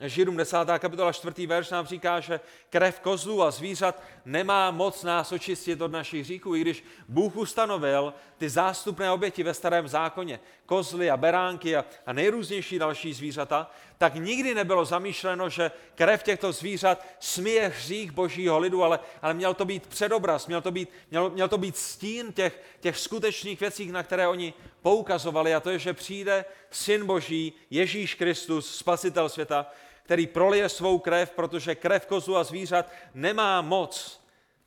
Židům 0.03 0.37
10. 0.37 0.57
kapitola 0.79 1.13
4. 1.13 1.47
verš 1.47 1.69
nám 1.69 1.85
říká, 1.85 2.19
že 2.19 2.39
krev 2.69 2.99
kozlů 2.99 3.43
a 3.43 3.51
zvířat 3.51 4.03
nemá 4.25 4.71
moc 4.71 5.03
nás 5.03 5.31
očistit 5.31 5.81
od 5.81 5.91
našich 5.91 6.21
hříchů, 6.23 6.55
i 6.55 6.61
když 6.61 6.83
Bůh 7.07 7.35
ustanovil 7.35 8.13
ty 8.37 8.49
zástupné 8.49 9.11
oběti 9.11 9.43
ve 9.43 9.53
starém 9.53 9.87
zákoně, 9.87 10.39
kozly 10.71 11.11
a 11.11 11.17
beránky 11.17 11.75
a, 11.75 11.85
a 12.05 12.13
nejrůznější 12.13 12.79
další 12.79 13.13
zvířata, 13.13 13.71
tak 13.97 14.15
nikdy 14.15 14.55
nebylo 14.55 14.85
zamýšleno, 14.85 15.49
že 15.49 15.71
krev 15.95 16.23
těchto 16.23 16.51
zvířat 16.51 17.05
smije 17.19 17.67
hřích 17.67 18.11
božího 18.11 18.59
lidu, 18.59 18.83
ale, 18.83 18.99
ale 19.21 19.33
měl 19.33 19.53
to 19.53 19.65
být 19.65 19.87
předobraz, 19.87 20.47
měl 20.47 20.61
to 20.61 20.71
být, 20.71 20.89
měl, 21.11 21.29
měl 21.29 21.47
to 21.47 21.57
být 21.57 21.77
stín 21.77 22.33
těch, 22.33 22.63
těch 22.79 22.97
skutečných 22.97 23.59
věcí, 23.59 23.91
na 23.91 24.03
které 24.03 24.27
oni 24.27 24.53
poukazovali, 24.81 25.55
a 25.55 25.59
to 25.59 25.69
je, 25.69 25.79
že 25.79 25.93
přijde 25.93 26.45
Syn 26.71 27.05
Boží, 27.05 27.53
Ježíš 27.69 28.15
Kristus, 28.15 28.75
Spasitel 28.75 29.29
světa, 29.29 29.65
který 30.03 30.27
prolije 30.27 30.69
svou 30.69 30.99
krev, 30.99 31.31
protože 31.31 31.75
krev 31.75 32.05
kozu 32.05 32.37
a 32.37 32.43
zvířat 32.43 32.91
nemá 33.13 33.61
moc 33.61 34.21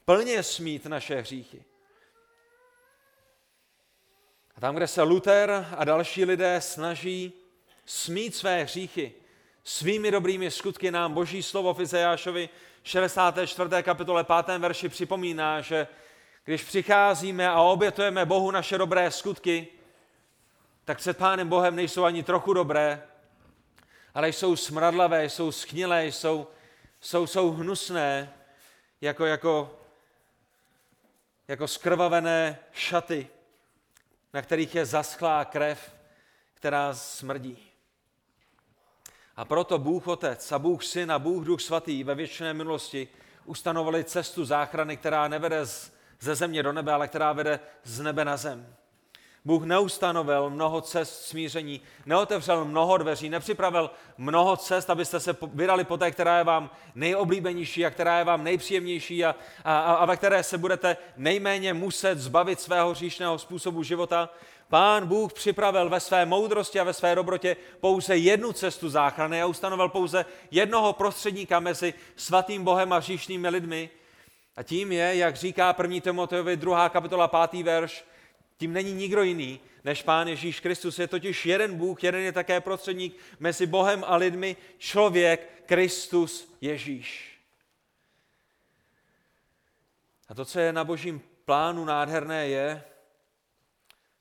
plně 0.04 0.42
smít 0.42 0.86
naše 0.86 1.16
hříchy. 1.20 1.73
A 4.56 4.60
tam, 4.60 4.76
kde 4.76 4.86
se 4.86 5.02
Luther 5.02 5.66
a 5.76 5.84
další 5.84 6.24
lidé 6.24 6.60
snaží 6.60 7.32
smít 7.86 8.34
své 8.34 8.62
hříchy, 8.62 9.12
svými 9.64 10.10
dobrými 10.10 10.50
skutky 10.50 10.90
nám 10.90 11.14
Boží 11.14 11.42
slovo 11.42 11.74
v 11.74 11.80
Izajášovi 11.80 12.48
64. 12.82 13.82
kapitole 13.82 14.24
5. 14.44 14.58
verši 14.58 14.88
připomíná, 14.88 15.60
že 15.60 15.86
když 16.44 16.64
přicházíme 16.64 17.48
a 17.48 17.60
obětujeme 17.60 18.26
Bohu 18.26 18.50
naše 18.50 18.78
dobré 18.78 19.10
skutky, 19.10 19.68
tak 20.84 20.98
před 20.98 21.18
Pánem 21.18 21.48
Bohem 21.48 21.76
nejsou 21.76 22.04
ani 22.04 22.22
trochu 22.22 22.52
dobré, 22.52 23.02
ale 24.14 24.28
jsou 24.28 24.56
smradlavé, 24.56 25.24
jsou 25.24 25.52
schnilé, 25.52 26.06
jsou, 26.06 26.46
jsou, 27.00 27.26
jsou 27.26 27.50
hnusné, 27.50 28.34
jako, 29.00 29.26
jako, 29.26 29.78
jako 31.48 31.68
skrvavené 31.68 32.58
šaty, 32.72 33.28
na 34.34 34.42
kterých 34.42 34.74
je 34.74 34.86
zaschlá 34.86 35.44
krev, 35.44 35.94
která 36.54 36.94
smrdí. 36.94 37.58
A 39.36 39.44
proto 39.44 39.78
Bůh 39.78 40.08
Otec 40.08 40.52
a 40.52 40.58
Bůh 40.58 40.84
Syn 40.84 41.12
a 41.12 41.18
Bůh 41.18 41.44
Duch 41.44 41.60
Svatý 41.60 42.04
ve 42.04 42.14
věčné 42.14 42.54
minulosti 42.54 43.08
ustanovali 43.44 44.04
cestu 44.04 44.44
záchrany, 44.44 44.96
která 44.96 45.28
nevede 45.28 45.66
ze 46.20 46.34
země 46.34 46.62
do 46.62 46.72
nebe, 46.72 46.92
ale 46.92 47.08
která 47.08 47.32
vede 47.32 47.60
z 47.84 48.00
nebe 48.00 48.24
na 48.24 48.36
zem. 48.36 48.76
Bůh 49.46 49.64
neustanovil 49.64 50.50
mnoho 50.50 50.80
cest 50.80 51.26
smíření, 51.26 51.80
neotevřel 52.06 52.64
mnoho 52.64 52.98
dveří, 52.98 53.28
nepřipravil 53.28 53.90
mnoho 54.18 54.56
cest, 54.56 54.90
abyste 54.90 55.20
se 55.20 55.36
vydali 55.54 55.84
po 55.84 55.96
té, 55.96 56.10
která 56.10 56.38
je 56.38 56.44
vám 56.44 56.70
nejoblíbenější 56.94 57.86
a 57.86 57.90
která 57.90 58.18
je 58.18 58.24
vám 58.24 58.44
nejpříjemnější 58.44 59.24
a, 59.24 59.34
a, 59.64 59.78
a 59.80 60.04
ve 60.04 60.16
které 60.16 60.42
se 60.42 60.58
budete 60.58 60.96
nejméně 61.16 61.74
muset 61.74 62.18
zbavit 62.18 62.60
svého 62.60 62.94
říšného 62.94 63.38
způsobu 63.38 63.82
života. 63.82 64.28
Pán 64.68 65.06
Bůh 65.06 65.32
připravil 65.32 65.88
ve 65.88 66.00
své 66.00 66.26
moudrosti 66.26 66.80
a 66.80 66.84
ve 66.84 66.92
své 66.92 67.14
dobrotě 67.14 67.56
pouze 67.80 68.16
jednu 68.16 68.52
cestu 68.52 68.88
záchrany 68.88 69.42
a 69.42 69.46
ustanovil 69.46 69.88
pouze 69.88 70.24
jednoho 70.50 70.92
prostředníka 70.92 71.60
mezi 71.60 71.94
svatým 72.16 72.64
Bohem 72.64 72.92
a 72.92 73.00
říšnými 73.00 73.48
lidmi. 73.48 73.90
A 74.56 74.62
tím 74.62 74.92
je, 74.92 75.16
jak 75.16 75.36
říká 75.36 75.74
1. 75.82 76.00
Timoteovi 76.00 76.56
2. 76.56 76.88
kapitola 76.88 77.48
5. 77.48 77.62
verš, 77.62 78.04
tím 78.56 78.72
není 78.72 78.92
nikdo 78.92 79.22
jiný 79.22 79.60
než 79.84 80.02
Pán 80.02 80.28
Ježíš 80.28 80.60
Kristus. 80.60 80.98
Je 80.98 81.08
totiž 81.08 81.46
jeden 81.46 81.76
Bůh, 81.76 82.04
jeden 82.04 82.20
je 82.20 82.32
také 82.32 82.60
prostředník 82.60 83.16
mezi 83.40 83.66
Bohem 83.66 84.04
a 84.06 84.16
lidmi, 84.16 84.56
člověk 84.78 85.62
Kristus 85.66 86.54
Ježíš. 86.60 87.40
A 90.28 90.34
to, 90.34 90.44
co 90.44 90.60
je 90.60 90.72
na 90.72 90.84
božím 90.84 91.22
plánu 91.44 91.84
nádherné, 91.84 92.48
je, 92.48 92.84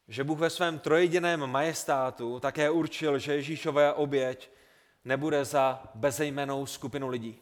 že 0.08 0.24
Bůh 0.24 0.40
ve 0.40 0.50
svém 0.50 0.80
trojjediném 0.80 1.48
majestátu 1.48 2.40
také 2.40 2.70
určil, 2.70 3.20
že 3.20 3.36
Ježíšové 3.36 3.94
oběť 3.94 4.50
nebude 5.06 5.46
za 5.46 5.84
bezejmenou 5.96 6.66
skupinu 6.66 7.08
lidí. 7.08 7.42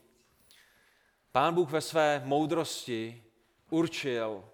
Pán 1.32 1.54
Bůh 1.54 1.72
ve 1.72 1.82
své 1.82 2.22
moudrosti 2.26 3.24
určil 3.70 4.46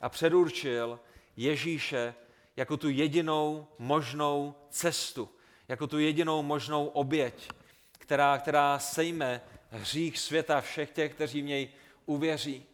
a 0.00 0.08
předurčil, 0.08 1.00
Ježíše 1.36 2.14
jako 2.56 2.76
tu 2.76 2.88
jedinou 2.88 3.66
možnou 3.78 4.54
cestu, 4.70 5.28
jako 5.68 5.86
tu 5.86 5.98
jedinou 5.98 6.42
možnou 6.42 6.86
oběť, 6.86 7.48
která, 7.92 8.38
která 8.38 8.78
sejme 8.78 9.40
hřích 9.70 10.18
světa 10.18 10.60
všech 10.60 10.90
těch, 10.90 11.14
kteří 11.14 11.42
v 11.42 11.44
něj 11.44 11.68
uvěří. 12.06 12.66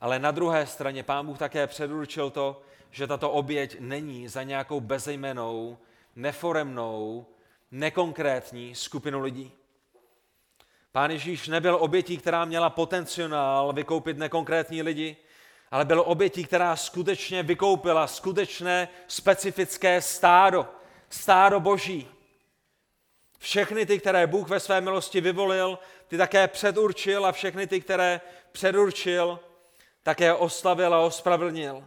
Ale 0.00 0.18
na 0.18 0.30
druhé 0.30 0.66
straně 0.66 1.02
pán 1.02 1.26
Bůh 1.26 1.38
také 1.38 1.66
předurčil 1.66 2.30
to, 2.30 2.62
že 2.90 3.06
tato 3.06 3.30
oběť 3.30 3.76
není 3.80 4.28
za 4.28 4.42
nějakou 4.42 4.80
bezejmenou, 4.80 5.78
neforemnou, 6.16 7.26
nekonkrétní 7.70 8.74
skupinu 8.74 9.20
lidí. 9.20 9.52
Pán 10.92 11.10
Ježíš 11.10 11.48
nebyl 11.48 11.76
obětí, 11.80 12.18
která 12.18 12.44
měla 12.44 12.70
potenciál 12.70 13.72
vykoupit 13.72 14.18
nekonkrétní 14.18 14.82
lidi, 14.82 15.16
ale 15.70 15.84
byl 15.84 16.02
obětí, 16.06 16.44
která 16.44 16.76
skutečně 16.76 17.42
vykoupila 17.42 18.06
skutečné 18.06 18.88
specifické 19.08 20.02
stádo, 20.02 20.66
stádo 21.08 21.60
boží. 21.60 22.08
Všechny 23.38 23.86
ty, 23.86 23.98
které 23.98 24.26
Bůh 24.26 24.48
ve 24.48 24.60
své 24.60 24.80
milosti 24.80 25.20
vyvolil, 25.20 25.78
ty 26.08 26.16
také 26.16 26.48
předurčil 26.48 27.26
a 27.26 27.32
všechny 27.32 27.66
ty, 27.66 27.80
které 27.80 28.20
předurčil, 28.52 29.40
také 30.02 30.34
oslavil 30.34 30.94
a 30.94 31.00
ospravedlnil. 31.00 31.84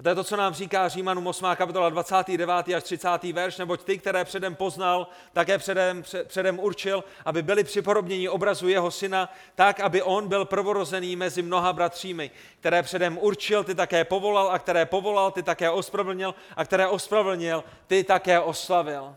A 0.00 0.02
to 0.02 0.08
je 0.08 0.14
to, 0.14 0.24
co 0.24 0.36
nám 0.36 0.54
říká 0.54 0.88
Římanům 0.88 1.26
8. 1.26 1.46
kapitola 1.54 1.90
29. 1.90 2.52
až 2.76 2.82
30. 2.82 3.08
verš, 3.32 3.58
neboť 3.58 3.82
ty, 3.82 3.98
které 3.98 4.24
předem 4.24 4.54
poznal, 4.54 5.08
také 5.32 5.58
předem, 5.58 6.02
předem 6.26 6.58
určil, 6.58 7.04
aby 7.24 7.42
byli 7.42 7.64
připodobněni 7.64 8.28
obrazu 8.28 8.68
jeho 8.68 8.90
syna, 8.90 9.32
tak, 9.54 9.80
aby 9.80 10.02
on 10.02 10.28
byl 10.28 10.44
prvorozený 10.44 11.16
mezi 11.16 11.42
mnoha 11.42 11.72
bratřími, 11.72 12.30
které 12.60 12.82
předem 12.82 13.18
určil, 13.18 13.64
ty 13.64 13.74
také 13.74 14.04
povolal 14.04 14.50
a 14.50 14.58
které 14.58 14.86
povolal, 14.86 15.30
ty 15.30 15.42
také 15.42 15.70
ospravedlnil 15.70 16.34
a 16.56 16.64
které 16.64 16.86
ospravedlnil, 16.86 17.64
ty 17.86 18.04
také 18.04 18.40
oslavil. 18.40 19.16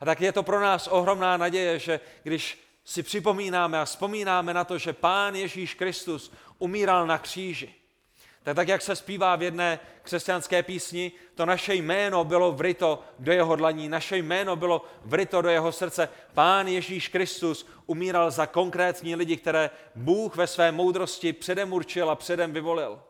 A 0.00 0.04
tak 0.04 0.20
je 0.20 0.32
to 0.32 0.42
pro 0.42 0.60
nás 0.60 0.86
ohromná 0.86 1.36
naděje, 1.36 1.78
že 1.78 2.00
když 2.22 2.64
si 2.84 3.02
připomínáme 3.02 3.80
a 3.80 3.84
vzpomínáme 3.84 4.54
na 4.54 4.64
to, 4.64 4.78
že 4.78 4.92
Pán 4.92 5.34
Ježíš 5.34 5.74
Kristus 5.74 6.32
umíral 6.58 7.06
na 7.06 7.18
kříži, 7.18 7.74
tak, 8.42 8.56
tak 8.56 8.68
jak 8.68 8.82
se 8.82 8.96
zpívá 8.96 9.36
v 9.36 9.42
jedné 9.42 9.78
křesťanské 10.02 10.62
písni, 10.62 11.12
to 11.34 11.46
naše 11.46 11.74
jméno 11.74 12.24
bylo 12.24 12.52
vryto 12.52 13.02
do 13.18 13.32
jeho 13.32 13.56
dlaní, 13.56 13.88
naše 13.88 14.16
jméno 14.16 14.56
bylo 14.56 14.84
vryto 15.04 15.42
do 15.42 15.48
jeho 15.48 15.72
srdce. 15.72 16.08
Pán 16.34 16.68
Ježíš 16.68 17.08
Kristus 17.08 17.66
umíral 17.86 18.30
za 18.30 18.46
konkrétní 18.46 19.16
lidi, 19.16 19.36
které 19.36 19.70
Bůh 19.94 20.36
ve 20.36 20.46
své 20.46 20.72
moudrosti 20.72 21.32
předem 21.32 21.72
určil 21.72 22.10
a 22.10 22.14
předem 22.14 22.52
vyvolil. 22.52 23.02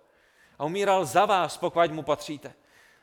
A 0.59 0.64
umíral 0.64 1.05
za 1.05 1.27
vás, 1.27 1.57
pokud 1.57 1.90
mu 1.90 2.03
patříte. 2.03 2.53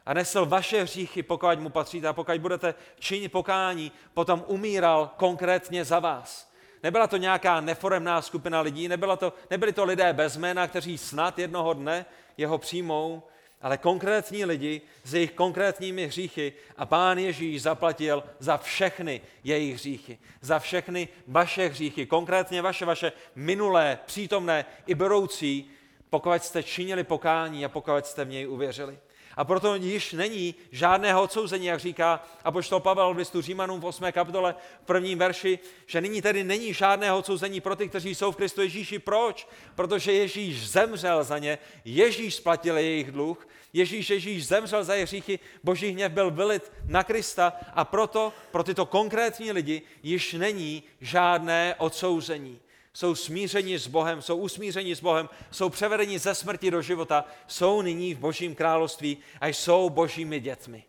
A 0.05 0.13
nesl 0.13 0.45
vaše 0.45 0.83
hříchy, 0.83 1.23
pokud 1.23 1.59
mu 1.59 1.69
patříte. 1.69 2.07
A 2.07 2.13
pokud 2.13 2.37
budete 2.37 2.73
činit 2.99 3.29
pokání, 3.29 3.91
potom 4.13 4.43
umíral 4.47 5.11
konkrétně 5.17 5.85
za 5.85 5.99
vás. 5.99 6.48
Nebyla 6.83 7.07
to 7.07 7.17
nějaká 7.17 7.61
neforemná 7.61 8.21
skupina 8.21 8.61
lidí, 8.61 8.87
nebyla 8.87 9.15
to, 9.15 9.33
nebyli 9.49 9.73
to 9.73 9.85
lidé 9.85 10.13
bez 10.13 10.37
jména, 10.37 10.67
kteří 10.67 10.97
snad 10.97 11.39
jednoho 11.39 11.73
dne 11.73 12.05
jeho 12.37 12.57
přijmou, 12.57 13.23
ale 13.61 13.77
konkrétní 13.77 14.45
lidi 14.45 14.81
s 15.03 15.13
jejich 15.13 15.31
konkrétními 15.31 16.07
hříchy 16.07 16.53
a 16.77 16.85
pán 16.85 17.17
Ježíš 17.17 17.61
zaplatil 17.61 18.23
za 18.39 18.57
všechny 18.57 19.21
jejich 19.43 19.73
hříchy, 19.73 20.19
za 20.41 20.59
všechny 20.59 21.07
vaše 21.27 21.67
hříchy, 21.67 22.05
konkrétně 22.05 22.61
vaše, 22.61 22.85
vaše 22.85 23.11
minulé, 23.35 23.99
přítomné 24.05 24.65
i 24.87 24.95
budoucí, 24.95 25.71
pokud 26.09 26.43
jste 26.43 26.63
činili 26.63 27.03
pokání 27.03 27.65
a 27.65 27.69
pokud 27.69 28.05
jste 28.05 28.25
v 28.25 28.29
něj 28.29 28.47
uvěřili. 28.47 28.99
A 29.39 29.43
proto 29.43 29.75
již 29.75 30.13
není 30.13 30.55
žádného 30.71 31.23
odsouzení, 31.23 31.65
jak 31.65 31.79
říká 31.79 32.23
apoštol 32.43 32.79
Pavel 32.79 33.13
v 33.13 33.17
listu 33.17 33.41
Římanům 33.41 33.79
v 33.79 33.85
8. 33.85 34.11
kapitole 34.11 34.55
v 34.83 34.85
prvním 34.85 35.19
verši, 35.19 35.59
že 35.85 36.01
nyní 36.01 36.21
tedy 36.21 36.43
není 36.43 36.73
žádného 36.73 37.17
odsouzení 37.17 37.61
pro 37.61 37.75
ty, 37.75 37.89
kteří 37.89 38.15
jsou 38.15 38.31
v 38.31 38.35
Kristu 38.35 38.61
Ježíši. 38.61 38.99
Proč? 38.99 39.47
Protože 39.75 40.11
Ježíš 40.13 40.69
zemřel 40.69 41.23
za 41.23 41.37
ně, 41.37 41.57
Ježíš 41.85 42.35
splatil 42.35 42.77
jejich 42.77 43.11
dluh, 43.11 43.47
Ježíš 43.73 44.09
Ježíš 44.09 44.47
zemřel 44.47 44.83
za 44.83 44.93
jejich 44.93 45.09
hříchy, 45.09 45.39
boží 45.63 45.89
hněv 45.89 46.11
byl 46.11 46.31
vylit 46.31 46.71
na 46.87 47.03
Krista 47.03 47.53
a 47.73 47.85
proto 47.85 48.33
pro 48.51 48.63
tyto 48.63 48.85
konkrétní 48.85 49.51
lidi 49.51 49.81
již 50.03 50.33
není 50.33 50.83
žádné 51.01 51.75
odsouzení 51.77 52.59
jsou 52.99 53.15
smířeni 53.15 53.79
s 53.79 53.87
Bohem, 53.87 54.21
jsou 54.21 54.37
usmířeni 54.37 54.95
s 54.95 54.99
Bohem, 54.99 55.29
jsou 55.51 55.69
převedeni 55.69 56.19
ze 56.19 56.35
smrti 56.35 56.71
do 56.71 56.81
života, 56.81 57.25
jsou 57.47 57.81
nyní 57.81 58.13
v 58.13 58.19
Božím 58.19 58.55
království 58.55 59.17
a 59.41 59.47
jsou 59.47 59.89
Božími 59.89 60.39
dětmi. 60.39 60.83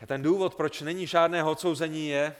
A 0.00 0.06
ten 0.06 0.22
důvod, 0.22 0.54
proč 0.54 0.80
není 0.80 1.06
žádného 1.06 1.50
odsouzení, 1.50 2.08
je, 2.08 2.36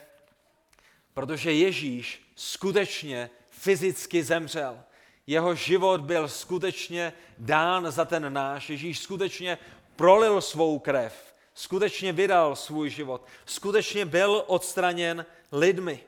protože 1.13 1.53
Ježíš 1.53 2.31
skutečně 2.35 3.29
fyzicky 3.49 4.23
zemřel. 4.23 4.83
Jeho 5.27 5.55
život 5.55 6.01
byl 6.01 6.29
skutečně 6.29 7.13
dán 7.37 7.91
za 7.91 8.05
ten 8.05 8.33
náš. 8.33 8.69
Ježíš 8.69 8.99
skutečně 8.99 9.57
prolil 9.95 10.41
svou 10.41 10.79
krev, 10.79 11.35
skutečně 11.53 12.13
vydal 12.13 12.55
svůj 12.55 12.89
život, 12.89 13.25
skutečně 13.45 14.05
byl 14.05 14.43
odstraněn 14.47 15.25
lidmi. 15.51 16.03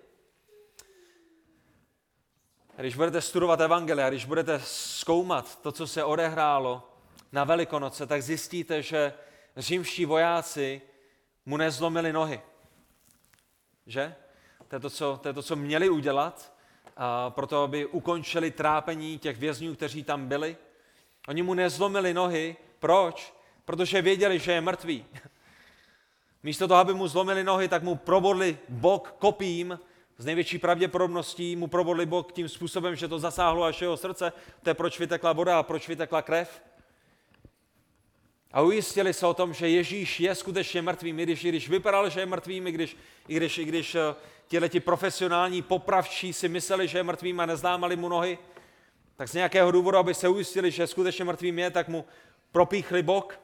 Když 2.80 2.96
budete 2.96 3.22
studovat 3.22 3.62
Evangelia, 3.62 4.10
když 4.10 4.26
budete 4.26 4.62
zkoumat 4.64 5.62
to, 5.62 5.72
co 5.72 5.88
se 5.88 6.04
odehrálo 6.04 6.90
na 7.32 7.44
Velikonoce, 7.44 8.06
tak 8.08 8.24
zjistíte, 8.24 8.82
že 8.82 9.14
římští 9.58 10.06
vojáci 10.06 10.82
mu 11.46 11.58
nezlomili 11.58 12.14
nohy. 12.14 12.42
Že? 13.86 14.16
To 14.68 14.76
je 14.76 14.80
to, 14.80 14.90
co, 14.90 15.20
to 15.22 15.28
je 15.28 15.34
to, 15.34 15.44
co 15.44 15.56
měli 15.56 15.90
udělat, 15.90 16.54
proto 17.30 17.64
aby 17.64 17.86
ukončili 17.86 18.52
trápení 18.52 19.20
těch 19.20 19.38
vězňů, 19.38 19.76
kteří 19.76 20.04
tam 20.04 20.28
byli. 20.28 20.58
Oni 21.28 21.42
mu 21.42 21.54
nezlomili 21.54 22.14
nohy. 22.14 22.56
Proč? 22.80 23.34
Protože 23.66 24.02
věděli, 24.02 24.40
že 24.40 24.52
je 24.52 24.62
mrtvý. 24.62 25.06
Místo 26.44 26.68
toho, 26.68 26.80
aby 26.80 26.94
mu 26.94 27.08
zlomili 27.08 27.44
nohy, 27.44 27.68
tak 27.68 27.84
mu 27.84 27.96
probodli 27.96 28.58
bok 28.70 29.16
kopím, 29.20 29.80
z 30.20 30.26
největší 30.26 30.58
pravděpodobností 30.58 31.56
mu 31.56 31.68
probodli 31.68 32.06
bok 32.06 32.32
tím 32.32 32.50
způsobem, 32.50 32.96
že 32.96 33.08
to 33.08 33.20
zasáhlo 33.20 33.64
až 33.64 33.82
jeho 33.82 33.98
srdce. 33.98 34.34
To 34.64 34.70
je 34.70 34.74
proč 34.74 35.00
vytekla 35.00 35.34
voda 35.34 35.60
a 35.60 35.64
proč 35.64 35.88
vytekla 35.88 36.22
krev. 36.22 36.62
A 38.52 38.62
ujistili 38.62 39.14
se 39.14 39.28
o 39.28 39.34
tom, 39.34 39.54
že 39.54 39.70
Ježíš 39.70 40.20
je 40.20 40.36
skutečně 40.36 40.82
mrtvý, 40.82 41.10
i 41.10 41.24
když, 41.24 41.44
i 41.44 41.50
když 41.50 41.70
vypadal, 41.70 42.10
že 42.10 42.20
je 42.20 42.26
mrtvý, 42.26 42.58
i 42.58 42.72
když, 42.72 42.98
i 43.28 43.36
když, 43.36 43.58
i 43.58 43.66
když 43.66 43.96
eh, 43.96 44.70
ti 44.70 44.80
profesionální 44.80 45.62
popravčí 45.62 46.34
si 46.34 46.50
mysleli, 46.50 46.88
že 46.88 46.98
je 46.98 47.04
mrtvým 47.04 47.40
a 47.40 47.46
neznámali 47.46 47.96
mu 47.96 48.10
nohy, 48.10 48.38
tak 49.16 49.30
z 49.30 49.34
nějakého 49.34 49.72
důvodu, 49.72 49.98
aby 49.98 50.14
se 50.14 50.28
ujistili, 50.28 50.72
že 50.72 50.88
skutečně 50.88 51.26
mrtvým 51.26 51.60
je, 51.60 51.72
tak 51.72 51.88
mu 51.88 52.06
propíchli 52.52 53.04
bok. 53.04 53.40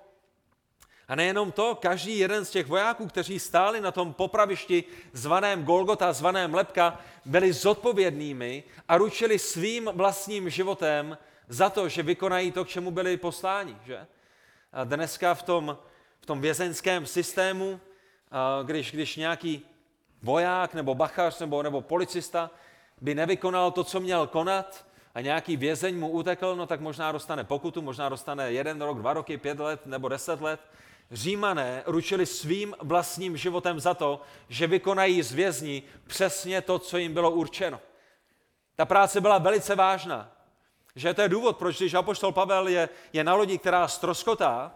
A 1.07 1.15
nejenom 1.15 1.51
to, 1.51 1.75
každý 1.75 2.19
jeden 2.19 2.45
z 2.45 2.49
těch 2.49 2.67
vojáků, 2.67 3.07
kteří 3.07 3.39
stáli 3.39 3.81
na 3.81 3.91
tom 3.91 4.13
popravišti 4.13 4.83
zvaném 5.13 5.63
Golgota, 5.63 6.13
zvaném 6.13 6.53
Lepka, 6.53 6.99
byli 7.25 7.53
zodpovědnými 7.53 8.63
a 8.87 8.97
ručili 8.97 9.39
svým 9.39 9.89
vlastním 9.93 10.49
životem 10.49 11.17
za 11.47 11.69
to, 11.69 11.89
že 11.89 12.03
vykonají 12.03 12.51
to, 12.51 12.65
k 12.65 12.67
čemu 12.67 12.91
byli 12.91 13.17
posláni. 13.17 13.77
Že? 13.85 14.07
A 14.73 14.83
dneska 14.83 15.33
v 15.33 15.43
tom, 15.43 15.77
v 16.21 16.25
tom 16.25 16.41
vězeňském 16.41 17.05
systému, 17.05 17.79
když, 18.63 18.91
když 18.91 19.15
nějaký 19.15 19.65
voják 20.23 20.73
nebo 20.73 20.95
bachař 20.95 21.39
nebo, 21.39 21.63
nebo 21.63 21.81
policista 21.81 22.51
by 23.01 23.15
nevykonal 23.15 23.71
to, 23.71 23.83
co 23.83 23.99
měl 23.99 24.27
konat, 24.27 24.85
a 25.15 25.21
nějaký 25.21 25.57
vězeň 25.57 25.99
mu 25.99 26.09
utekl, 26.09 26.55
no 26.55 26.67
tak 26.67 26.79
možná 26.79 27.11
dostane 27.11 27.43
pokutu, 27.43 27.81
možná 27.81 28.09
dostane 28.09 28.51
jeden 28.51 28.81
rok, 28.81 28.97
dva 28.97 29.13
roky, 29.13 29.37
pět 29.37 29.59
let 29.59 29.85
nebo 29.85 30.09
deset 30.09 30.41
let. 30.41 30.59
Římané 31.11 31.83
ručili 31.85 32.25
svým 32.25 32.75
vlastním 32.81 33.37
životem 33.37 33.79
za 33.79 33.93
to, 33.93 34.21
že 34.49 34.67
vykonají 34.67 35.21
z 35.21 35.31
vězni 35.31 35.83
přesně 36.07 36.61
to, 36.61 36.79
co 36.79 36.97
jim 36.97 37.13
bylo 37.13 37.31
určeno. 37.31 37.79
Ta 38.75 38.85
práce 38.85 39.21
byla 39.21 39.37
velice 39.37 39.75
vážná. 39.75 40.31
Že 40.95 41.13
to 41.13 41.21
je 41.21 41.29
důvod, 41.29 41.57
proč 41.57 41.77
když 41.77 41.93
apoštol 41.93 42.31
Pavel 42.31 42.67
je, 42.67 42.89
je 43.13 43.23
na 43.23 43.33
lodi, 43.33 43.57
která 43.57 43.87
stroskotá, 43.87 44.73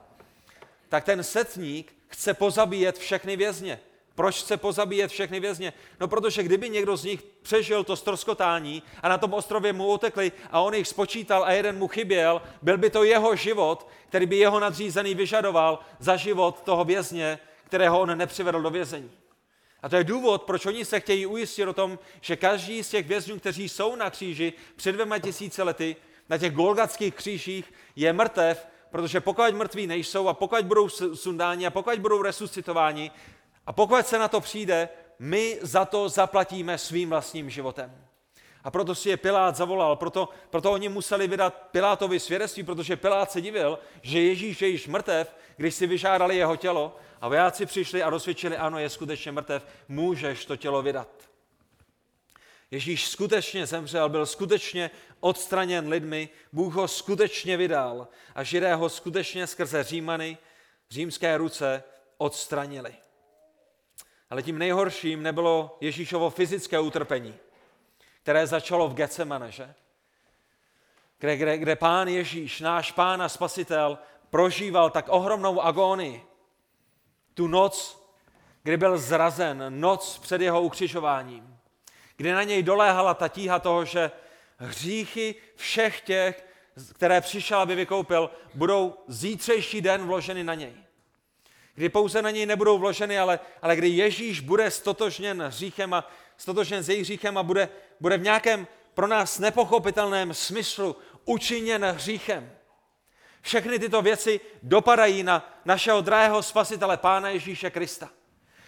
tak 0.89 1.03
ten 1.03 1.23
setník 1.23 1.93
chce 2.07 2.33
pozabíjet 2.33 2.97
všechny 2.97 3.35
vězně. 3.35 3.79
Proč 4.19 4.41
chce 4.43 4.57
pozabíjet 4.57 5.11
všechny 5.11 5.39
vězně? 5.39 5.73
No 5.99 6.07
protože 6.07 6.43
kdyby 6.43 6.69
někdo 6.69 6.97
z 6.97 7.03
nich 7.03 7.23
přežil 7.41 7.83
to 7.83 7.95
stroskotání 7.95 8.83
a 9.01 9.09
na 9.09 9.17
tom 9.17 9.33
ostrově 9.33 9.73
mu 9.73 9.87
utekli 9.87 10.31
a 10.51 10.59
on 10.59 10.73
jich 10.73 10.87
spočítal 10.87 11.43
a 11.43 11.51
jeden 11.51 11.77
mu 11.77 11.87
chyběl, 11.87 12.41
byl 12.61 12.77
by 12.77 12.89
to 12.89 13.03
jeho 13.03 13.35
život, 13.35 13.87
který 14.07 14.25
by 14.25 14.37
jeho 14.37 14.59
nadřízený 14.59 15.15
vyžadoval 15.15 15.79
za 15.99 16.15
život 16.15 16.61
toho 16.61 16.85
vězně, 16.85 17.39
kterého 17.63 17.99
on 17.99 18.17
nepřivedl 18.17 18.61
do 18.61 18.69
vězení. 18.69 19.11
A 19.81 19.89
to 19.89 19.95
je 19.95 20.03
důvod, 20.03 20.43
proč 20.43 20.65
oni 20.65 20.85
se 20.85 20.99
chtějí 20.99 21.25
ujistit 21.25 21.67
o 21.67 21.73
tom, 21.73 21.99
že 22.21 22.35
každý 22.35 22.83
z 22.83 22.89
těch 22.89 23.07
vězňů, 23.07 23.39
kteří 23.39 23.69
jsou 23.69 23.95
na 23.95 24.09
kříži 24.09 24.53
před 24.75 24.91
dvěma 24.91 25.19
tisíce 25.19 25.63
lety, 25.63 25.95
na 26.29 26.37
těch 26.37 26.53
golgatských 26.53 27.15
křížích, 27.15 27.73
je 27.95 28.13
mrtev, 28.13 28.67
protože 28.91 29.21
pokud 29.21 29.55
mrtví 29.55 29.87
nejsou 29.87 30.27
a 30.27 30.33
pokud 30.33 30.65
budou 30.65 30.89
sundáni 31.13 31.67
a 31.67 31.71
pokud 31.71 31.99
budou 31.99 32.21
resuscitováni, 32.21 33.11
a 33.69 33.73
pokud 33.73 34.07
se 34.07 34.19
na 34.19 34.27
to 34.27 34.41
přijde, 34.41 34.89
my 35.19 35.59
za 35.61 35.85
to 35.85 36.09
zaplatíme 36.09 36.77
svým 36.77 37.09
vlastním 37.09 37.49
životem. 37.49 38.05
A 38.63 38.71
proto 38.71 38.95
si 38.95 39.09
je 39.09 39.17
Pilát 39.17 39.55
zavolal, 39.55 39.95
proto, 39.95 40.29
proto 40.49 40.71
oni 40.71 40.89
museli 40.89 41.27
vydat 41.27 41.53
Pilátovi 41.71 42.19
svědectví, 42.19 42.63
protože 42.63 42.95
Pilát 42.95 43.31
se 43.31 43.41
divil, 43.41 43.79
že 44.01 44.21
Ježíš 44.21 44.61
je 44.61 44.67
již 44.67 44.87
mrtev, 44.87 45.35
když 45.57 45.75
si 45.75 45.87
vyžádali 45.87 46.37
jeho 46.37 46.55
tělo 46.55 46.95
a 47.21 47.27
vojáci 47.27 47.65
přišli 47.65 48.03
a 48.03 48.09
dosvědčili, 48.09 48.57
ano, 48.57 48.79
je 48.79 48.89
skutečně 48.89 49.31
mrtev, 49.31 49.65
můžeš 49.87 50.45
to 50.45 50.55
tělo 50.55 50.81
vydat. 50.81 51.09
Ježíš 52.71 53.07
skutečně 53.07 53.65
zemřel, 53.65 54.09
byl 54.09 54.25
skutečně 54.25 54.91
odstraněn 55.19 55.87
lidmi, 55.87 56.29
Bůh 56.53 56.73
ho 56.73 56.87
skutečně 56.87 57.57
vydal 57.57 58.07
a 58.35 58.43
židé 58.43 58.75
ho 58.75 58.89
skutečně 58.89 59.47
skrze 59.47 59.83
Římany, 59.83 60.37
římské 60.89 61.37
ruce 61.37 61.83
odstranili. 62.17 62.95
Ale 64.29 64.43
tím 64.43 64.57
nejhorším 64.57 65.23
nebylo 65.23 65.77
Ježíšovo 65.81 66.29
fyzické 66.29 66.79
utrpení, 66.79 67.35
které 68.23 68.47
začalo 68.47 68.87
v 68.87 68.93
Getsemane, 68.93 69.51
že? 69.51 69.73
Kde, 71.19 71.37
kde, 71.37 71.57
kde 71.57 71.75
pán 71.75 72.07
Ježíš, 72.07 72.59
náš 72.59 72.91
pán 72.91 73.21
a 73.21 73.29
spasitel, 73.29 73.97
prožíval 74.29 74.89
tak 74.89 75.05
ohromnou 75.09 75.61
agónii. 75.61 76.23
Tu 77.33 77.47
noc, 77.47 78.03
kdy 78.63 78.77
byl 78.77 78.97
zrazen, 78.97 79.81
noc 79.81 80.17
před 80.17 80.41
jeho 80.41 80.61
ukřižováním, 80.61 81.57
kdy 82.17 82.31
na 82.31 82.43
něj 82.43 82.63
doléhala 82.63 83.13
ta 83.13 83.27
tíha 83.27 83.59
toho, 83.59 83.85
že 83.85 84.11
hříchy 84.57 85.35
všech 85.55 86.01
těch, 86.01 86.45
které 86.93 87.21
přišel, 87.21 87.59
aby 87.59 87.75
vykoupil, 87.75 88.29
budou 88.53 88.95
zítřejší 89.07 89.81
den 89.81 90.07
vloženy 90.07 90.43
na 90.43 90.53
něj 90.53 90.88
kdy 91.79 91.89
pouze 91.89 92.21
na 92.21 92.31
něj 92.31 92.45
nebudou 92.45 92.77
vloženy, 92.77 93.19
ale, 93.19 93.39
ale 93.61 93.75
kdy 93.75 93.89
Ježíš 93.89 94.39
bude 94.39 94.71
stotožněn 94.71 95.43
hříchem 95.43 95.93
a 95.93 96.09
stotožněn 96.37 96.83
s 96.83 96.89
jejich 96.89 97.03
hříchem 97.03 97.37
a 97.37 97.43
bude, 97.43 97.69
bude 97.99 98.17
v 98.17 98.21
nějakém 98.21 98.67
pro 98.93 99.07
nás 99.07 99.39
nepochopitelném 99.39 100.33
smyslu 100.33 100.95
učiněn 101.25 101.85
hříchem. 101.85 102.51
Všechny 103.41 103.79
tyto 103.79 104.01
věci 104.01 104.39
dopadají 104.63 105.23
na 105.23 105.61
našeho 105.65 106.01
drahého 106.01 106.43
spasitele, 106.43 106.97
Pána 106.97 107.29
Ježíše 107.29 107.69
Krista. 107.69 108.09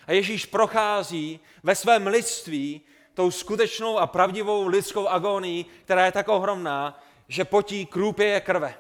A 0.08 0.12
Ježíš 0.12 0.46
prochází 0.46 1.40
ve 1.64 1.76
svém 1.76 2.08
lidství 2.08 2.82
tou 3.14 3.32
skutečnou 3.32 3.98
a 3.98 4.08
pravdivou 4.08 4.68
lidskou 4.68 5.08
agónií, 5.08 5.66
která 5.84 6.06
je 6.06 6.12
tak 6.12 6.28
ohromná, 6.28 7.04
že 7.28 7.46
potí 7.46 7.86
krůpěje 7.86 8.42
krve. 8.42 8.76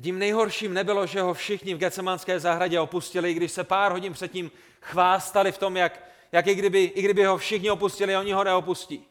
A 0.00 0.02
tím 0.02 0.18
nejhorším 0.18 0.74
nebylo, 0.74 1.06
že 1.06 1.20
ho 1.20 1.34
všichni 1.34 1.74
v 1.74 1.78
Getsemanské 1.78 2.40
zahradě 2.40 2.80
opustili, 2.80 3.34
když 3.34 3.52
se 3.52 3.64
pár 3.64 3.92
hodin 3.92 4.12
předtím 4.12 4.50
chvástali 4.80 5.52
v 5.52 5.58
tom, 5.58 5.76
jak, 5.76 6.04
jak 6.32 6.46
i, 6.46 6.54
kdyby, 6.54 6.84
i 6.84 7.02
kdyby 7.02 7.24
ho 7.24 7.38
všichni 7.38 7.70
opustili, 7.70 8.16
oni 8.16 8.32
ho 8.32 8.44
neopustí. 8.44 9.06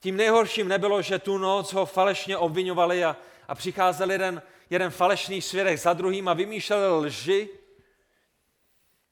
Tím 0.00 0.16
nejhorším 0.16 0.68
nebylo, 0.68 1.02
že 1.02 1.18
tu 1.18 1.38
noc 1.38 1.72
ho 1.72 1.86
falešně 1.86 2.36
obvinovali 2.36 3.04
a, 3.04 3.16
a 3.48 3.54
přicházel 3.54 4.10
jeden, 4.10 4.42
jeden 4.70 4.90
falešný 4.90 5.42
svědek 5.42 5.78
za 5.78 5.92
druhým 5.92 6.28
a 6.28 6.34
vymýšlel 6.34 7.00
lži. 7.00 7.48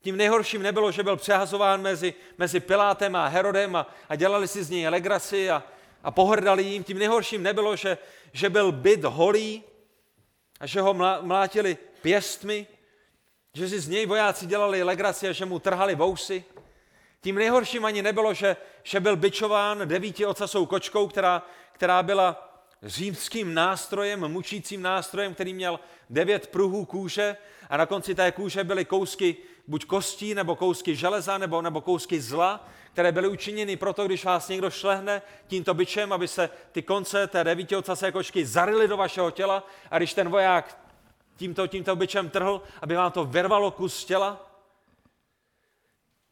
Tím 0.01 0.17
nejhorším 0.17 0.63
nebylo, 0.63 0.93
že 0.93 1.03
byl 1.03 1.17
přehazován 1.17 1.83
mezi, 1.83 2.15
mezi 2.39 2.61
Pilátem 2.61 3.17
a 3.17 3.27
Herodem 3.27 3.77
a, 3.77 3.87
a 4.09 4.17
dělali 4.17 4.49
si 4.49 4.65
z 4.65 4.71
něj 4.71 4.89
legrasy 4.89 5.51
a, 5.51 5.63
a 6.03 6.11
pohrdali 6.11 6.63
jim. 6.63 6.85
Tím 6.85 6.99
nejhorším 6.99 7.43
nebylo, 7.43 7.77
že, 7.77 7.99
že 8.33 8.51
byl 8.51 8.73
byt 8.73 9.05
holý 9.05 9.63
a 10.61 10.67
že 10.67 10.81
ho 10.81 10.95
mlátili 11.23 11.77
pěstmi, 12.03 12.67
že 13.55 13.69
si 13.69 13.81
z 13.81 13.89
něj 13.89 14.07
vojáci 14.07 14.47
dělali 14.47 14.83
legraci 14.83 15.29
a 15.29 15.33
že 15.33 15.45
mu 15.45 15.59
trhali 15.59 15.95
vousy. 15.95 16.45
Tím 17.21 17.35
nejhorším 17.35 17.85
ani 17.85 18.03
nebylo, 18.03 18.35
že, 18.35 18.57
že 18.83 19.01
byl 19.01 19.17
byčován 19.17 19.89
devíti 19.89 20.27
ocasou 20.27 20.67
kočkou, 20.67 21.09
která, 21.09 21.43
která 21.73 22.03
byla 22.03 22.49
římským 22.83 23.55
nástrojem, 23.55 24.29
mučícím 24.29 24.83
nástrojem, 24.83 25.35
který 25.35 25.55
měl 25.55 25.81
devět 26.11 26.47
pruhů 26.47 26.85
kůže 26.85 27.37
a 27.71 27.77
na 27.77 27.87
konci 27.87 28.15
té 28.15 28.33
kůže 28.33 28.65
byly 28.65 28.85
kousky 28.85 29.37
buď 29.67 29.85
kostí, 29.85 30.35
nebo 30.35 30.57
kousky 30.57 30.97
železa, 30.97 31.39
nebo, 31.39 31.63
nebo 31.63 31.81
kousky 31.81 32.21
zla, 32.21 32.69
které 32.93 33.13
byly 33.13 33.29
učiněny 33.29 33.77
proto, 33.77 34.07
když 34.07 34.25
vás 34.25 34.49
někdo 34.49 34.71
šlehne 34.71 35.23
tímto 35.47 35.75
byčem, 35.75 36.13
aby 36.13 36.29
se 36.29 36.51
ty 36.73 36.83
konce 36.83 37.27
té 37.27 37.45
devítiocaské 37.45 38.13
kočky 38.13 38.47
zarily 38.47 38.89
do 38.89 38.97
vašeho 38.97 39.31
těla 39.31 39.67
a 39.91 39.99
když 39.99 40.15
ten 40.15 40.29
voják 40.29 40.79
tímto, 41.37 41.67
tímto 41.67 41.97
byčem 41.97 42.31
trhl, 42.31 42.63
aby 42.83 42.95
vám 42.95 43.13
to 43.13 43.25
vyrvalo 43.25 43.71
kus 43.71 44.05
těla. 44.05 44.51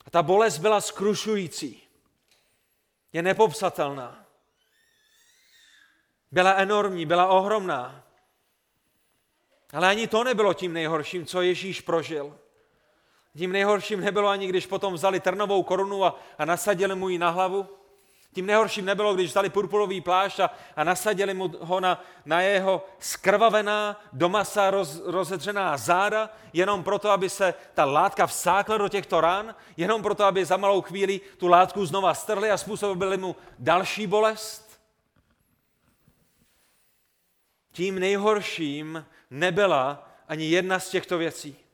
A 0.06 0.10
ta 0.10 0.22
bolest 0.22 0.58
byla 0.58 0.80
skrušující. 0.80 1.82
Je 3.12 3.22
nepopsatelná. 3.22 4.24
Byla 6.32 6.52
enormní, 6.54 7.06
byla 7.06 7.26
ohromná. 7.26 8.04
Ale 9.72 9.88
ani 9.88 10.06
to 10.06 10.24
nebylo 10.24 10.54
tím 10.54 10.72
nejhorším, 10.72 11.26
co 11.26 11.42
Ježíš 11.42 11.80
prožil. 11.80 12.38
Tím 13.36 13.52
nejhorším 13.52 14.00
nebylo 14.00 14.28
ani, 14.28 14.46
když 14.46 14.66
potom 14.66 14.94
vzali 14.94 15.20
trnovou 15.20 15.62
korunu 15.62 16.04
a, 16.04 16.20
a 16.38 16.44
nasadili 16.44 16.94
mu 16.94 17.08
ji 17.08 17.18
na 17.18 17.30
hlavu. 17.30 17.68
Tím 18.32 18.46
nejhorším 18.46 18.84
nebylo, 18.84 19.14
když 19.14 19.30
vzali 19.30 19.50
purpurový 19.50 20.00
plášť 20.00 20.40
a, 20.40 20.50
a 20.76 20.84
nasadili 20.84 21.34
mu 21.34 21.52
ho 21.60 21.80
na, 21.80 22.04
na 22.24 22.40
jeho 22.40 22.84
skrvavená, 22.98 24.00
do 24.12 24.28
masa 24.28 24.70
roz, 24.70 25.02
rozedřená 25.04 25.76
záda, 25.76 26.30
jenom 26.52 26.84
proto, 26.84 27.10
aby 27.10 27.30
se 27.30 27.54
ta 27.74 27.84
látka 27.84 28.26
vsákla 28.26 28.78
do 28.78 28.88
těchto 28.88 29.20
rán, 29.20 29.54
jenom 29.76 30.02
proto, 30.02 30.24
aby 30.24 30.44
za 30.44 30.56
malou 30.56 30.82
chvíli 30.82 31.20
tu 31.36 31.46
látku 31.46 31.86
znova 31.86 32.14
strli 32.14 32.50
a 32.50 32.56
způsobili 32.56 33.16
mu 33.16 33.36
další 33.58 34.06
bolest. 34.06 34.80
Tím 37.72 37.98
nejhorším 37.98 39.06
nebyla 39.30 40.08
ani 40.28 40.44
jedna 40.44 40.78
z 40.78 40.90
těchto 40.90 41.18
věcí. 41.18 41.65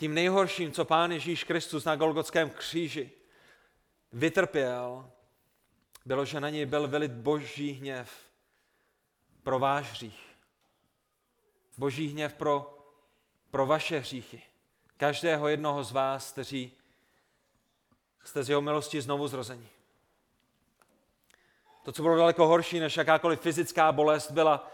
Tím 0.00 0.14
nejhorším, 0.14 0.72
co 0.72 0.84
Pán 0.84 1.12
Ježíš 1.12 1.44
Kristus 1.44 1.84
na 1.84 1.96
Golgotském 1.96 2.50
kříži 2.50 3.10
vytrpěl, 4.12 5.10
bylo, 6.04 6.24
že 6.24 6.40
na 6.40 6.50
něj 6.50 6.66
byl 6.66 6.88
velit 6.88 7.12
boží 7.12 7.72
hněv 7.72 8.12
pro 9.42 9.58
váš 9.58 9.90
hřích. 9.90 10.36
Boží 11.78 12.08
hněv 12.08 12.34
pro, 12.34 12.78
pro 13.50 13.66
vaše 13.66 13.98
hříchy. 13.98 14.42
Každého 14.96 15.48
jednoho 15.48 15.84
z 15.84 15.92
vás, 15.92 16.32
kteří 16.32 16.72
jste 18.24 18.42
z 18.42 18.48
jeho 18.48 18.60
milosti 18.60 19.00
znovu 19.00 19.28
zrození. 19.28 19.68
To, 21.82 21.92
co 21.92 22.02
bylo 22.02 22.16
daleko 22.16 22.46
horší 22.46 22.80
než 22.80 22.96
jakákoliv 22.96 23.40
fyzická 23.40 23.92
bolest, 23.92 24.30
byla, 24.30 24.72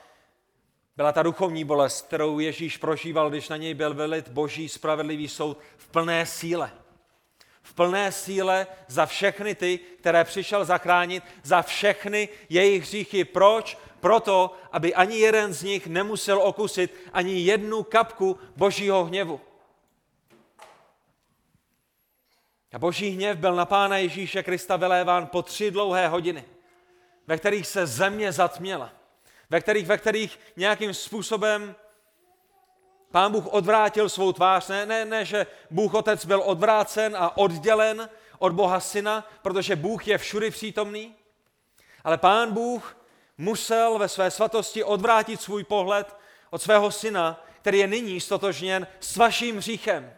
byla 0.96 1.12
ta 1.12 1.22
duchovní 1.22 1.64
bolest, 1.64 2.06
kterou 2.06 2.38
Ježíš 2.38 2.76
prožíval, 2.76 3.30
když 3.30 3.48
na 3.48 3.56
něj 3.56 3.74
byl 3.74 3.94
velit 3.94 4.28
boží 4.28 4.68
spravedlivý 4.68 5.28
soud 5.28 5.58
v 5.76 5.88
plné 5.88 6.26
síle 6.26 6.72
v 7.66 7.74
plné 7.74 8.12
síle 8.12 8.66
za 8.86 9.06
všechny 9.06 9.54
ty, 9.54 9.78
které 9.78 10.24
přišel 10.24 10.64
zachránit, 10.64 11.24
za 11.42 11.62
všechny 11.62 12.28
jejich 12.48 12.82
hříchy. 12.82 13.24
Proč? 13.24 13.78
Proto, 14.00 14.54
aby 14.72 14.94
ani 14.94 15.18
jeden 15.18 15.52
z 15.52 15.62
nich 15.62 15.86
nemusel 15.86 16.42
okusit 16.42 16.94
ani 17.12 17.40
jednu 17.40 17.82
kapku 17.82 18.38
božího 18.56 19.04
hněvu. 19.04 19.40
A 22.72 22.78
boží 22.78 23.10
hněv 23.10 23.38
byl 23.38 23.54
na 23.54 23.64
pána 23.64 23.98
Ježíše 23.98 24.42
Krista 24.42 24.76
vyléván 24.76 25.26
po 25.26 25.42
tři 25.42 25.70
dlouhé 25.70 26.08
hodiny, 26.08 26.44
ve 27.26 27.38
kterých 27.38 27.66
se 27.66 27.86
země 27.86 28.32
zatměla, 28.32 28.92
ve 29.50 29.60
kterých, 29.60 29.86
ve 29.86 29.98
kterých 29.98 30.40
nějakým 30.56 30.94
způsobem 30.94 31.74
Pán 33.10 33.32
Bůh 33.32 33.46
odvrátil 33.46 34.08
svou 34.08 34.32
tvář. 34.32 34.68
Ne, 34.68 34.86
ne, 34.86 35.04
ne, 35.04 35.24
že 35.24 35.46
Bůh 35.70 35.94
Otec 35.94 36.24
byl 36.26 36.42
odvrácen 36.44 37.16
a 37.16 37.36
oddělen 37.36 38.08
od 38.38 38.52
Boha 38.52 38.80
Syna, 38.80 39.28
protože 39.42 39.76
Bůh 39.76 40.08
je 40.08 40.18
všudy 40.18 40.50
přítomný. 40.50 41.14
Ale 42.04 42.18
Pán 42.18 42.52
Bůh 42.52 42.96
musel 43.38 43.98
ve 43.98 44.08
své 44.08 44.30
svatosti 44.30 44.84
odvrátit 44.84 45.40
svůj 45.40 45.64
pohled 45.64 46.16
od 46.50 46.62
svého 46.62 46.90
syna, 46.90 47.44
který 47.60 47.78
je 47.78 47.86
nyní 47.86 48.20
stotožněn 48.20 48.86
s 49.00 49.16
vaším 49.16 49.56
hříchem. 49.56 50.14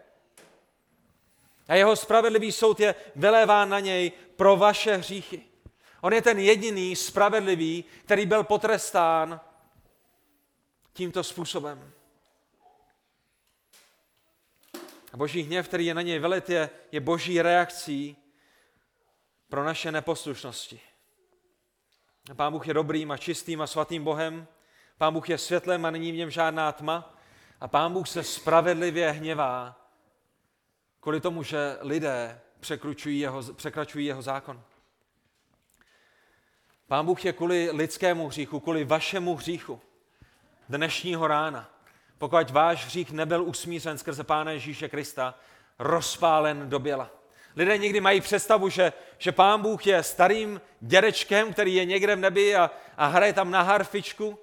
A 1.68 1.74
jeho 1.74 1.96
spravedlivý 1.96 2.52
soud 2.52 2.80
je 2.80 2.94
vyléván 3.16 3.68
na 3.68 3.80
něj 3.80 4.12
pro 4.36 4.56
vaše 4.56 4.96
hříchy. 4.96 5.47
On 6.00 6.12
je 6.12 6.22
ten 6.22 6.38
jediný 6.38 6.96
spravedlivý, 6.96 7.84
který 8.04 8.26
byl 8.26 8.44
potrestán 8.44 9.40
tímto 10.92 11.24
způsobem. 11.24 11.92
A 15.12 15.16
boží 15.16 15.42
hněv, 15.42 15.68
který 15.68 15.86
je 15.86 15.94
na 15.94 16.02
něj 16.02 16.18
velit, 16.18 16.50
je, 16.50 16.70
je 16.92 17.00
boží 17.00 17.42
reakcí 17.42 18.16
pro 19.48 19.64
naše 19.64 19.92
neposlušnosti. 19.92 20.80
Pán 22.34 22.52
Bůh 22.52 22.68
je 22.68 22.74
dobrým 22.74 23.10
a 23.10 23.16
čistým 23.16 23.60
a 23.60 23.66
svatým 23.66 24.04
Bohem. 24.04 24.46
Pán 24.98 25.12
Bůh 25.12 25.28
je 25.28 25.38
světlem 25.38 25.84
a 25.84 25.90
není 25.90 26.12
v 26.12 26.16
něm 26.16 26.30
žádná 26.30 26.72
tma. 26.72 27.14
A 27.60 27.68
Pán 27.68 27.92
Bůh 27.92 28.08
se 28.08 28.22
spravedlivě 28.22 29.10
hněvá 29.10 29.84
kvůli 31.00 31.20
tomu, 31.20 31.42
že 31.42 31.78
lidé 31.80 32.40
překračují 32.60 33.20
jeho, 33.20 33.54
překračují 33.54 34.06
jeho 34.06 34.22
zákon. 34.22 34.62
Pán 36.88 37.06
Bůh 37.06 37.24
je 37.24 37.32
kvůli 37.32 37.70
lidskému 37.72 38.28
hříchu, 38.28 38.60
kvůli 38.60 38.84
vašemu 38.84 39.34
hříchu 39.34 39.80
dnešního 40.68 41.26
rána 41.26 41.70
pokud 42.18 42.50
váš 42.50 42.86
hřích 42.86 43.12
nebyl 43.12 43.42
usmířen 43.42 43.98
skrze 43.98 44.24
Pána 44.24 44.50
Ježíše 44.50 44.88
Krista, 44.88 45.34
rozpálen 45.78 46.70
do 46.70 46.78
běla. 46.78 47.10
Lidé 47.56 47.78
někdy 47.78 48.00
mají 48.00 48.20
představu, 48.20 48.68
že, 48.68 48.92
že 49.18 49.32
Pán 49.32 49.62
Bůh 49.62 49.86
je 49.86 50.02
starým 50.02 50.60
dědečkem, 50.80 51.52
který 51.52 51.74
je 51.74 51.84
někde 51.84 52.16
v 52.16 52.18
nebi 52.18 52.56
a, 52.56 52.70
a 52.96 53.06
hraje 53.06 53.32
tam 53.32 53.50
na 53.50 53.62
harfičku 53.62 54.38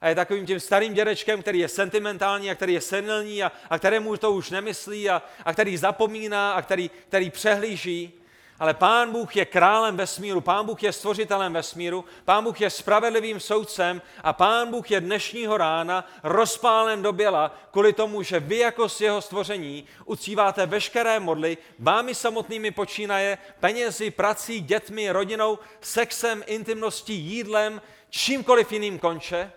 a 0.00 0.08
je 0.08 0.14
takovým 0.14 0.46
tím 0.46 0.60
starým 0.60 0.94
dědečkem, 0.94 1.42
který 1.42 1.58
je 1.58 1.68
sentimentální 1.68 2.50
a 2.50 2.54
který 2.54 2.74
je 2.74 2.80
senilní 2.80 3.42
a, 3.42 3.52
a 3.70 3.78
kterému 3.78 4.16
to 4.16 4.32
už 4.32 4.50
nemyslí 4.50 5.10
a, 5.10 5.22
a 5.44 5.52
který 5.52 5.76
zapomíná 5.76 6.52
a 6.52 6.62
který, 6.62 6.90
který 7.08 7.30
přehlíží 7.30 8.17
ale 8.58 8.74
Pán 8.74 9.12
Bůh 9.12 9.36
je 9.36 9.44
králem 9.44 9.96
vesmíru, 9.96 10.40
Pán 10.40 10.66
Bůh 10.66 10.82
je 10.82 10.92
stvořitelem 10.92 11.52
vesmíru, 11.52 12.04
Pán 12.24 12.44
Bůh 12.44 12.60
je 12.60 12.70
spravedlivým 12.70 13.40
soudcem 13.40 14.02
a 14.22 14.32
Pán 14.32 14.70
Bůh 14.70 14.90
je 14.90 15.00
dnešního 15.00 15.56
rána 15.56 16.06
rozpálen 16.22 17.02
do 17.02 17.12
běla 17.12 17.54
kvůli 17.70 17.92
tomu, 17.92 18.22
že 18.22 18.40
vy 18.40 18.58
jako 18.58 18.88
z 18.88 19.00
jeho 19.00 19.22
stvoření 19.22 19.84
uctíváte 20.04 20.66
veškeré 20.66 21.20
modly, 21.20 21.58
vámi 21.78 22.14
samotnými 22.14 22.70
počínaje, 22.70 23.38
penězi, 23.60 24.10
prací, 24.10 24.60
dětmi, 24.60 25.10
rodinou, 25.10 25.58
sexem, 25.80 26.44
intimností, 26.46 27.14
jídlem, 27.14 27.82
čímkoliv 28.10 28.72
jiným 28.72 28.98
konče 28.98 29.52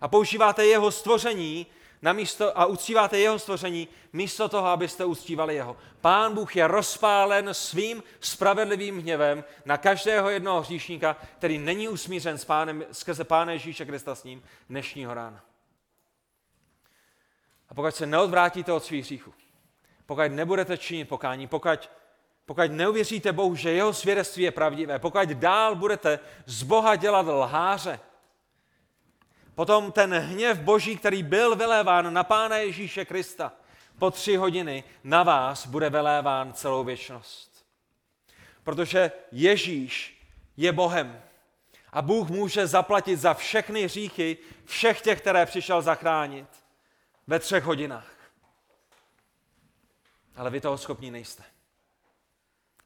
a 0.00 0.08
používáte 0.08 0.66
jeho 0.66 0.90
stvoření 0.90 1.66
na 2.02 2.12
místo, 2.12 2.58
a 2.58 2.66
uctíváte 2.66 3.18
jeho 3.18 3.38
stvoření, 3.38 3.88
místo 4.12 4.48
toho, 4.48 4.66
abyste 4.66 5.04
uctívali 5.04 5.54
jeho. 5.54 5.76
Pán 6.00 6.34
Bůh 6.34 6.56
je 6.56 6.66
rozpálen 6.66 7.54
svým 7.54 8.02
spravedlivým 8.20 9.00
hněvem 9.00 9.44
na 9.64 9.76
každého 9.76 10.30
jednoho 10.30 10.60
hříšníka, 10.60 11.16
který 11.38 11.58
není 11.58 11.88
usmířen 11.88 12.38
s 12.38 12.44
pánem, 12.44 12.84
skrze 12.92 13.24
Pána 13.24 13.52
Ježíše 13.52 13.84
Krista 13.84 14.14
s 14.14 14.24
ním 14.24 14.42
dnešního 14.68 15.14
rána. 15.14 15.44
A 17.68 17.74
pokud 17.74 17.94
se 17.94 18.06
neodvrátíte 18.06 18.72
od 18.72 18.84
svých 18.84 19.04
hříchů, 19.04 19.34
pokud 20.06 20.28
nebudete 20.28 20.78
činit 20.78 21.08
pokání, 21.08 21.46
pokud, 21.46 21.90
pokud 22.46 22.70
neuvěříte 22.70 23.32
Bohu, 23.32 23.54
že 23.54 23.72
jeho 23.72 23.92
svědectví 23.92 24.42
je 24.42 24.50
pravdivé, 24.50 24.98
pokud 24.98 25.28
dál 25.28 25.74
budete 25.74 26.18
z 26.46 26.62
Boha 26.62 26.96
dělat 26.96 27.26
lháře, 27.26 28.00
Potom 29.54 29.92
ten 29.92 30.14
hněv 30.14 30.58
boží, 30.58 30.96
který 30.96 31.22
byl 31.22 31.56
vyléván 31.56 32.12
na 32.14 32.24
Pána 32.24 32.56
Ježíše 32.56 33.04
Krista 33.04 33.52
po 33.98 34.10
tři 34.10 34.36
hodiny, 34.36 34.84
na 35.04 35.22
vás 35.22 35.66
bude 35.66 35.90
vyléván 35.90 36.52
celou 36.52 36.84
věčnost. 36.84 37.66
Protože 38.64 39.12
Ježíš 39.32 40.22
je 40.56 40.72
Bohem. 40.72 41.22
A 41.92 42.02
Bůh 42.02 42.28
může 42.28 42.66
zaplatit 42.66 43.16
za 43.16 43.34
všechny 43.34 43.84
hříchy 43.84 44.38
všech 44.64 45.00
těch, 45.00 45.20
které 45.20 45.46
přišel 45.46 45.82
zachránit 45.82 46.48
ve 47.26 47.38
třech 47.38 47.64
hodinách. 47.64 48.14
Ale 50.36 50.50
vy 50.50 50.60
toho 50.60 50.78
schopní 50.78 51.10
nejste. 51.10 51.42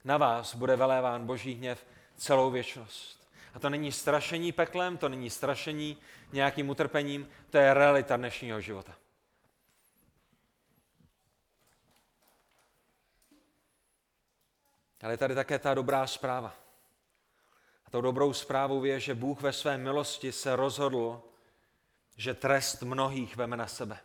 Na 0.05 0.17
vás 0.17 0.55
bude 0.55 0.77
veléván 0.77 1.27
boží 1.27 1.55
hněv 1.55 1.87
celou 2.17 2.51
věčnost. 2.51 3.26
A 3.57 3.59
to 3.59 3.71
není 3.71 3.93
strašení 3.93 4.53
peklem, 4.53 4.97
to 4.97 5.09
není 5.09 5.31
strašení 5.31 5.97
nějakým 6.33 6.69
utrpením, 6.69 7.29
to 7.51 7.59
je 7.59 7.75
realita 7.75 8.17
dnešního 8.17 8.61
života. 8.61 8.95
Ale 15.03 15.13
je 15.13 15.17
tady 15.17 15.35
také 15.35 15.59
ta 15.59 15.75
dobrá 15.75 16.07
zpráva. 16.07 16.55
A 17.87 17.91
tou 17.91 18.01
dobrou 18.01 18.33
zprávou 18.33 18.85
je, 18.85 19.01
že 19.01 19.15
Bůh 19.15 19.41
ve 19.41 19.53
své 19.53 19.79
milosti 19.79 20.33
se 20.33 20.57
rozhodl, 20.57 21.23
že 22.17 22.35
trest 22.35 22.83
mnohých 22.83 23.37
veme 23.37 23.57
na 23.57 23.67
sebe. 23.67 23.99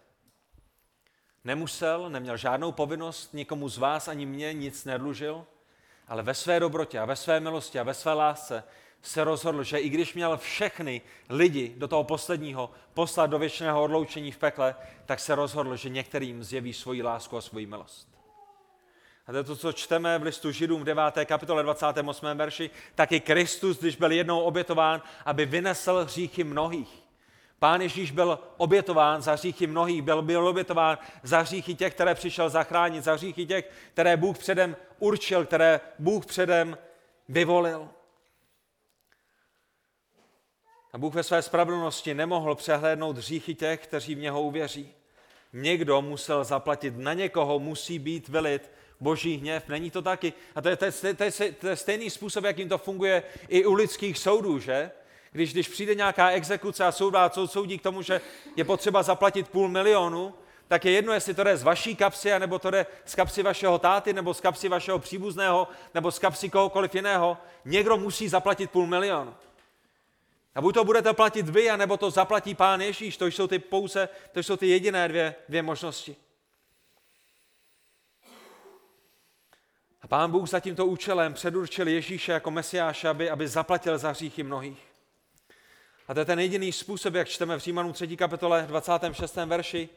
Nemusel, 1.44 2.10
neměl 2.10 2.38
žádnou 2.38 2.72
povinnost, 2.72 3.34
nikomu 3.34 3.70
z 3.70 3.78
vás 3.78 4.08
ani 4.08 4.26
mě 4.26 4.54
nic 4.54 4.86
nedlužil, 4.86 5.46
ale 6.08 6.24
ve 6.24 6.34
své 6.34 6.60
dobrotě 6.60 7.00
a 7.00 7.06
ve 7.06 7.16
své 7.16 7.40
milosti 7.40 7.80
a 7.80 7.84
ve 7.84 7.94
své 7.94 8.14
lásce 8.14 8.64
se 9.02 9.24
rozhodl, 9.24 9.64
že 9.64 9.78
i 9.78 9.90
když 9.90 10.14
měl 10.14 10.38
všechny 10.38 11.02
lidi 11.30 11.74
do 11.78 11.88
toho 11.88 12.04
posledního 12.04 12.72
poslat 12.94 13.30
do 13.30 13.40
věčného 13.40 13.84
odloučení 13.84 14.32
v 14.32 14.38
pekle, 14.38 14.76
tak 15.06 15.20
se 15.20 15.36
rozhodl, 15.36 15.76
že 15.76 15.90
některým 15.90 16.44
zjeví 16.44 16.74
svoji 16.74 17.04
lásku 17.04 17.38
a 17.38 17.42
svoji 17.42 17.66
milost. 17.66 18.08
A 19.28 19.44
to 19.44 19.56
co 19.56 19.72
čteme 19.72 20.20
v 20.20 20.24
listu 20.24 20.52
Židům 20.52 20.82
v 20.82 20.84
9. 20.84 21.04
kapitole 21.26 21.64
28. 21.64 22.26
verši, 22.36 22.70
tak 22.96 23.12
i 23.12 23.20
Kristus, 23.20 23.80
když 23.80 23.96
byl 23.96 24.12
jednou 24.12 24.42
obětován, 24.42 25.02
aby 25.26 25.46
vynesl 25.46 26.04
hříchy 26.06 26.44
mnohých, 26.44 27.02
Pán 27.62 27.82
Ježíš 27.82 28.12
byl 28.12 28.40
obětován 28.58 29.22
za 29.22 29.34
hříchy 29.34 29.68
mnohých, 29.68 30.02
byl, 30.02 30.22
byl 30.22 30.48
obětován 30.48 30.98
za 31.24 31.40
hříchy 31.40 31.76
těch, 31.76 31.94
které 31.94 32.16
přišel 32.16 32.50
zachránit, 32.50 33.04
za 33.04 33.14
hříchy 33.14 33.46
těch, 33.46 33.72
které 33.94 34.18
Bůh 34.18 34.38
předem 34.38 34.76
určil, 35.00 35.46
které 35.46 35.80
Bůh 36.00 36.26
předem 36.26 36.78
vyvolil. 37.30 37.90
A 40.94 40.98
Bůh 40.98 41.14
ve 41.14 41.24
své 41.24 41.42
spravedlnosti 41.42 42.14
nemohl 42.14 42.56
přehlédnout 42.56 43.18
hříchy 43.18 43.56
těch, 43.56 43.80
kteří 43.80 44.16
v 44.16 44.20
něho 44.20 44.42
uvěří. 44.42 44.94
Někdo 45.54 46.02
musel 46.02 46.44
zaplatit, 46.44 46.94
na 46.98 47.14
někoho 47.14 47.60
musí 47.60 48.00
být 48.00 48.30
vylit 48.30 48.72
boží 49.00 49.38
hněv. 49.38 49.68
Není 49.68 49.92
to 49.92 50.02
taky? 50.02 50.34
A 50.56 50.62
to 50.62 50.70
je, 50.70 50.76
to 50.76 50.86
je, 50.86 50.92
to 50.92 51.24
je, 51.24 51.32
to 51.60 51.68
je 51.68 51.76
stejný 51.76 52.10
způsob, 52.10 52.44
jakým 52.44 52.70
to 52.70 52.78
funguje 52.78 53.24
i 53.48 53.66
u 53.66 53.74
lidských 53.74 54.18
soudů, 54.18 54.60
že? 54.60 54.92
Když, 55.32 55.54
když 55.54 55.68
přijde 55.68 55.96
nějaká 55.96 56.30
exekuce 56.30 56.86
a 56.86 56.92
soud 56.92 57.14
vás 57.14 57.40
soudí 57.46 57.78
k 57.78 57.84
tomu, 57.84 58.02
že 58.02 58.22
je 58.56 58.64
potřeba 58.64 59.04
zaplatit 59.04 59.50
půl 59.50 59.68
milionu, 59.68 60.34
tak 60.68 60.86
je 60.86 60.92
jedno, 60.92 61.14
jestli 61.14 61.34
to 61.34 61.44
jde 61.44 61.58
z 61.58 61.64
vaší 61.64 61.96
kapsy, 61.96 62.40
nebo 62.40 62.60
to 62.60 62.72
jde 62.72 62.86
z 63.06 63.16
kapsy 63.16 63.44
vašeho 63.44 63.80
táty, 63.80 64.14
nebo 64.14 64.34
z 64.34 64.42
kapsy 64.42 64.70
vašeho 64.70 65.00
příbuzného, 65.00 65.68
nebo 65.94 66.12
z 66.12 66.20
kapsy 66.20 66.50
kohokoliv 66.50 66.96
jiného. 66.96 67.38
Někdo 67.66 67.98
musí 67.98 68.28
zaplatit 68.28 68.72
půl 68.72 68.88
milionu. 68.88 69.34
A 70.56 70.62
buď 70.62 70.76
to 70.76 70.84
budete 70.84 71.14
platit 71.14 71.50
vy, 71.50 71.70
anebo 71.70 71.98
to 71.98 72.12
zaplatí 72.12 72.56
pán 72.56 72.82
Ježíš. 72.82 73.18
To 73.18 73.26
jsou 73.26 73.48
ty 73.48 73.60
pouze, 73.60 74.10
to 74.32 74.40
jsou 74.40 74.58
ty 74.58 74.68
jediné 74.68 75.08
dvě, 75.08 75.36
dvě 75.50 75.62
možnosti. 75.62 76.16
A 80.02 80.08
pán 80.08 80.32
Bůh 80.32 80.50
za 80.50 80.60
tímto 80.60 80.86
účelem 80.86 81.34
předurčil 81.34 81.88
Ježíše 81.88 82.32
jako 82.32 82.52
mesiáše, 82.52 83.08
aby, 83.08 83.30
aby 83.30 83.48
zaplatil 83.48 83.98
za 83.98 84.10
hříchy 84.10 84.44
mnohých. 84.44 84.80
A 86.08 86.14
to 86.14 86.20
je 86.20 86.26
ten 86.26 86.40
jediný 86.40 86.72
způsob, 86.72 87.14
jak 87.14 87.30
čteme 87.30 87.58
v 87.58 87.60
Římanu 87.60 87.94
3. 87.94 88.18
kapitole 88.18 88.66
26. 88.68 89.36
verši, 89.36 89.90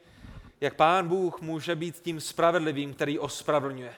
jak 0.61 0.74
pán 0.74 1.09
Bůh 1.09 1.40
může 1.40 1.76
být 1.76 1.98
tím 1.98 2.20
spravedlivým, 2.20 2.94
který 2.94 3.18
ospravedlňuje. 3.18 3.94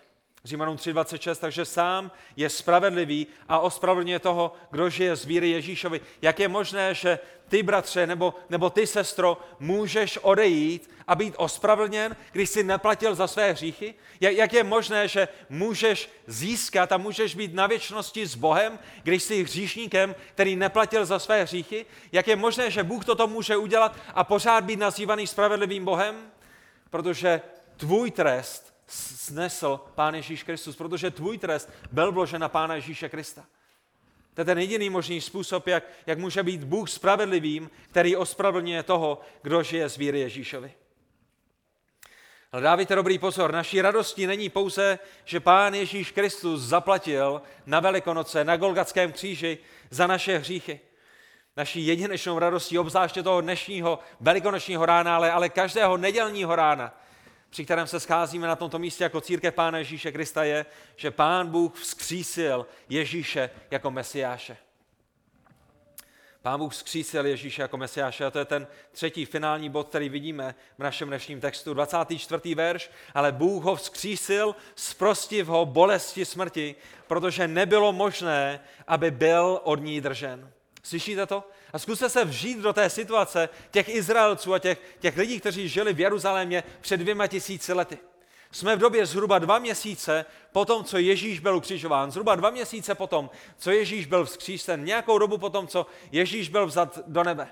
Římanům 0.46 0.76
3.26, 0.76 1.36
takže 1.36 1.64
sám 1.64 2.10
je 2.36 2.50
spravedlivý 2.50 3.26
a 3.48 3.58
ospravedlňuje 3.58 4.18
toho, 4.18 4.52
kdo 4.70 4.90
žije 4.90 5.16
z 5.16 5.24
víry 5.24 5.50
Ježíšovi. 5.50 6.00
Jak 6.22 6.38
je 6.38 6.48
možné, 6.48 6.94
že 6.94 7.18
ty, 7.48 7.62
bratře, 7.62 8.06
nebo, 8.06 8.34
nebo 8.50 8.70
ty, 8.70 8.86
sestro, 8.86 9.38
můžeš 9.60 10.18
odejít 10.22 10.90
a 11.06 11.14
být 11.14 11.34
ospravedlněn, 11.36 12.16
když 12.32 12.50
jsi 12.50 12.64
neplatil 12.64 13.14
za 13.14 13.26
své 13.26 13.52
hříchy? 13.52 13.94
Jak, 14.20 14.34
jak 14.34 14.52
je 14.52 14.64
možné, 14.64 15.08
že 15.08 15.28
můžeš 15.48 16.10
získat 16.26 16.92
a 16.92 16.96
můžeš 16.96 17.34
být 17.34 17.54
na 17.54 17.66
věčnosti 17.66 18.26
s 18.26 18.34
Bohem, 18.34 18.78
když 19.02 19.22
jsi 19.22 19.42
hříšníkem, 19.42 20.14
který 20.34 20.56
neplatil 20.56 21.06
za 21.06 21.18
své 21.18 21.42
hříchy? 21.42 21.86
Jak 22.12 22.28
je 22.28 22.36
možné, 22.36 22.70
že 22.70 22.82
Bůh 22.82 23.04
toto 23.04 23.26
může 23.26 23.56
udělat 23.56 23.96
a 24.14 24.24
pořád 24.24 24.64
být 24.64 24.78
nazývaný 24.78 25.26
spravedlivým 25.26 25.84
Bohem? 25.84 26.16
Protože 26.90 27.40
tvůj 27.76 28.10
trest 28.10 28.75
snesl 28.86 29.80
Pán 29.94 30.14
Ježíš 30.14 30.42
Kristus, 30.42 30.76
protože 30.76 31.10
tvůj 31.10 31.38
trest 31.38 31.72
byl 31.92 32.12
vložen 32.12 32.40
na 32.40 32.48
Pána 32.48 32.74
Ježíše 32.74 33.08
Krista. 33.08 33.44
To 34.34 34.40
je 34.40 34.44
ten 34.44 34.58
jediný 34.58 34.90
možný 34.90 35.20
způsob, 35.20 35.66
jak, 35.66 35.84
jak 36.06 36.18
může 36.18 36.42
být 36.42 36.64
Bůh 36.64 36.90
spravedlivým, 36.90 37.70
který 37.90 38.16
ospravedlňuje 38.16 38.82
toho, 38.82 39.20
kdo 39.42 39.62
žije 39.62 39.88
z 39.88 39.96
víry 39.96 40.20
Ježíšovi. 40.20 40.72
Ale 42.52 42.62
dávajte 42.62 42.94
dobrý 42.94 43.18
pozor, 43.18 43.52
naší 43.52 43.80
radostí 43.80 44.26
není 44.26 44.48
pouze, 44.48 44.98
že 45.24 45.40
Pán 45.40 45.74
Ježíš 45.74 46.10
Kristus 46.10 46.60
zaplatil 46.60 47.42
na 47.66 47.80
Velikonoce, 47.80 48.44
na 48.44 48.56
Golgatském 48.56 49.12
kříži 49.12 49.58
za 49.90 50.06
naše 50.06 50.38
hříchy. 50.38 50.80
Naší 51.56 51.86
jedinečnou 51.86 52.38
radostí, 52.38 52.78
obzvláště 52.78 53.22
toho 53.22 53.40
dnešního 53.40 53.98
velikonočního 54.20 54.86
rána, 54.86 55.16
ale, 55.16 55.32
ale 55.32 55.48
každého 55.48 55.96
nedělního 55.96 56.56
rána, 56.56 56.94
při 57.50 57.64
kterém 57.64 57.86
se 57.86 58.00
scházíme 58.00 58.46
na 58.46 58.56
tomto 58.56 58.78
místě 58.78 59.04
jako 59.04 59.20
církev 59.20 59.54
Pána 59.54 59.78
Ježíše 59.78 60.12
Krista, 60.12 60.44
je, 60.44 60.66
že 60.96 61.10
Pán 61.10 61.48
Bůh 61.48 61.74
vzkřísil 61.74 62.66
Ježíše 62.88 63.50
jako 63.70 63.90
Mesiáše. 63.90 64.56
Pán 66.46 66.60
Bůh 66.60 66.72
vzkřísil 66.72 67.26
Ježíše 67.26 67.62
jako 67.62 67.76
Mesiáše 67.76 68.24
a 68.24 68.30
to 68.30 68.38
je 68.38 68.44
ten 68.44 68.66
třetí 68.92 69.24
finální 69.24 69.70
bod, 69.70 69.88
který 69.88 70.08
vidíme 70.08 70.54
v 70.78 70.82
našem 70.82 71.08
dnešním 71.08 71.40
textu. 71.40 71.74
24. 71.74 72.54
verš, 72.54 72.90
ale 73.14 73.32
Bůh 73.32 73.64
ho 73.64 73.76
vzkřísil 73.76 74.56
z 74.74 74.94
prostivho 74.94 75.66
bolesti 75.66 76.24
smrti, 76.24 76.74
protože 77.06 77.48
nebylo 77.48 77.92
možné, 77.92 78.60
aby 78.86 79.10
byl 79.10 79.60
od 79.62 79.80
ní 79.80 80.00
držen. 80.00 80.52
Slyšíte 80.86 81.26
to? 81.26 81.44
A 81.72 81.78
zkuste 81.78 82.08
se 82.08 82.24
vžít 82.24 82.58
do 82.58 82.72
té 82.72 82.90
situace 82.90 83.48
těch 83.70 83.88
Izraelců 83.88 84.54
a 84.54 84.58
těch, 84.58 84.78
těch 84.98 85.16
lidí, 85.16 85.40
kteří 85.40 85.68
žili 85.68 85.92
v 85.92 86.00
Jeruzalémě 86.00 86.62
před 86.80 86.96
dvěma 86.96 87.26
tisíci 87.26 87.72
lety. 87.72 87.98
Jsme 88.52 88.76
v 88.76 88.78
době 88.78 89.06
zhruba 89.06 89.38
dva 89.38 89.58
měsíce 89.58 90.24
po 90.52 90.64
tom, 90.64 90.84
co 90.84 90.98
Ježíš 90.98 91.40
byl 91.40 91.56
ukřižován, 91.56 92.10
zhruba 92.10 92.34
dva 92.34 92.50
měsíce 92.50 92.94
po 92.94 93.06
tom, 93.06 93.30
co 93.58 93.70
Ježíš 93.70 94.06
byl 94.06 94.24
vzkříšen, 94.24 94.84
nějakou 94.84 95.18
dobu 95.18 95.38
po 95.38 95.50
tom, 95.50 95.66
co 95.66 95.86
Ježíš 96.12 96.48
byl 96.48 96.66
vzat 96.66 96.98
do 97.06 97.24
nebe. 97.24 97.48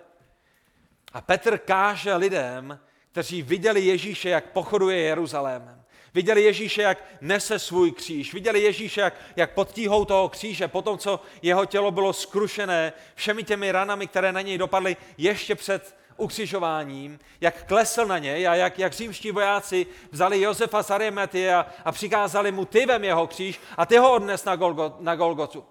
A 1.12 1.20
Petr 1.20 1.58
káže 1.58 2.14
lidem, 2.14 2.80
kteří 3.12 3.42
viděli 3.42 3.80
Ježíše, 3.80 4.28
jak 4.28 4.52
pochoduje 4.52 4.98
Jeruzalémem. 4.98 5.83
Viděli 6.14 6.42
Ježíše, 6.42 6.82
jak 6.82 7.04
nese 7.20 7.58
svůj 7.58 7.92
kříž. 7.92 8.34
Viděli 8.34 8.62
Ježíše, 8.62 9.00
jak, 9.00 9.14
jak 9.36 9.54
pod 9.54 9.72
tíhou 9.72 10.04
toho 10.04 10.28
kříže, 10.28 10.68
po 10.68 10.82
tom, 10.82 10.98
co 10.98 11.20
jeho 11.42 11.66
tělo 11.66 11.90
bylo 11.90 12.12
skrušené 12.12 12.92
všemi 13.14 13.44
těmi 13.44 13.72
ranami, 13.72 14.06
které 14.06 14.32
na 14.32 14.40
něj 14.40 14.58
dopadly 14.58 14.96
ještě 15.18 15.54
před 15.54 15.96
ukřižováním, 16.16 17.18
jak 17.40 17.66
klesl 17.66 18.06
na 18.06 18.18
něj 18.18 18.48
a 18.48 18.54
jak, 18.54 18.78
jak 18.78 18.92
římští 18.92 19.30
vojáci 19.30 19.86
vzali 20.10 20.40
Josefa 20.40 20.82
z 20.82 20.90
Arimety 20.90 21.50
a, 21.50 21.66
a 21.84 21.92
přikázali 21.92 22.52
mu, 22.52 22.64
ty 22.64 22.86
vem 22.86 23.04
jeho 23.04 23.26
kříž 23.26 23.60
a 23.76 23.86
ty 23.86 23.96
ho 23.96 24.12
odnes 24.12 24.44
na, 24.44 24.56
Golgo, 24.56 24.96
na 25.00 25.16
Golgotu. 25.16 25.64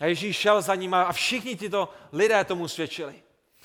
A 0.00 0.06
Ježíš 0.06 0.36
šel 0.36 0.62
za 0.62 0.74
ním 0.74 0.94
a 0.94 1.12
všichni 1.12 1.56
tyto 1.56 1.88
lidé 2.12 2.44
tomu 2.44 2.68
svědčili. 2.68 3.14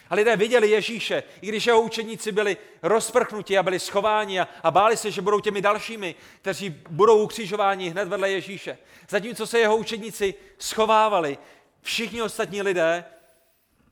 A 0.09 0.15
lidé 0.15 0.35
viděli 0.35 0.69
Ježíše, 0.69 1.23
i 1.41 1.47
když 1.47 1.65
jeho 1.65 1.81
učeníci 1.81 2.31
byli 2.31 2.57
rozprchnuti 2.81 3.57
a 3.57 3.63
byli 3.63 3.79
schováni 3.79 4.39
a, 4.39 4.47
a 4.63 4.71
báli 4.71 4.97
se, 4.97 5.11
že 5.11 5.21
budou 5.21 5.39
těmi 5.39 5.61
dalšími, 5.61 6.15
kteří 6.41 6.69
budou 6.89 7.23
ukřižováni 7.23 7.89
hned 7.89 8.07
vedle 8.07 8.31
Ježíše. 8.31 8.77
Zatímco 9.09 9.47
se 9.47 9.59
jeho 9.59 9.77
učeníci 9.77 10.33
schovávali, 10.57 11.37
všichni 11.81 12.21
ostatní 12.21 12.61
lidé 12.61 13.05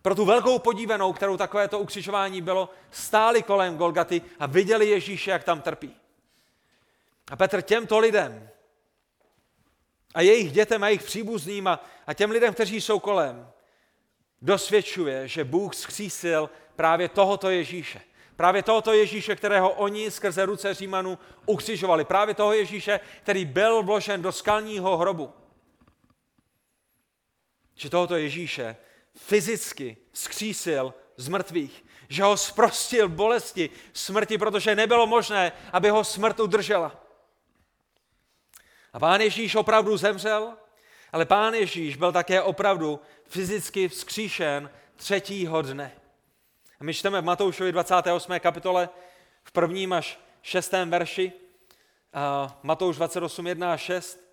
pro 0.01 0.15
tu 0.15 0.25
velkou 0.25 0.59
podívenou, 0.59 1.13
kterou 1.13 1.37
takovéto 1.37 1.79
ukřižování 1.79 2.41
bylo, 2.41 2.69
stáli 2.91 3.43
kolem 3.43 3.77
Golgaty 3.77 4.21
a 4.39 4.45
viděli 4.45 4.89
Ježíše, 4.89 5.31
jak 5.31 5.43
tam 5.43 5.61
trpí. 5.61 5.95
A 7.31 7.35
Petr 7.35 7.61
těmto 7.61 7.99
lidem 7.99 8.49
a 10.13 10.21
jejich 10.21 10.51
dětem 10.51 10.83
a 10.83 10.87
jejich 10.87 11.03
příbuzným 11.03 11.67
a, 11.67 11.85
a 12.07 12.13
těm 12.13 12.31
lidem, 12.31 12.53
kteří 12.53 12.81
jsou 12.81 12.99
kolem, 12.99 13.51
dosvědčuje, 14.41 15.27
že 15.27 15.43
Bůh 15.43 15.75
zkřísil 15.75 16.49
právě 16.75 17.09
tohoto 17.09 17.49
Ježíše. 17.49 18.01
Právě 18.35 18.63
tohoto 18.63 18.93
Ježíše, 18.93 19.35
kterého 19.35 19.69
oni 19.69 20.11
skrze 20.11 20.45
ruce 20.45 20.73
Římanů 20.73 21.19
ukřižovali. 21.45 22.05
Právě 22.05 22.35
toho 22.35 22.53
Ježíše, 22.53 22.99
který 23.23 23.45
byl 23.45 23.83
vložen 23.83 24.21
do 24.21 24.31
skalního 24.31 24.97
hrobu. 24.97 25.33
Že 27.75 27.89
tohoto 27.89 28.15
Ježíše 28.15 28.77
fyzicky 29.15 29.97
zkřísil 30.13 30.93
z 31.17 31.27
mrtvých. 31.27 31.85
Že 32.09 32.23
ho 32.23 32.37
zprostil 32.37 33.09
bolesti 33.09 33.69
smrti, 33.93 34.37
protože 34.37 34.75
nebylo 34.75 35.07
možné, 35.07 35.51
aby 35.73 35.89
ho 35.89 36.03
smrt 36.03 36.39
udržela. 36.39 37.03
A 38.93 38.99
pán 38.99 39.21
Ježíš 39.21 39.55
opravdu 39.55 39.97
zemřel, 39.97 40.57
ale 41.11 41.25
pán 41.25 41.53
Ježíš 41.53 41.95
byl 41.95 42.11
také 42.11 42.41
opravdu 42.41 42.99
fyzicky 43.27 43.87
vzkříšen 43.89 44.69
třetího 44.95 45.61
dne. 45.61 45.91
A 46.79 46.83
my 46.83 46.93
čteme 46.93 47.21
v 47.21 47.25
Matoušovi 47.25 47.71
28. 47.71 48.39
kapitole 48.39 48.89
v 49.43 49.51
prvním 49.51 49.93
až 49.93 50.19
šestém 50.41 50.89
verši, 50.89 51.31
Matouš 52.63 52.95
28, 52.95 53.47
1 53.47 53.73
a 53.73 53.77
6. 53.77 54.31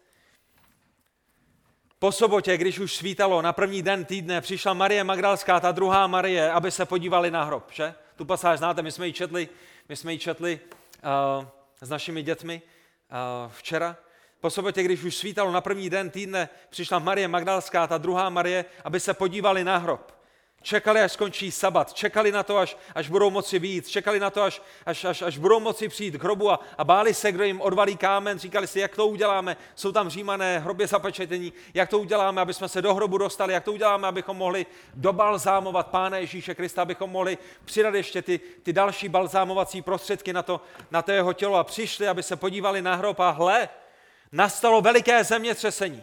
Po 1.98 2.12
sobotě, 2.12 2.56
když 2.56 2.78
už 2.78 2.96
svítalo, 2.96 3.42
na 3.42 3.52
první 3.52 3.82
den 3.82 4.04
týdne 4.04 4.40
přišla 4.40 4.74
Marie 4.74 5.04
Magdalská, 5.04 5.60
ta 5.60 5.72
druhá 5.72 6.06
Marie, 6.06 6.52
aby 6.52 6.70
se 6.70 6.86
podívali 6.86 7.30
na 7.30 7.44
hrob. 7.44 7.70
Že? 7.72 7.94
Tu 8.16 8.24
pasáž 8.24 8.58
znáte, 8.58 8.82
my 8.82 8.92
jsme 8.92 9.06
ji 9.06 9.12
četli, 9.12 9.48
my 9.88 9.96
jsme 9.96 10.12
ji 10.12 10.18
četli 10.18 10.60
uh, 11.40 11.46
s 11.80 11.88
našimi 11.88 12.22
dětmi 12.22 12.62
uh, 12.62 13.52
včera. 13.52 13.96
Po 14.40 14.50
sobotě, 14.50 14.82
když 14.82 15.04
už 15.04 15.16
svítalo 15.16 15.52
na 15.52 15.60
první 15.60 15.90
den 15.90 16.10
týdne, 16.10 16.48
přišla 16.70 16.98
Marie 16.98 17.28
Magdalská, 17.28 17.86
ta 17.86 17.98
druhá 17.98 18.30
Marie, 18.30 18.64
aby 18.84 19.00
se 19.00 19.14
podívali 19.14 19.64
na 19.64 19.76
hrob. 19.76 20.18
Čekali, 20.62 21.00
až 21.00 21.12
skončí 21.12 21.52
sabat, 21.52 21.92
čekali 21.92 22.32
na 22.32 22.42
to, 22.42 22.58
až, 22.58 22.76
až 22.94 23.08
budou 23.08 23.30
moci 23.30 23.58
výjít, 23.58 23.88
čekali 23.88 24.20
na 24.20 24.30
to, 24.30 24.42
až, 24.42 24.62
až, 24.86 25.04
až, 25.04 25.22
až 25.22 25.38
budou 25.38 25.60
moci 25.60 25.88
přijít 25.88 26.16
k 26.16 26.22
hrobu 26.22 26.50
a, 26.50 26.60
a 26.78 26.84
báli 26.84 27.14
se, 27.14 27.32
kdo 27.32 27.44
jim 27.44 27.60
odvalí 27.60 27.96
kámen, 27.96 28.38
říkali 28.38 28.66
si, 28.66 28.80
jak 28.80 28.96
to 28.96 29.06
uděláme, 29.06 29.56
jsou 29.74 29.92
tam 29.92 30.08
římané 30.08 30.58
hrobě 30.58 30.86
zapečetení, 30.86 31.52
jak 31.74 31.88
to 31.88 31.98
uděláme, 31.98 32.40
aby 32.40 32.54
jsme 32.54 32.68
se 32.68 32.82
do 32.82 32.94
hrobu 32.94 33.18
dostali, 33.18 33.52
jak 33.52 33.64
to 33.64 33.72
uděláme, 33.72 34.08
abychom 34.08 34.36
mohli 34.36 34.66
dobalzámovat 34.94 35.86
Pána 35.86 36.18
Ježíše 36.18 36.54
Krista, 36.54 36.82
abychom 36.82 37.10
mohli 37.10 37.38
přidat 37.64 37.94
ještě 37.94 38.22
ty, 38.22 38.40
ty 38.62 38.72
další 38.72 39.08
balzámovací 39.08 39.82
prostředky 39.82 40.32
na 40.32 40.42
to, 40.42 40.60
na 40.90 41.02
to 41.02 41.12
jeho 41.12 41.32
tělo? 41.32 41.56
A 41.56 41.64
přišli, 41.64 42.08
aby 42.08 42.22
se 42.22 42.36
podívali 42.36 42.82
na 42.82 42.94
hrob 42.94 43.20
a 43.20 43.30
hle, 43.30 43.68
nastalo 44.32 44.80
veliké 44.80 45.24
zemětřesení. 45.24 46.02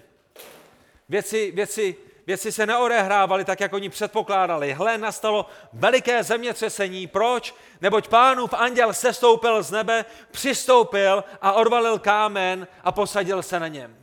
Věci, 1.10 1.52
věci 1.52 1.96
věci 2.28 2.52
se 2.52 2.66
neodehrávaly 2.66 3.46
tak, 3.46 3.60
jak 3.60 3.74
oni 3.74 3.90
předpokládali. 3.90 4.74
Hle, 4.74 4.98
nastalo 4.98 5.46
veliké 5.74 6.24
zemětřesení. 6.24 7.08
Proč? 7.08 7.56
Neboť 7.82 8.08
pánův 8.08 8.54
anděl 8.54 8.94
sestoupil 8.94 9.64
z 9.64 9.72
nebe, 9.72 10.06
přistoupil 10.32 11.24
a 11.42 11.54
odvalil 11.54 12.00
kámen 12.00 12.68
a 12.84 12.92
posadil 12.92 13.44
se 13.44 13.60
na 13.60 13.68
něm. 13.68 13.98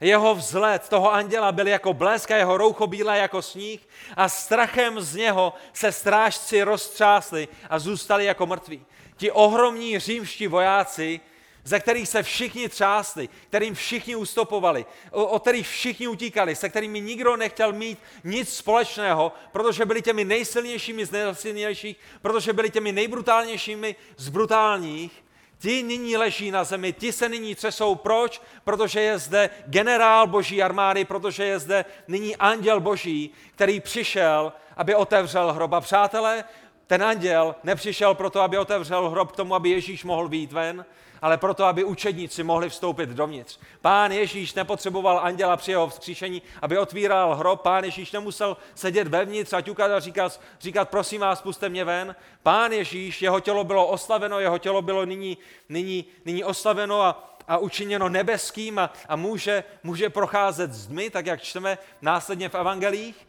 Jeho 0.00 0.34
vzhled 0.34 0.88
toho 0.88 1.12
anděla 1.12 1.52
byl 1.52 1.68
jako 1.68 1.94
blesk 1.94 2.30
a 2.30 2.36
jeho 2.36 2.56
roucho 2.56 2.86
bílé 2.86 3.18
jako 3.18 3.42
sníh 3.42 3.88
a 4.16 4.28
strachem 4.28 5.00
z 5.00 5.14
něho 5.14 5.54
se 5.72 5.92
strážci 5.92 6.62
roztřásli 6.62 7.48
a 7.70 7.78
zůstali 7.78 8.24
jako 8.24 8.46
mrtví. 8.46 8.86
Ti 9.16 9.30
ohromní 9.30 9.98
římští 9.98 10.46
vojáci 10.46 11.20
ze 11.64 11.80
kterých 11.80 12.08
se 12.08 12.22
všichni 12.22 12.68
třásli, 12.68 13.28
kterým 13.48 13.74
všichni 13.74 14.16
ustopovali, 14.16 14.86
o 15.10 15.38
kterých 15.38 15.68
všichni 15.68 16.08
utíkali, 16.08 16.56
se 16.56 16.68
kterými 16.68 17.00
nikdo 17.00 17.36
nechtěl 17.36 17.72
mít 17.72 17.98
nic 18.24 18.56
společného, 18.56 19.32
protože 19.52 19.86
byli 19.86 20.02
těmi 20.02 20.24
nejsilnějšími 20.24 21.06
z 21.06 21.10
nejsilnějších, 21.10 21.96
protože 22.22 22.52
byli 22.52 22.70
těmi 22.70 22.92
nejbrutálnějšími 22.92 23.96
z 24.16 24.28
brutálních, 24.28 25.24
ti 25.58 25.82
nyní 25.82 26.16
leží 26.16 26.50
na 26.50 26.64
zemi, 26.64 26.92
ti 26.92 27.12
se 27.12 27.28
nyní 27.28 27.54
třesou. 27.54 27.94
Proč? 27.94 28.42
Protože 28.64 29.00
je 29.00 29.18
zde 29.18 29.50
generál 29.66 30.26
boží 30.26 30.62
armády, 30.62 31.04
protože 31.04 31.44
je 31.44 31.58
zde 31.58 31.84
nyní 32.08 32.36
anděl 32.36 32.80
boží, 32.80 33.30
který 33.54 33.80
přišel, 33.80 34.52
aby 34.76 34.94
otevřel 34.94 35.52
hroba. 35.52 35.80
Přátelé, 35.80 36.44
ten 36.86 37.02
anděl 37.02 37.54
nepřišel 37.64 38.14
proto, 38.14 38.40
aby 38.40 38.58
otevřel 38.58 39.10
hrob 39.10 39.32
k 39.32 39.36
tomu, 39.36 39.54
aby 39.54 39.70
Ježíš 39.70 40.04
mohl 40.04 40.28
být 40.28 40.52
ven, 40.52 40.84
ale 41.22 41.38
proto, 41.38 41.64
aby 41.64 41.84
učedníci 41.84 42.42
mohli 42.42 42.70
vstoupit 42.70 43.08
dovnitř. 43.08 43.58
Pán 43.80 44.12
Ježíš 44.12 44.54
nepotřeboval 44.54 45.20
anděla 45.22 45.56
při 45.56 45.70
jeho 45.70 45.88
vzkříšení, 45.88 46.42
aby 46.62 46.78
otvíral 46.78 47.34
hrob. 47.34 47.60
Pán 47.60 47.84
Ježíš 47.84 48.12
nemusel 48.12 48.56
sedět 48.74 49.08
vevnitř 49.08 49.52
a 49.52 49.60
ťukat 49.60 49.90
a 49.90 50.00
říkat, 50.00 50.40
říkat 50.60 50.88
prosím 50.88 51.20
vás, 51.20 51.42
puste 51.42 51.68
mě 51.68 51.84
ven. 51.84 52.16
Pán 52.42 52.72
Ježíš, 52.72 53.22
jeho 53.22 53.40
tělo 53.40 53.64
bylo 53.64 53.86
oslaveno, 53.86 54.40
jeho 54.40 54.58
tělo 54.58 54.82
bylo 54.82 55.04
nyní, 55.04 55.38
nyní, 55.68 56.04
nyní 56.24 56.44
oslaveno 56.44 57.02
a, 57.02 57.36
a 57.48 57.58
učiněno 57.58 58.08
nebeským 58.08 58.78
a, 58.78 58.92
a 59.08 59.16
může, 59.16 59.64
může 59.82 60.10
procházet 60.10 60.72
z 60.72 60.86
dmy, 60.86 61.10
tak 61.10 61.26
jak 61.26 61.42
čteme 61.42 61.78
následně 62.02 62.48
v 62.48 62.54
evangelích. 62.54 63.26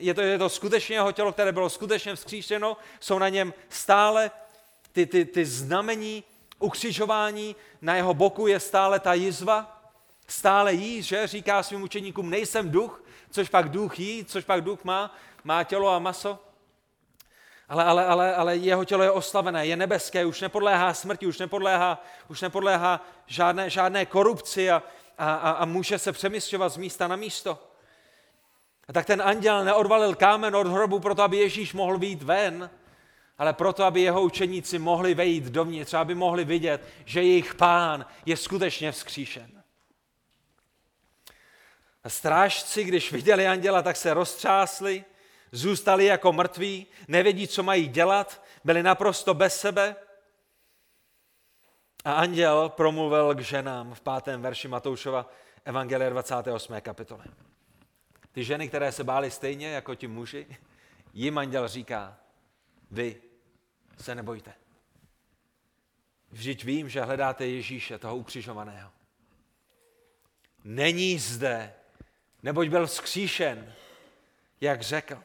Je, 0.00 0.14
to, 0.14 0.20
je 0.20 0.38
to 0.38 0.48
skutečně 0.48 0.96
jeho 0.96 1.12
tělo, 1.12 1.32
které 1.32 1.52
bylo 1.52 1.70
skutečně 1.70 2.14
vzkříšeno, 2.14 2.76
jsou 3.00 3.18
na 3.18 3.28
něm 3.28 3.54
stále 3.68 4.30
ty, 4.92 5.06
ty, 5.06 5.24
ty 5.24 5.46
znamení 5.46 6.24
ukřižování, 6.62 7.56
na 7.80 7.96
jeho 7.96 8.14
boku 8.14 8.46
je 8.46 8.60
stále 8.60 9.00
ta 9.00 9.14
jizva, 9.14 9.82
stále 10.26 10.72
jí, 10.72 11.02
že 11.02 11.26
říká 11.26 11.62
svým 11.62 11.82
učeníkům, 11.82 12.30
nejsem 12.30 12.70
duch, 12.70 13.02
což 13.30 13.48
pak 13.48 13.68
duch 13.68 13.98
jí, 13.98 14.24
což 14.24 14.44
pak 14.44 14.60
duch 14.60 14.84
má, 14.84 15.14
má 15.44 15.64
tělo 15.64 15.90
a 15.90 15.98
maso. 15.98 16.38
Ale, 17.68 17.84
ale, 17.84 18.06
ale, 18.06 18.34
ale 18.34 18.56
jeho 18.56 18.84
tělo 18.84 19.02
je 19.02 19.10
oslavené, 19.10 19.66
je 19.66 19.76
nebeské, 19.76 20.24
už 20.24 20.40
nepodléhá 20.40 20.94
smrti, 20.94 21.26
už 21.26 21.38
nepodléhá, 21.38 22.04
už 22.28 22.40
nepodléhá 22.40 23.00
žádné, 23.26 23.70
žádné 23.70 24.06
korupci 24.06 24.70
a, 24.70 24.82
a, 25.18 25.34
a 25.34 25.64
může 25.64 25.98
se 25.98 26.12
přemysťovat 26.12 26.68
z 26.68 26.76
místa 26.76 27.08
na 27.08 27.16
místo. 27.16 27.58
A 28.88 28.92
tak 28.92 29.06
ten 29.06 29.22
anděl 29.22 29.64
neodvalil 29.64 30.14
kámen 30.14 30.56
od 30.56 30.66
hrobu 30.66 31.00
proto, 31.00 31.22
aby 31.22 31.36
Ježíš 31.36 31.72
mohl 31.72 31.98
být 31.98 32.22
ven, 32.22 32.70
ale 33.42 33.52
proto, 33.52 33.84
aby 33.84 34.00
jeho 34.00 34.22
učeníci 34.22 34.78
mohli 34.78 35.14
vejít 35.14 35.44
dovnitř, 35.44 35.94
aby 35.94 36.14
mohli 36.14 36.44
vidět, 36.44 36.88
že 37.04 37.22
jejich 37.22 37.54
pán 37.54 38.06
je 38.26 38.36
skutečně 38.36 38.92
vzkříšen. 38.92 39.62
A 42.04 42.08
strážci, 42.08 42.84
když 42.84 43.12
viděli 43.12 43.46
anděla, 43.46 43.82
tak 43.82 43.96
se 43.96 44.14
roztřásli, 44.14 45.04
zůstali 45.52 46.04
jako 46.04 46.32
mrtví, 46.32 46.86
nevědí, 47.08 47.48
co 47.48 47.62
mají 47.62 47.88
dělat, 47.88 48.42
byli 48.64 48.82
naprosto 48.82 49.34
bez 49.34 49.60
sebe. 49.60 49.96
A 52.04 52.12
anděl 52.12 52.68
promluvil 52.68 53.34
k 53.34 53.40
ženám 53.40 53.94
v 53.94 54.00
pátém 54.00 54.42
verši 54.42 54.68
Matoušova 54.68 55.30
Evangelia 55.64 56.10
28. 56.10 56.80
kapitole. 56.80 57.24
Ty 58.32 58.44
ženy, 58.44 58.68
které 58.68 58.92
se 58.92 59.04
bály 59.04 59.30
stejně 59.30 59.68
jako 59.68 59.94
ti 59.94 60.08
muži, 60.08 60.46
jim 61.12 61.38
anděl 61.38 61.68
říká, 61.68 62.18
vy 62.90 63.31
se 63.98 64.14
nebojte. 64.14 64.54
Vždyť 66.30 66.64
vím, 66.64 66.88
že 66.88 67.00
hledáte 67.00 67.46
Ježíše, 67.46 67.98
toho 67.98 68.16
ukřižovaného. 68.16 68.90
Není 70.64 71.18
zde, 71.18 71.74
neboť 72.42 72.68
byl 72.68 72.86
vzkříšen, 72.86 73.74
jak 74.60 74.82
řekl. 74.82 75.22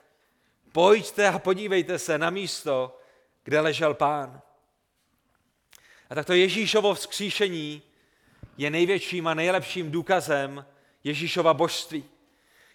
Pojďte 0.71 1.27
a 1.27 1.39
podívejte 1.39 1.99
se 1.99 2.17
na 2.17 2.29
místo, 2.29 2.99
kde 3.43 3.59
ležel 3.59 3.93
pán. 3.93 4.41
A 6.09 6.15
takto 6.15 6.33
Ježíšovo 6.33 6.93
vzkříšení 6.93 7.81
je 8.57 8.69
největším 8.69 9.27
a 9.27 9.33
nejlepším 9.33 9.91
důkazem 9.91 10.65
Ježíšova 11.03 11.53
božství. 11.53 12.05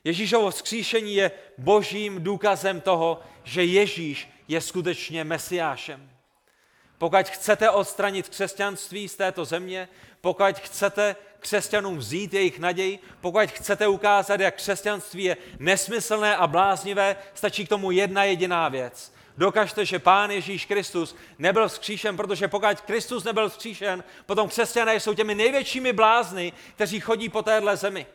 Ježíšovo 0.04 0.50
vzkříšení 0.50 1.14
je 1.14 1.30
božím 1.58 2.22
důkazem 2.22 2.80
toho, 2.80 3.20
že 3.44 3.64
Ježíš 3.64 4.28
je 4.52 4.60
skutečně 4.60 5.24
mesiášem. 5.24 6.10
Pokud 6.98 7.28
chcete 7.28 7.70
odstranit 7.70 8.28
křesťanství 8.28 9.08
z 9.08 9.16
této 9.16 9.44
země, 9.44 9.88
pokud 10.20 10.58
chcete 10.58 11.16
křesťanům 11.40 11.98
vzít 11.98 12.34
jejich 12.34 12.58
naději, 12.58 12.98
pokud 13.20 13.50
chcete 13.50 13.88
ukázat, 13.88 14.40
jak 14.40 14.54
křesťanství 14.54 15.24
je 15.24 15.36
nesmyslné 15.58 16.36
a 16.36 16.46
bláznivé, 16.46 17.16
stačí 17.34 17.66
k 17.66 17.68
tomu 17.68 17.90
jedna 17.90 18.24
jediná 18.24 18.68
věc. 18.68 19.12
Dokažte, 19.38 19.84
že 19.84 19.98
Pán 19.98 20.30
Ježíš 20.30 20.66
Kristus 20.66 21.16
nebyl 21.38 21.68
vzkříšen, 21.68 22.16
protože 22.16 22.48
pokud 22.48 22.80
Kristus 22.80 23.24
nebyl 23.24 23.48
vzkříšen, 23.48 24.04
potom 24.26 24.48
křesťané 24.48 25.00
jsou 25.00 25.14
těmi 25.14 25.34
největšími 25.34 25.92
blázny, 25.92 26.52
kteří 26.74 27.00
chodí 27.00 27.28
po 27.28 27.42
téhle 27.42 27.76
zemi. 27.76 28.06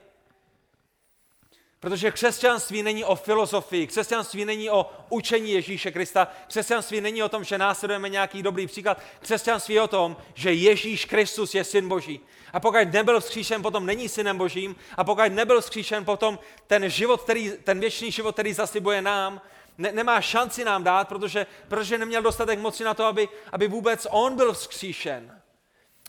Protože 1.79 2.11
křesťanství 2.11 2.83
není 2.83 3.03
o 3.03 3.15
filozofii, 3.15 3.87
křesťanství 3.87 4.45
není 4.45 4.69
o 4.69 4.89
učení 5.09 5.51
Ježíše 5.51 5.91
Krista, 5.91 6.27
křesťanství 6.47 7.01
není 7.01 7.23
o 7.23 7.29
tom, 7.29 7.43
že 7.43 7.57
následujeme 7.57 8.09
nějaký 8.09 8.43
dobrý 8.43 8.67
příklad, 8.67 9.01
křesťanství 9.19 9.75
je 9.75 9.81
o 9.81 9.87
tom, 9.87 10.17
že 10.33 10.53
Ježíš 10.53 11.05
Kristus 11.05 11.55
je 11.55 11.63
syn 11.63 11.87
Boží. 11.87 12.19
A 12.53 12.59
pokud 12.59 12.93
nebyl 12.93 13.19
vzkříšen, 13.19 13.61
potom 13.61 13.85
není 13.85 14.09
synem 14.09 14.37
Božím. 14.37 14.75
A 14.97 15.03
pokud 15.03 15.29
nebyl 15.29 15.61
vzkříšen, 15.61 16.05
potom 16.05 16.39
ten 16.67 16.89
život, 16.89 17.21
který, 17.21 17.51
ten 17.63 17.79
věčný 17.79 18.11
život, 18.11 18.31
který 18.31 18.53
zaslibuje 18.53 19.01
nám, 19.01 19.41
ne, 19.77 19.91
nemá 19.91 20.21
šanci 20.21 20.65
nám 20.65 20.83
dát, 20.83 21.07
protože, 21.07 21.45
protože 21.67 21.97
neměl 21.97 22.21
dostatek 22.21 22.59
moci 22.59 22.83
na 22.83 22.93
to, 22.93 23.05
aby, 23.05 23.29
aby 23.51 23.67
vůbec 23.67 24.07
on 24.09 24.35
byl 24.35 24.53
vzkříšen. 24.53 25.36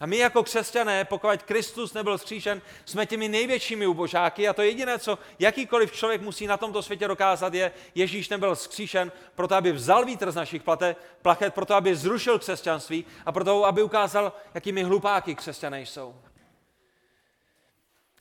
A 0.00 0.06
my 0.06 0.16
jako 0.16 0.42
křesťané, 0.42 1.04
pokud 1.04 1.42
Kristus 1.42 1.94
nebyl 1.94 2.18
zkříšen, 2.18 2.62
jsme 2.84 3.06
těmi 3.06 3.28
největšími 3.28 3.86
ubožáky 3.86 4.48
a 4.48 4.52
to 4.52 4.62
jediné, 4.62 4.98
co 4.98 5.18
jakýkoliv 5.38 5.92
člověk 5.92 6.22
musí 6.22 6.46
na 6.46 6.56
tomto 6.56 6.82
světě 6.82 7.08
dokázat, 7.08 7.54
je, 7.54 7.72
Ježíš 7.94 8.28
nebyl 8.28 8.56
zkříšen 8.56 9.12
proto, 9.34 9.54
aby 9.54 9.72
vzal 9.72 10.04
vítr 10.04 10.30
z 10.30 10.34
našich 10.34 10.62
plate, 10.62 10.96
plachet, 11.22 11.54
proto, 11.54 11.74
aby 11.74 11.96
zrušil 11.96 12.38
křesťanství 12.38 13.04
a 13.26 13.32
proto, 13.32 13.64
aby 13.64 13.82
ukázal, 13.82 14.32
jakými 14.54 14.82
hlupáky 14.82 15.34
křesťané 15.34 15.80
jsou. 15.82 16.22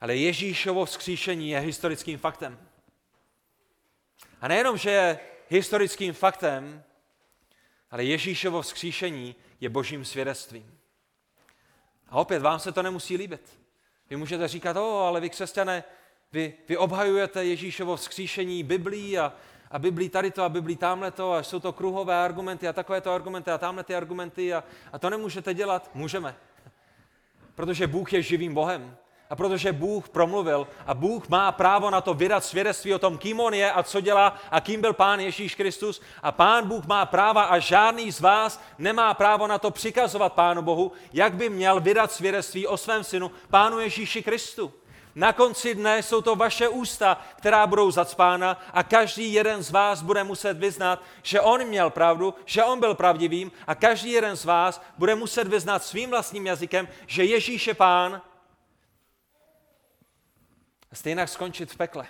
Ale 0.01 0.15
Ježíšovo 0.15 0.85
vzkříšení 0.85 1.49
je 1.49 1.59
historickým 1.59 2.17
faktem. 2.17 2.59
A 4.41 4.47
nejenom, 4.47 4.77
že 4.77 4.89
je 4.89 5.19
historickým 5.49 6.13
faktem, 6.13 6.83
ale 7.91 8.03
Ježíšovo 8.03 8.61
vzkříšení 8.61 9.35
je 9.61 9.69
božím 9.69 10.05
svědectvím. 10.05 10.76
A 12.09 12.15
opět, 12.15 12.41
vám 12.41 12.59
se 12.59 12.71
to 12.71 12.83
nemusí 12.83 13.17
líbit. 13.17 13.59
Vy 14.09 14.15
můžete 14.15 14.47
říkat, 14.47 14.77
o, 14.77 14.99
ale 14.99 15.21
vy 15.21 15.29
křesťané, 15.29 15.83
vy, 16.31 16.53
vy 16.67 16.77
obhajujete 16.77 17.45
Ježíšovo 17.45 17.95
vzkříšení 17.95 18.63
Biblí 18.63 19.19
a, 19.19 19.33
a 19.71 19.79
Biblí 19.79 20.09
tady 20.09 20.31
to 20.31 20.43
a 20.43 20.49
Biblí 20.49 20.75
tamhle 20.75 21.11
to 21.11 21.33
a 21.33 21.43
jsou 21.43 21.59
to 21.59 21.73
kruhové 21.73 22.15
argumenty 22.15 22.67
a 22.67 22.73
takovéto 22.73 23.11
argumenty 23.11 23.51
a 23.51 23.57
tamhle 23.57 23.83
ty 23.83 23.95
argumenty 23.95 24.53
a, 24.53 24.63
a 24.93 24.99
to 24.99 25.09
nemůžete 25.09 25.53
dělat. 25.53 25.89
Můžeme. 25.93 26.35
Protože 27.55 27.87
Bůh 27.87 28.13
je 28.13 28.21
živým 28.21 28.53
Bohem 28.53 28.97
A 29.29 29.35
protože 29.35 29.73
Bůh 29.73 30.09
promluvil 30.09 30.67
a 30.85 30.93
Bůh 30.93 31.29
má 31.29 31.51
právo 31.51 31.89
na 31.89 32.01
to 32.01 32.13
vydat 32.13 32.43
svědectví 32.43 32.93
o 32.93 32.99
tom, 32.99 33.17
kým 33.17 33.39
on 33.39 33.53
je 33.53 33.71
a 33.71 33.83
co 33.83 34.01
dělá 34.01 34.35
a 34.51 34.61
kým 34.61 34.81
byl 34.81 34.93
Pán 34.93 35.19
Ježíš 35.19 35.55
Kristus. 35.55 36.01
A 36.23 36.31
Pán 36.31 36.67
Bůh 36.67 36.85
má 36.85 37.05
práva 37.05 37.43
a 37.43 37.59
žádný 37.59 38.11
z 38.11 38.19
vás 38.19 38.61
nemá 38.77 39.13
právo 39.13 39.47
na 39.47 39.57
to 39.57 39.71
přikazovat 39.71 40.33
Pánu 40.33 40.61
Bohu, 40.61 40.91
jak 41.13 41.33
by 41.33 41.49
měl 41.49 41.79
vydat 41.79 42.11
svědectví 42.11 42.67
o 42.67 42.77
svém 42.77 43.03
synu, 43.03 43.31
Pánu 43.49 43.79
Ježíši 43.79 44.23
Kristu. 44.23 44.73
Na 45.15 45.33
konci 45.33 45.75
dne 45.75 46.03
jsou 46.03 46.21
to 46.21 46.35
vaše 46.35 46.67
ústa, 46.67 47.21
která 47.35 47.67
budou 47.67 47.91
zacpána 47.91 48.61
a 48.73 48.83
každý 48.83 49.33
jeden 49.33 49.63
z 49.63 49.71
vás 49.71 50.01
bude 50.01 50.23
muset 50.23 50.57
vyznat, 50.57 51.01
že 51.23 51.41
on 51.41 51.65
měl 51.65 51.89
pravdu, 51.89 52.33
že 52.45 52.63
on 52.63 52.79
byl 52.79 52.95
pravdivým 52.95 53.51
a 53.67 53.75
každý 53.75 54.11
jeden 54.11 54.37
z 54.37 54.45
vás 54.45 54.81
bude 54.97 55.15
muset 55.15 55.47
vyznat 55.47 55.83
svým 55.83 56.09
vlastním 56.09 56.45
jazykem, 56.45 56.87
že 57.07 57.23
Ježíš 57.23 57.67
je 57.67 57.73
pán 57.73 58.21
stejně 60.97 61.27
skončit 61.27 61.71
v 61.71 61.77
pekle. 61.77 62.07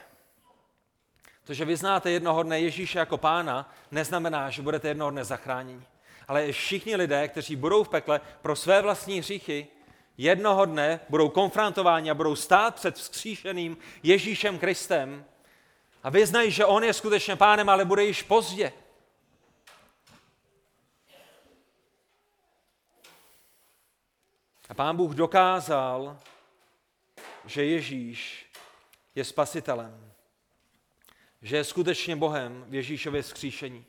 To, 1.44 1.54
že 1.54 1.66
vyznáte 1.66 2.12
jednoho 2.12 2.44
dne 2.44 2.60
Ježíše 2.60 3.00
jako 3.00 3.18
pána, 3.18 3.74
neznamená, 3.92 4.50
že 4.50 4.62
budete 4.62 4.88
jednoho 4.88 5.12
dne 5.12 5.24
zachráněni. 5.24 5.84
Ale 6.28 6.52
všichni 6.52 6.96
lidé, 6.96 7.28
kteří 7.28 7.56
budou 7.56 7.84
v 7.84 7.90
pekle 7.90 8.22
pro 8.42 8.56
své 8.56 8.82
vlastní 8.82 9.20
hříchy, 9.20 9.68
jednoho 10.18 10.66
dne 10.66 11.00
budou 11.10 11.30
konfrontováni 11.30 12.12
a 12.12 12.14
budou 12.14 12.36
stát 12.36 12.76
před 12.76 12.96
vzkříšeným 12.96 13.78
Ježíšem 14.04 14.60
Kristem 14.60 15.26
a 16.04 16.10
vyznají, 16.10 16.52
že 16.52 16.66
on 16.66 16.84
je 16.84 16.94
skutečně 16.94 17.36
pánem, 17.36 17.70
ale 17.70 17.86
bude 17.86 18.04
již 18.04 18.24
pozdě. 18.24 18.74
A 24.70 24.74
pán 24.74 24.96
Bůh 24.96 25.14
dokázal, 25.16 26.18
že 27.46 27.66
Ježíš 27.66 28.47
je 29.18 29.24
spasitelem, 29.24 30.14
že 31.42 31.58
je 31.58 31.64
skutečně 31.64 32.16
Bohem 32.16 32.66
v 32.68 32.74
Ježíšově 32.74 33.22
vzkříšení. 33.22 33.86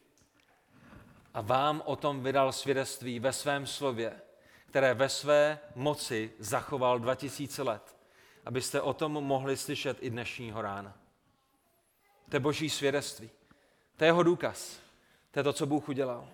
A 1.35 1.41
vám 1.41 1.83
o 1.85 1.97
tom 1.97 2.23
vydal 2.23 2.53
svědectví 2.53 3.21
ve 3.21 3.33
svém 3.33 3.67
slově, 3.67 4.21
které 4.67 4.95
ve 4.95 5.09
své 5.09 5.59
moci 5.75 6.33
zachoval 6.39 6.99
2000 6.99 7.63
let, 7.63 7.97
abyste 8.45 8.81
o 8.81 8.95
tom 8.95 9.13
mohli 9.13 9.57
slyšet 9.57 9.99
i 10.01 10.11
dnešního 10.11 10.63
rána. 10.63 10.99
To 12.29 12.37
je 12.37 12.41
boží 12.41 12.71
svědectví. 12.71 13.31
To 13.97 14.05
je 14.05 14.09
jeho 14.09 14.23
důkaz. 14.23 14.81
To 15.31 15.39
je 15.39 15.45
to, 15.45 15.53
co 15.53 15.67
Bůh 15.67 15.89
udělal. 15.89 16.29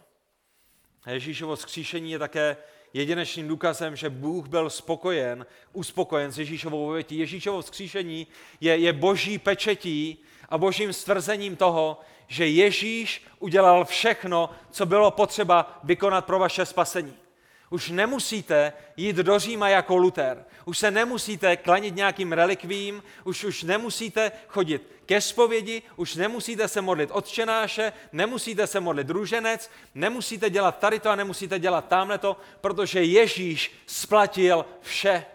A 1.05 1.11
Ježíšovo 1.11 1.57
skříšení 1.57 2.11
je 2.11 2.19
také 2.19 2.57
jedinečným 2.95 3.49
důkazem, 3.49 3.97
že 3.97 4.11
Bůh 4.11 4.49
byl 4.49 4.71
spokojen, 4.71 5.47
uspokojen 5.73 6.33
s 6.33 6.39
Ježíšovou 6.39 6.89
obětí. 6.89 7.19
Ježíšovo 7.19 7.63
vzkříšení 7.63 8.27
je, 8.61 8.77
je 8.77 8.93
boží 8.93 9.39
pečetí 9.39 10.23
a 10.49 10.59
božím 10.59 10.93
stvrzením 10.93 11.57
toho, 11.57 12.01
že 12.27 12.47
Ježíš 12.47 13.23
udělal 13.39 13.85
všechno, 13.85 14.51
co 14.71 14.87
bylo 14.87 15.11
potřeba 15.11 15.81
vykonat 15.85 16.25
pro 16.25 16.39
vaše 16.39 16.67
spasení. 16.67 17.24
Už 17.71 17.91
nemusíte 17.91 18.73
jít 18.97 19.17
do 19.17 19.39
Říma 19.39 19.69
jako 19.69 19.97
Luther. 19.97 20.45
Už 20.65 20.79
se 20.79 20.91
nemusíte 20.91 21.57
klanit 21.57 21.95
nějakým 21.97 22.33
relikvím, 22.33 23.03
už, 23.25 23.45
už 23.45 23.63
nemusíte 23.63 24.33
chodit 24.49 24.91
ke 25.07 25.21
zpovědi, 25.21 25.83
už 25.97 26.15
nemusíte 26.15 26.69
se 26.69 26.81
modlit 26.81 27.11
odčenáše, 27.13 27.93
nemusíte 28.13 28.67
se 28.67 28.81
modlit 28.81 29.07
druženec, 29.07 29.71
nemusíte 29.95 30.51
dělat 30.51 30.79
tady 30.79 31.01
to 31.01 31.11
a 31.11 31.17
nemusíte 31.17 31.59
dělat 31.59 31.89
tamhle 31.89 32.19
to, 32.19 32.37
protože 32.61 33.03
Ježíš 33.03 33.73
splatil 33.87 34.67
vše. 34.81 35.27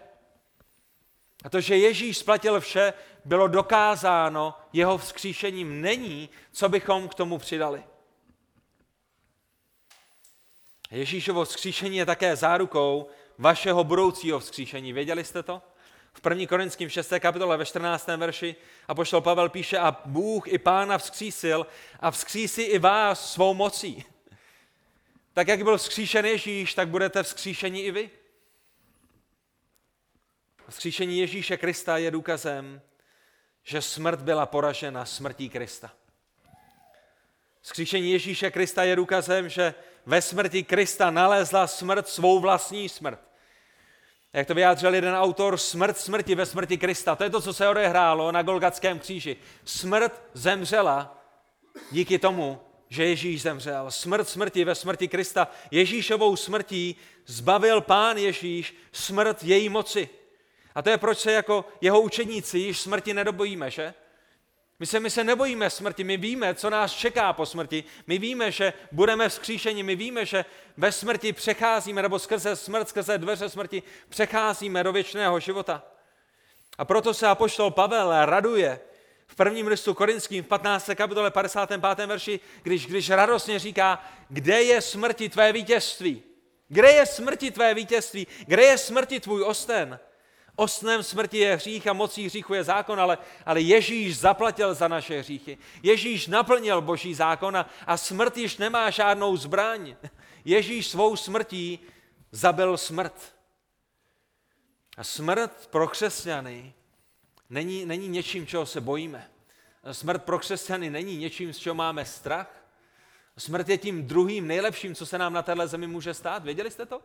A 1.44 1.48
to, 1.48 1.60
že 1.60 1.76
Ježíš 1.76 2.18
splatil 2.18 2.60
vše, 2.60 2.92
bylo 3.24 3.48
dokázáno 3.48 4.54
jeho 4.72 4.98
vzkříšením. 4.98 5.80
Není, 5.80 6.28
co 6.52 6.68
bychom 6.68 7.08
k 7.08 7.14
tomu 7.14 7.38
přidali. 7.38 7.82
Ježíšovo 10.90 11.44
vzkříšení 11.44 11.96
je 11.96 12.06
také 12.06 12.36
zárukou 12.36 13.08
vašeho 13.38 13.84
budoucího 13.84 14.40
vzkříšení. 14.40 14.92
Věděli 14.92 15.24
jste 15.24 15.42
to? 15.42 15.62
V 16.12 16.26
1. 16.30 16.46
Korinským 16.46 16.88
6. 16.88 17.12
kapitole 17.18 17.56
ve 17.56 17.66
14. 17.66 18.06
verši 18.06 18.56
a 18.88 18.94
poštol 18.94 19.20
Pavel 19.20 19.48
píše, 19.48 19.78
a 19.78 19.96
Bůh 20.04 20.48
i 20.48 20.58
pána 20.58 20.98
vzkřísil 20.98 21.66
a 22.00 22.10
vzkřísí 22.10 22.62
i 22.62 22.78
vás 22.78 23.32
svou 23.32 23.54
mocí. 23.54 24.04
Tak 25.32 25.48
jak 25.48 25.62
byl 25.62 25.78
vzkříšen 25.78 26.26
Ježíš, 26.26 26.74
tak 26.74 26.88
budete 26.88 27.22
vzkříšeni 27.22 27.80
i 27.80 27.90
vy. 27.90 28.10
Vzkříšení 30.68 31.18
Ježíše 31.18 31.56
Krista 31.56 31.96
je 31.98 32.10
důkazem, 32.10 32.80
že 33.62 33.82
smrt 33.82 34.20
byla 34.20 34.46
poražena 34.46 35.04
smrtí 35.04 35.48
Krista. 35.48 35.90
Vzkříšení 37.60 38.12
Ježíše 38.12 38.50
Krista 38.50 38.84
je 38.84 38.96
důkazem, 38.96 39.48
že 39.48 39.74
ve 40.06 40.22
smrti 40.22 40.62
Krista 40.62 41.10
nalezla 41.10 41.66
smrt 41.66 42.08
svou 42.08 42.40
vlastní 42.40 42.88
smrt. 42.88 43.20
Jak 44.32 44.46
to 44.46 44.54
vyjádřil 44.54 44.94
jeden 44.94 45.14
autor, 45.14 45.56
smrt 45.56 45.98
smrti 45.98 46.34
ve 46.34 46.46
smrti 46.46 46.78
Krista. 46.78 47.16
To 47.16 47.24
je 47.24 47.30
to, 47.30 47.40
co 47.40 47.54
se 47.54 47.68
odehrálo 47.68 48.32
na 48.32 48.42
Golgatském 48.42 48.98
kříži. 48.98 49.36
Smrt 49.64 50.22
zemřela 50.34 51.18
díky 51.90 52.18
tomu, 52.18 52.60
že 52.88 53.06
Ježíš 53.06 53.42
zemřel. 53.42 53.90
Smrt 53.90 54.28
smrti 54.28 54.64
ve 54.64 54.74
smrti 54.74 55.08
Krista. 55.08 55.48
Ježíšovou 55.70 56.36
smrtí 56.36 56.96
zbavil 57.26 57.80
pán 57.80 58.16
Ježíš 58.16 58.74
smrt 58.92 59.44
její 59.44 59.68
moci. 59.68 60.08
A 60.74 60.82
to 60.82 60.90
je 60.90 60.98
proč 60.98 61.18
se 61.18 61.32
jako 61.32 61.64
jeho 61.80 62.00
učeníci 62.00 62.58
již 62.58 62.80
smrti 62.80 63.14
nedobojíme, 63.14 63.70
že? 63.70 63.94
My 64.80 64.86
se, 64.86 65.00
my 65.00 65.10
se 65.10 65.24
nebojíme 65.24 65.70
smrti, 65.70 66.04
my 66.04 66.16
víme, 66.16 66.54
co 66.54 66.70
nás 66.70 66.92
čeká 66.92 67.32
po 67.32 67.46
smrti. 67.46 67.84
My 68.06 68.18
víme, 68.18 68.50
že 68.50 68.72
budeme 68.92 69.28
vzkříšeni, 69.28 69.82
my 69.82 69.96
víme, 69.96 70.26
že 70.26 70.44
ve 70.76 70.92
smrti 70.92 71.32
přecházíme, 71.32 72.02
nebo 72.02 72.18
skrze 72.18 72.56
smrt, 72.56 72.88
skrze 72.88 73.18
dveře 73.18 73.48
smrti 73.48 73.82
přecházíme 74.08 74.84
do 74.84 74.92
věčného 74.92 75.40
života. 75.40 75.82
A 76.78 76.84
proto 76.84 77.14
se 77.14 77.26
apoštol 77.26 77.70
Pavel 77.70 78.26
raduje 78.26 78.80
v 79.26 79.34
prvním 79.34 79.66
listu 79.66 79.94
Korinským 79.94 80.44
v 80.44 80.46
15. 80.46 80.90
kapitole 80.94 81.30
55. 81.30 82.06
verši, 82.06 82.40
když, 82.62 82.86
když 82.86 83.10
radostně 83.10 83.58
říká, 83.58 84.04
kde 84.28 84.62
je 84.62 84.80
smrti 84.80 85.28
tvé 85.28 85.52
vítězství? 85.52 86.22
Kde 86.68 86.92
je 86.92 87.06
smrti 87.06 87.50
tvé 87.50 87.74
vítězství? 87.74 88.26
Kde 88.46 88.62
je 88.62 88.78
smrti 88.78 89.20
tvůj 89.20 89.42
osten? 89.42 90.00
Osnem 90.60 91.02
smrti 91.02 91.38
je 91.38 91.54
hřích 91.54 91.86
a 91.86 91.92
mocí 91.92 92.26
hříchu 92.26 92.54
je 92.54 92.64
zákon, 92.64 93.00
ale, 93.00 93.18
ale 93.46 93.60
Ježíš 93.60 94.18
zaplatil 94.18 94.74
za 94.74 94.88
naše 94.88 95.20
hříchy. 95.20 95.58
Ježíš 95.82 96.26
naplnil 96.26 96.80
boží 96.80 97.14
zákon 97.14 97.56
a, 97.56 97.70
a 97.86 97.96
smrt 97.96 98.36
již 98.36 98.56
nemá 98.56 98.90
žádnou 98.90 99.36
zbraň. 99.36 99.96
Ježíš 100.44 100.88
svou 100.88 101.16
smrtí 101.16 101.78
zabil 102.32 102.76
smrt. 102.76 103.34
A 104.96 105.04
smrt 105.04 105.68
pro 105.70 105.88
křesťany 105.88 106.74
není, 107.50 107.86
není 107.86 108.08
něčím, 108.08 108.46
čeho 108.46 108.66
se 108.66 108.80
bojíme. 108.80 109.30
Smrt 109.92 110.24
pro 110.24 110.38
křesťany 110.38 110.90
není 110.90 111.16
něčím, 111.16 111.52
z 111.52 111.58
čeho 111.58 111.74
máme 111.74 112.04
strach. 112.04 112.64
Smrt 113.38 113.68
je 113.68 113.78
tím 113.78 114.06
druhým 114.06 114.46
nejlepším, 114.46 114.94
co 114.94 115.06
se 115.06 115.18
nám 115.18 115.32
na 115.32 115.42
téhle 115.42 115.68
zemi 115.68 115.86
může 115.86 116.14
stát. 116.14 116.44
Věděli 116.44 116.70
jste 116.70 116.86
to? 116.86 117.02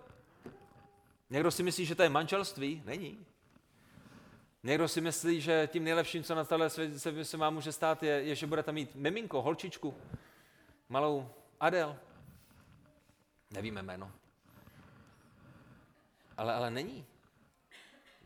Někdo 1.30 1.52
si 1.52 1.64
myslí, 1.64 1.86
že 1.86 1.96
to 1.96 2.04
je 2.04 2.10
manželství? 2.10 2.84
Není. 2.86 3.26
Někdo 4.66 4.88
si 4.88 5.02
myslí, 5.02 5.42
že 5.42 5.70
tím 5.72 5.84
nejlepším, 5.84 6.24
co 6.24 6.36
na 6.36 6.44
téhle 6.44 6.70
světě 6.70 7.00
se, 7.00 7.26
se 7.26 7.38
vám 7.38 7.54
může 7.54 7.72
stát, 7.72 8.04
je, 8.04 8.12
je, 8.12 8.36
že 8.36 8.48
budete 8.48 8.72
mít 8.72 8.96
miminko, 8.96 9.42
holčičku, 9.42 9.96
malou 10.90 11.30
Adel. 11.60 11.98
Nevíme 13.54 13.82
jméno. 13.82 14.12
Ale, 16.38 16.54
ale 16.54 16.72
není. 16.72 17.06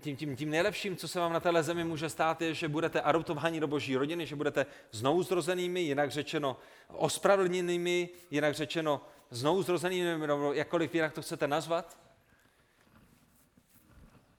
Tím, 0.01 0.17
tím, 0.17 0.35
tím 0.35 0.49
nejlepším, 0.49 0.97
co 0.97 1.07
se 1.07 1.19
vám 1.19 1.33
na 1.33 1.39
téhle 1.39 1.63
zemi 1.63 1.83
může 1.83 2.09
stát, 2.09 2.41
je, 2.41 2.53
že 2.53 2.67
budete 2.67 3.01
adoptováni 3.01 3.59
do 3.59 3.67
boží 3.67 3.95
rodiny, 3.95 4.25
že 4.25 4.35
budete 4.35 4.65
znovu 4.91 5.23
zrozenými, 5.23 5.81
jinak 5.81 6.11
řečeno 6.11 6.57
ospravedlněnými, 6.87 8.09
jinak 8.31 8.53
řečeno 8.53 9.01
znovu 9.29 9.63
zrozenými, 9.63 10.27
nebo 10.27 10.53
jakkoliv 10.53 10.95
jinak 10.95 11.13
to 11.13 11.21
chcete 11.21 11.47
nazvat. 11.47 11.97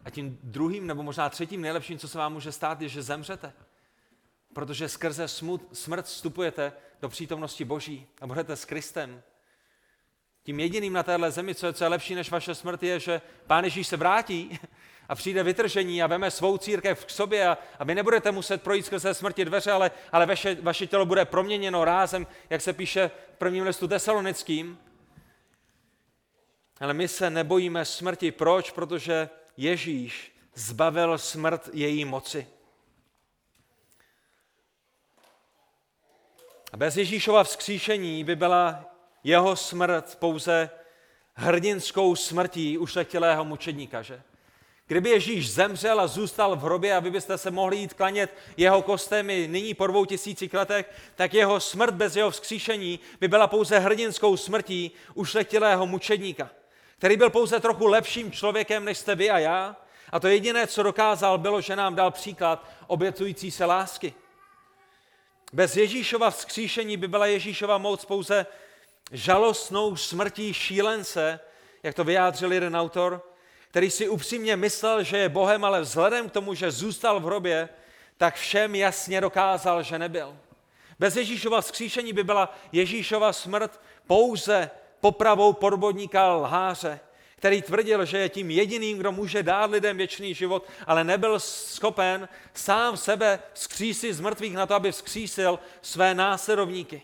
A 0.05 0.11
tím 0.11 0.39
druhým 0.43 0.87
nebo 0.87 1.03
možná 1.03 1.29
třetím 1.29 1.61
nejlepším, 1.61 1.99
co 1.99 2.09
se 2.09 2.19
vám 2.19 2.33
může 2.33 2.53
stát, 2.53 2.81
je, 2.81 2.89
že 2.89 3.03
zemřete. 3.03 3.53
Protože 4.53 4.89
skrze 4.89 5.29
smut, 5.29 5.69
smrt 5.73 6.07
vstupujete 6.07 6.73
do 7.03 7.09
přítomnosti 7.09 7.65
Boží 7.65 8.07
a 8.21 8.27
budete 8.27 8.57
s 8.57 8.65
Kristem. 8.65 9.23
Tím 10.43 10.61
jediným 10.61 10.93
na 10.93 11.03
téhle 11.03 11.31
zemi, 11.31 11.55
co 11.55 11.67
je, 11.67 11.73
co 11.73 11.85
je 11.85 11.89
lepší 11.89 12.15
než 12.15 12.31
vaše 12.31 12.55
smrt, 12.55 12.83
je, 12.83 13.01
že 13.01 13.21
Pán 13.47 13.65
Ježíš 13.65 13.87
se 13.87 13.97
vrátí 13.97 14.59
a 15.09 15.15
přijde 15.15 15.43
vytržení 15.43 16.03
a 16.03 16.07
veme 16.07 16.31
svou 16.31 16.59
církev 16.59 17.05
k 17.05 17.11
sobě 17.11 17.49
a, 17.49 17.59
a 17.79 17.85
vy 17.85 17.95
nebudete 17.95 18.33
muset 18.33 18.63
projít 18.63 18.87
skrze 18.87 19.15
smrti 19.15 19.45
dveře, 19.45 19.73
ale, 19.73 19.91
ale 20.13 20.27
vaše, 20.27 20.55
vaše 20.63 20.87
tělo 20.87 21.07
bude 21.07 21.25
proměněno 21.25 21.85
rázem, 21.85 22.27
jak 22.51 22.61
se 22.61 22.73
píše 22.73 23.11
v 23.35 23.39
prvním 23.39 23.65
listu 23.65 23.89
tesalonickým. 23.89 24.79
Ale 26.81 26.95
my 26.95 27.09
se 27.09 27.31
nebojíme 27.31 27.85
smrti. 27.85 28.33
Proč? 28.33 28.71
Protože 28.71 29.29
Ježíš 29.61 30.33
zbavil 30.55 31.19
smrt 31.19 31.69
její 31.73 32.05
moci. 32.05 32.47
A 36.73 36.77
bez 36.77 36.97
Ježíšova 36.97 37.45
vzkříšení 37.45 38.25
by 38.25 38.37
byla 38.37 38.85
jeho 39.25 39.57
smrt 39.57 40.17
pouze 40.19 40.71
hrdinskou 41.35 42.17
smrtí 42.17 42.79
ušlechtilého 42.79 43.45
mučedníka, 43.45 44.03
že? 44.03 44.23
Kdyby 44.87 45.11
Ježíš 45.11 45.53
zemřel 45.53 46.01
a 46.01 46.07
zůstal 46.07 46.57
v 46.57 46.61
hrobě 46.61 46.97
a 46.97 47.01
vy 47.01 47.11
byste 47.11 47.39
se 47.39 47.51
mohli 47.51 47.77
jít 47.77 47.95
klanět 47.95 48.37
jeho 48.57 48.83
kostem 48.83 49.31
i 49.31 49.49
nyní 49.49 49.75
po 49.75 49.87
dvou 49.87 50.05
tisících 50.05 50.55
letech, 50.55 50.91
tak 51.15 51.35
jeho 51.35 51.61
smrt 51.61 51.95
bez 51.95 52.17
jeho 52.17 52.31
vzkříšení 52.31 53.01
by 53.21 53.29
byla 53.29 53.47
pouze 53.47 53.79
hrdinskou 53.79 54.37
smrtí 54.37 54.91
ušlechtilého 55.15 55.87
mučedníka, 55.87 56.51
který 57.01 57.17
byl 57.17 57.31
pouze 57.31 57.61
trochu 57.61 57.87
lepším 57.87 58.33
člověkem, 58.33 58.85
než 58.85 58.99
jste 58.99 59.15
vy 59.15 59.31
a 59.31 59.39
já. 59.39 59.77
A 60.11 60.21
to 60.21 60.29
jediné, 60.29 60.67
co 60.67 60.83
dokázal, 60.83 61.39
bylo, 61.39 61.61
že 61.61 61.77
nám 61.77 61.95
dal 61.95 62.11
příklad 62.11 62.69
obětující 62.87 63.51
se 63.51 63.65
lásky. 63.65 64.15
Bez 65.53 65.77
Ježíšova 65.77 66.31
vzkříšení 66.31 66.97
by 66.97 67.09
byla 67.09 67.27
Ježíšova 67.27 67.79
moc 67.79 68.05
pouze 68.05 68.47
žalostnou 69.13 69.97
smrtí 69.97 70.55
šílence, 70.55 71.41
jak 71.83 71.95
to 71.95 72.05
vyjádřil 72.05 72.53
jeden 72.53 72.77
autor, 72.77 73.23
který 73.71 73.91
si 73.91 74.09
upřímně 74.09 74.57
myslel, 74.57 75.03
že 75.03 75.19
je 75.19 75.29
Bohem, 75.29 75.65
ale 75.65 75.81
vzhledem 75.81 76.29
k 76.29 76.33
tomu, 76.33 76.55
že 76.55 76.71
zůstal 76.71 77.21
v 77.21 77.25
hrobě, 77.25 77.69
tak 78.17 78.35
všem 78.35 78.75
jasně 78.75 79.21
dokázal, 79.21 79.83
že 79.83 79.99
nebyl. 79.99 80.37
Bez 80.99 81.17
Ježíšova 81.17 81.61
vzkříšení 81.61 82.13
by 82.13 82.25
byla 82.25 82.55
Ježíšova 82.73 83.33
smrt 83.33 83.81
pouze 84.07 84.71
popravou 85.01 85.53
podvodníka 85.53 86.35
lháře, 86.35 87.01
který 87.37 87.63
tvrdil, 87.63 88.05
že 88.05 88.19
je 88.19 88.29
tím 88.29 88.51
jediným, 88.51 88.99
kdo 88.99 89.13
může 89.13 89.43
dát 89.43 89.71
lidem 89.71 89.97
věčný 89.97 90.35
život, 90.35 90.67
ale 90.87 91.05
nebyl 91.05 91.41
schopen 91.41 92.29
sám 92.55 92.97
sebe 92.97 93.39
vzkřísit 93.53 94.15
z 94.15 94.21
mrtvých 94.21 94.55
na 94.55 94.67
to, 94.67 94.75
aby 94.75 94.93
vzkřísil 94.93 95.59
své 95.83 96.15
následovníky. 96.15 97.03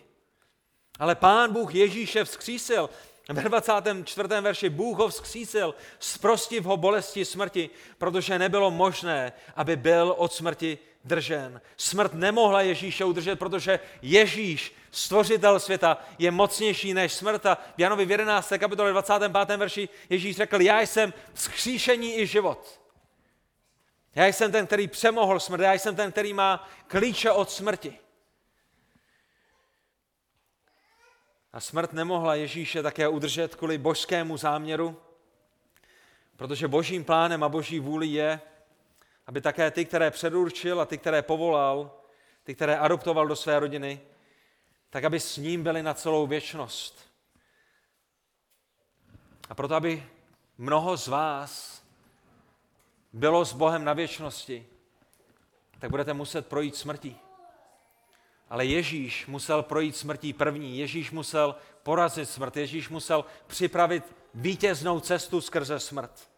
Ale 0.99 1.15
pán 1.15 1.53
Bůh 1.53 1.75
Ježíše 1.75 2.25
vzkřísil. 2.25 2.91
Ve 3.29 3.43
24. 3.43 4.29
verši 4.41 4.69
Bůh 4.69 4.99
ho 4.99 5.09
vzkřísil, 5.09 5.75
zprostiv 5.99 6.65
ho 6.65 6.77
bolesti 6.77 7.25
smrti, 7.25 7.71
protože 7.99 8.39
nebylo 8.39 8.71
možné, 8.71 9.33
aby 9.57 9.77
byl 9.77 10.15
od 10.19 10.33
smrti 10.33 10.79
držen. 11.05 11.61
Smrt 11.77 12.15
nemohla 12.15 12.61
Ježíše 12.61 13.05
udržet, 13.05 13.39
protože 13.39 13.81
Ježíš, 14.03 14.75
stvořitel 14.97 15.61
světa, 15.61 15.99
je 16.19 16.31
mocnější 16.31 16.95
než 16.95 17.13
smrt. 17.13 17.47
A 17.47 17.55
v 17.55 17.81
Janovi 17.81 18.05
v 18.05 18.11
11. 18.11 18.53
kapitole 18.59 18.93
25. 18.93 19.57
verši 19.57 19.89
Ježíš 20.11 20.37
řekl, 20.37 20.61
já 20.61 20.81
jsem 20.81 21.15
vzkříšení 21.33 22.19
i 22.19 22.27
život. 22.27 22.81
Já 24.15 24.27
jsem 24.27 24.53
ten, 24.53 24.67
který 24.67 24.89
přemohl 24.89 25.41
smrt, 25.41 25.61
já 25.61 25.73
jsem 25.73 25.97
ten, 25.97 26.13
který 26.13 26.33
má 26.33 26.69
klíče 26.87 27.31
od 27.31 27.51
smrti. 27.51 27.99
A 31.53 31.61
smrt 31.61 31.93
nemohla 31.93 32.35
Ježíše 32.35 32.83
také 32.83 33.09
udržet 33.09 33.55
kvůli 33.55 33.79
božskému 33.79 34.37
záměru, 34.37 34.97
protože 36.37 36.69
božím 36.69 37.05
plánem 37.05 37.43
a 37.45 37.49
boží 37.49 37.81
vůli 37.81 38.07
je, 38.07 38.41
aby 39.27 39.41
také 39.41 39.71
ty, 39.71 39.85
které 39.85 40.11
předurčil 40.11 40.81
a 40.81 40.87
ty, 40.87 40.99
které 40.99 41.23
povolal, 41.23 42.01
ty, 42.45 42.55
které 42.55 42.79
adoptoval 42.79 43.27
do 43.27 43.37
své 43.37 43.61
rodiny, 43.61 44.01
tak 44.97 45.05
aby 45.05 45.21
s 45.21 45.37
ním 45.37 45.63
byli 45.63 45.83
na 45.83 45.95
celou 45.95 46.27
věčnost. 46.27 47.11
A 49.49 49.55
proto, 49.55 49.75
aby 49.75 50.07
mnoho 50.59 50.97
z 50.97 51.09
vás 51.09 51.83
bylo 53.13 53.45
s 53.45 53.53
Bohem 53.53 53.85
na 53.85 53.93
věčnosti, 53.93 54.67
tak 55.79 55.91
budete 55.91 56.13
muset 56.13 56.47
projít 56.47 56.77
smrtí. 56.77 57.17
Ale 58.49 58.67
Ježíš 58.67 59.27
musel 59.27 59.63
projít 59.63 59.97
smrtí 59.97 60.33
první, 60.33 60.79
Ježíš 60.79 61.11
musel 61.11 61.55
porazit 61.83 62.31
smrt, 62.31 62.57
Ježíš 62.57 62.89
musel 62.89 63.25
připravit 63.47 64.17
vítěznou 64.35 65.01
cestu 65.01 65.41
skrze 65.41 65.81
smrt. 65.81 66.29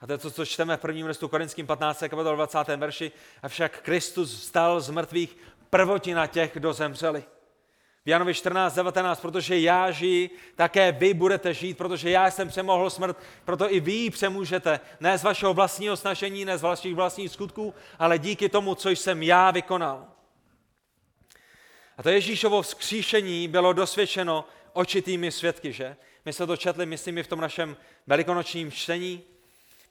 A 0.00 0.06
to 0.06 0.12
je 0.12 0.18
to, 0.18 0.30
co 0.30 0.46
čteme 0.46 0.76
v 0.76 0.80
prvním 0.80 1.06
listu 1.06 1.28
Korinským 1.28 1.66
15. 1.66 2.00
kapitol 2.00 2.36
20. 2.36 2.58
verši. 2.76 3.12
Avšak 3.42 3.80
Kristus 3.82 4.40
vstal 4.40 4.80
z 4.80 4.90
mrtvých 4.90 5.36
prvotina 5.74 6.26
těch, 6.26 6.52
kdo 6.54 6.72
zemřeli. 6.72 7.24
V 8.04 8.08
Janovi 8.08 8.34
14, 8.34 8.74
19, 8.74 9.20
protože 9.20 9.58
já 9.58 9.90
žiji, 9.90 10.30
také 10.56 10.92
vy 10.92 11.14
budete 11.14 11.54
žít, 11.54 11.78
protože 11.78 12.10
já 12.10 12.30
jsem 12.30 12.48
přemohl 12.48 12.90
smrt, 12.90 13.16
proto 13.44 13.74
i 13.74 13.80
vy 13.80 13.92
ji 13.92 14.10
přemůžete. 14.10 14.80
Ne 15.00 15.18
z 15.18 15.22
vašeho 15.22 15.54
vlastního 15.54 15.96
snažení, 15.96 16.44
ne 16.44 16.58
z 16.58 16.62
vašich 16.62 16.94
vlastních 16.94 17.30
skutků, 17.30 17.74
ale 17.98 18.18
díky 18.18 18.48
tomu, 18.48 18.74
co 18.74 18.90
jsem 18.90 19.22
já 19.22 19.50
vykonal. 19.50 20.06
A 21.98 22.02
to 22.02 22.08
Ježíšovo 22.08 22.62
vzkříšení 22.62 23.48
bylo 23.48 23.72
dosvědčeno 23.72 24.44
očitými 24.72 25.32
svědky, 25.32 25.72
že? 25.72 25.96
My 26.24 26.32
jsme 26.32 26.46
to 26.46 26.56
četli, 26.56 26.86
myslím, 26.86 27.18
i 27.18 27.22
v 27.22 27.28
tom 27.28 27.40
našem 27.40 27.76
velikonočním 28.06 28.72
čtení. 28.72 29.22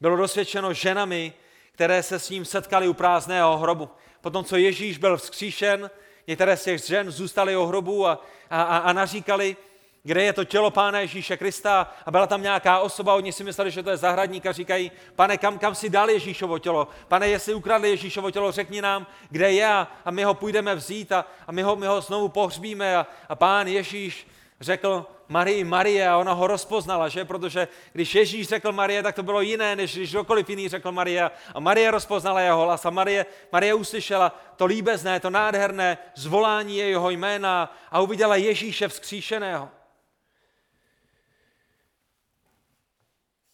Bylo 0.01 0.17
dosvědčeno 0.17 0.73
ženami, 0.73 1.33
které 1.71 2.03
se 2.03 2.19
s 2.19 2.29
ním 2.29 2.45
setkali 2.45 2.87
u 2.87 2.93
prázdného 2.93 3.57
hrobu. 3.57 3.89
Potom, 4.21 4.45
co 4.45 4.57
Ježíš 4.57 4.97
byl 4.97 5.17
vzkříšen, 5.17 5.89
některé 6.27 6.57
z 6.57 6.63
těch 6.63 6.81
žen 6.81 7.11
zůstaly 7.11 7.57
u 7.57 7.65
hrobu 7.65 8.07
a, 8.07 8.21
a, 8.49 8.77
a 8.77 8.93
naříkali, 8.93 9.55
kde 10.03 10.23
je 10.23 10.33
to 10.33 10.43
tělo 10.43 10.71
Pána 10.71 10.99
Ježíše 10.99 11.37
Krista 11.37 11.91
a 12.05 12.11
byla 12.11 12.27
tam 12.27 12.41
nějaká 12.41 12.79
osoba, 12.79 13.15
oni 13.15 13.31
si 13.31 13.43
mysleli, 13.43 13.71
že 13.71 13.83
to 13.83 13.89
je 13.89 13.97
zahradník 13.97 14.45
a 14.45 14.51
říkají, 14.51 14.91
pane, 15.15 15.37
kam, 15.37 15.59
kam 15.59 15.75
si 15.75 15.89
dal 15.89 16.09
Ježíšovo 16.09 16.59
tělo? 16.59 16.87
Pane, 17.07 17.27
jestli 17.27 17.53
ukradli 17.53 17.89
Ježíšovo 17.89 18.31
tělo, 18.31 18.51
řekni 18.51 18.81
nám, 18.81 19.07
kde 19.29 19.51
je 19.51 19.67
a, 19.67 19.87
a 20.05 20.11
my 20.11 20.23
ho 20.23 20.33
půjdeme 20.33 20.75
vzít 20.75 21.11
a, 21.11 21.25
a 21.47 21.51
my, 21.51 21.61
ho, 21.61 21.75
my 21.75 21.87
ho 21.87 22.01
znovu 22.01 22.29
pohřbíme 22.29 22.97
a, 22.97 23.07
a 23.29 23.35
pán 23.35 23.67
Ježíš 23.67 24.27
řekl 24.63 25.05
Marii 25.27 25.63
Marie 25.63 26.09
a 26.09 26.17
ona 26.17 26.33
ho 26.33 26.47
rozpoznala, 26.47 27.09
že? 27.09 27.25
Protože 27.25 27.67
když 27.93 28.15
Ježíš 28.15 28.47
řekl 28.47 28.71
Marie, 28.71 29.03
tak 29.03 29.15
to 29.15 29.23
bylo 29.23 29.41
jiné, 29.41 29.75
než 29.75 29.95
když 29.95 30.11
kdokoliv 30.11 30.49
jiný 30.49 30.69
řekl 30.69 30.91
Marie. 30.91 31.31
A 31.53 31.59
Marie 31.59 31.91
rozpoznala 31.91 32.41
jeho 32.41 32.61
hlas 32.61 32.85
a 32.85 32.89
Marie, 32.89 33.25
Marie 33.51 33.73
uslyšela 33.73 34.39
to 34.55 34.65
líbezné, 34.65 35.19
to 35.19 35.29
nádherné 35.29 35.97
zvolání 36.15 36.77
jeho 36.77 37.09
jména 37.09 37.75
a 37.91 37.99
uviděla 37.99 38.35
Ježíše 38.35 38.87
vzkříšeného. 38.87 39.69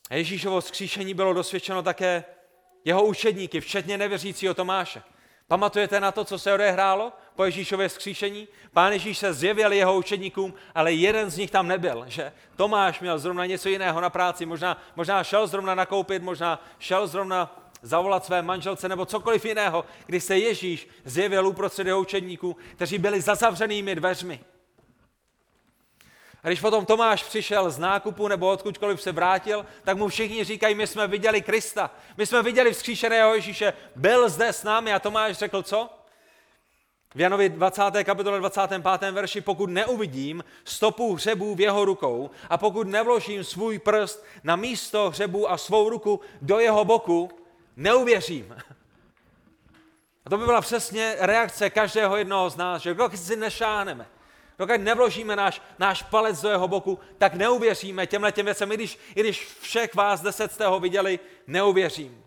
A 0.09 0.15
Ježíšovo 0.15 0.61
vzkříšení 0.61 1.13
bylo 1.13 1.33
dosvědčeno 1.33 1.83
také 1.83 2.23
jeho 2.85 3.05
učedníky, 3.05 3.61
včetně 3.61 3.97
nevěřícího 3.97 4.53
Tomáše. 4.53 5.01
Pamatujete 5.49 5.99
na 5.99 6.11
to, 6.11 6.25
co 6.25 6.39
se 6.39 6.53
odehrálo 6.53 7.13
po 7.35 7.45
Ježíšově 7.45 7.87
vzkříšení? 7.87 8.47
Pán 8.73 8.93
Ježíš 8.93 9.17
se 9.17 9.33
zjevil 9.33 9.73
jeho 9.73 9.97
učedníkům, 9.97 10.53
ale 10.75 10.93
jeden 10.93 11.29
z 11.29 11.37
nich 11.37 11.51
tam 11.51 11.67
nebyl. 11.67 12.03
Že? 12.07 12.31
Tomáš 12.55 12.99
měl 12.99 13.19
zrovna 13.19 13.45
něco 13.45 13.69
jiného 13.69 14.01
na 14.01 14.09
práci, 14.09 14.45
možná, 14.45 14.77
možná 14.95 15.23
šel 15.23 15.47
zrovna 15.47 15.75
nakoupit, 15.75 16.23
možná 16.23 16.61
šel 16.79 17.07
zrovna 17.07 17.59
zavolat 17.81 18.25
své 18.25 18.41
manželce 18.41 18.89
nebo 18.89 19.05
cokoliv 19.05 19.45
jiného, 19.45 19.85
kdy 20.05 20.21
se 20.21 20.37
Ježíš 20.37 20.87
zjevil 21.05 21.47
uprostřed 21.47 21.87
jeho 21.87 21.99
učedníků, 21.99 22.55
kteří 22.75 22.97
byli 22.97 23.21
za 23.21 23.35
zavřenými 23.35 23.95
dveřmi. 23.95 24.39
A 26.43 26.47
když 26.47 26.61
potom 26.61 26.85
Tomáš 26.85 27.23
přišel 27.23 27.71
z 27.71 27.77
nákupu 27.77 28.27
nebo 28.27 28.49
odkudkoliv 28.49 29.01
se 29.01 29.11
vrátil, 29.11 29.65
tak 29.83 29.97
mu 29.97 30.07
všichni 30.07 30.43
říkají, 30.43 30.75
my 30.75 30.87
jsme 30.87 31.07
viděli 31.07 31.41
Krista, 31.41 31.91
my 32.17 32.25
jsme 32.25 32.43
viděli 32.43 32.73
vzkříšeného 32.73 33.33
Ježíše, 33.33 33.73
byl 33.95 34.29
zde 34.29 34.47
s 34.47 34.63
námi 34.63 34.93
a 34.93 34.99
Tomáš 34.99 35.37
řekl 35.37 35.63
co? 35.63 35.89
V 37.15 37.19
Janovi 37.19 37.49
20. 37.49 37.81
kapitole 38.03 38.39
25. 38.39 39.11
verši, 39.11 39.41
pokud 39.41 39.69
neuvidím 39.69 40.43
stopu 40.63 41.15
hřebů 41.15 41.55
v 41.55 41.59
jeho 41.59 41.85
rukou 41.85 42.29
a 42.49 42.57
pokud 42.57 42.87
nevložím 42.87 43.43
svůj 43.43 43.79
prst 43.79 44.25
na 44.43 44.55
místo 44.55 45.09
hřebů 45.09 45.51
a 45.51 45.57
svou 45.57 45.89
ruku 45.89 46.19
do 46.41 46.59
jeho 46.59 46.85
boku, 46.85 47.29
neuvěřím. 47.75 48.55
A 50.25 50.29
to 50.29 50.37
by 50.37 50.45
byla 50.45 50.61
přesně 50.61 51.15
reakce 51.19 51.69
každého 51.69 52.17
jednoho 52.17 52.49
z 52.49 52.55
nás, 52.55 52.81
že 52.81 52.93
kdo 52.93 53.09
si 53.15 53.35
nešáhneme, 53.35 54.07
dokud 54.59 54.81
nevložíme 54.81 55.35
náš, 55.35 55.61
náš 55.79 56.03
palec 56.03 56.41
do 56.41 56.49
jeho 56.49 56.67
boku, 56.67 56.99
tak 57.17 57.33
neuvěříme 57.33 58.07
těmhle 58.07 58.31
těm 58.31 58.45
věcem. 58.45 58.71
I 58.71 58.75
když, 58.75 58.99
I 59.15 59.19
když 59.19 59.45
všech 59.61 59.95
vás 59.95 60.21
deset 60.21 60.51
jste 60.51 60.67
ho 60.67 60.79
viděli, 60.79 61.19
neuvěřím. 61.47 62.23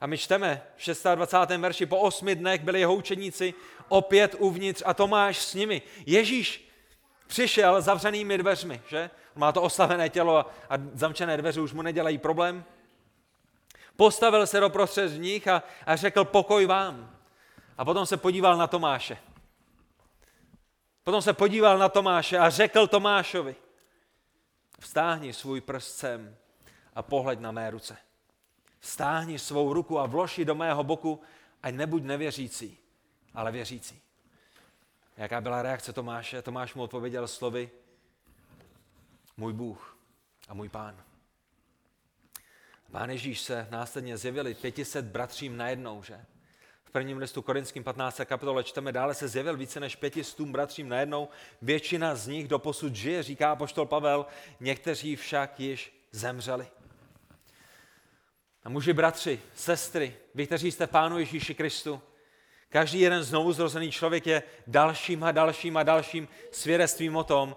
A 0.00 0.06
my 0.06 0.18
čteme 0.18 0.62
v 0.76 1.14
26. 1.14 1.60
verši, 1.60 1.86
po 1.86 1.98
osmi 1.98 2.34
dnech 2.34 2.60
byli 2.60 2.80
jeho 2.80 2.94
učeníci 2.94 3.54
opět 3.88 4.34
uvnitř 4.38 4.82
a 4.86 4.94
Tomáš 4.94 5.38
s 5.38 5.54
nimi. 5.54 5.82
Ježíš 6.06 6.68
přišel 7.26 7.82
zavřenými 7.82 8.38
dveřmi, 8.38 8.82
že? 8.88 9.10
Má 9.34 9.52
to 9.52 9.62
oslavené 9.62 10.08
tělo 10.08 10.36
a, 10.36 10.46
a 10.70 10.74
zamčené 10.94 11.36
dveře 11.36 11.60
už 11.60 11.72
mu 11.72 11.82
nedělají 11.82 12.18
problém. 12.18 12.64
Postavil 13.96 14.46
se 14.46 14.60
do 14.60 14.70
prostřed 14.70 15.12
nich 15.18 15.48
a, 15.48 15.62
a 15.86 15.96
řekl 15.96 16.24
pokoj 16.24 16.66
vám. 16.66 17.10
A 17.78 17.84
potom 17.84 18.06
se 18.06 18.16
podíval 18.16 18.56
na 18.56 18.66
Tomáše. 18.66 19.18
Potom 21.06 21.22
se 21.22 21.32
podíval 21.32 21.78
na 21.78 21.88
Tomáše 21.88 22.38
a 22.38 22.50
řekl 22.50 22.86
Tomášovi, 22.86 23.56
vstáhni 24.78 25.32
svůj 25.32 25.60
prst 25.60 25.96
sem 25.96 26.36
a 26.94 27.02
pohled 27.02 27.40
na 27.40 27.52
mé 27.52 27.70
ruce. 27.70 27.96
Stáhni 28.80 29.38
svou 29.38 29.72
ruku 29.72 29.98
a 29.98 30.06
vloži 30.06 30.44
do 30.44 30.54
mého 30.54 30.84
boku, 30.84 31.20
ať 31.62 31.74
nebuď 31.74 32.02
nevěřící, 32.02 32.78
ale 33.34 33.52
věřící. 33.52 34.02
Jaká 35.16 35.40
byla 35.40 35.62
reakce 35.62 35.92
Tomáše? 35.92 36.42
Tomáš 36.42 36.74
mu 36.74 36.82
odpověděl 36.82 37.28
slovy, 37.28 37.70
můj 39.36 39.52
Bůh 39.52 39.98
a 40.48 40.54
můj 40.54 40.68
pán. 40.68 41.04
Pán 42.90 43.10
Ježíš 43.10 43.40
se 43.40 43.68
následně 43.70 44.16
zjevili 44.16 44.54
500 44.54 45.04
bratřím 45.04 45.56
najednou, 45.56 46.02
že? 46.02 46.24
Prvním 46.96 47.18
listu 47.18 47.42
Korinským 47.42 47.84
15. 47.84 48.20
kapitole 48.24 48.64
čteme, 48.64 48.92
dále 48.92 49.14
se 49.14 49.28
zjevil 49.28 49.56
více 49.56 49.80
než 49.80 49.96
500 49.96 50.40
bratřím 50.40 50.88
najednou, 50.88 51.28
většina 51.62 52.14
z 52.14 52.26
nich 52.26 52.48
doposud 52.48 52.94
žije, 52.94 53.22
říká 53.22 53.56
poštol 53.56 53.86
Pavel, 53.86 54.26
někteří 54.60 55.16
však 55.16 55.60
již 55.60 56.06
zemřeli. 56.12 56.66
A 58.64 58.68
muži, 58.68 58.92
bratři, 58.92 59.40
sestry, 59.54 60.16
vy, 60.34 60.46
kteří 60.46 60.72
jste 60.72 60.86
Pánu 60.86 61.18
Ježíši 61.18 61.54
Kristu, 61.54 62.02
každý 62.68 63.00
jeden 63.00 63.22
znovu 63.22 63.52
zrozený 63.52 63.90
člověk 63.90 64.26
je 64.26 64.42
dalším 64.66 65.24
a 65.24 65.32
dalším 65.32 65.76
a 65.76 65.82
dalším 65.82 66.28
svědectvím 66.50 67.16
o 67.16 67.24
tom, 67.24 67.56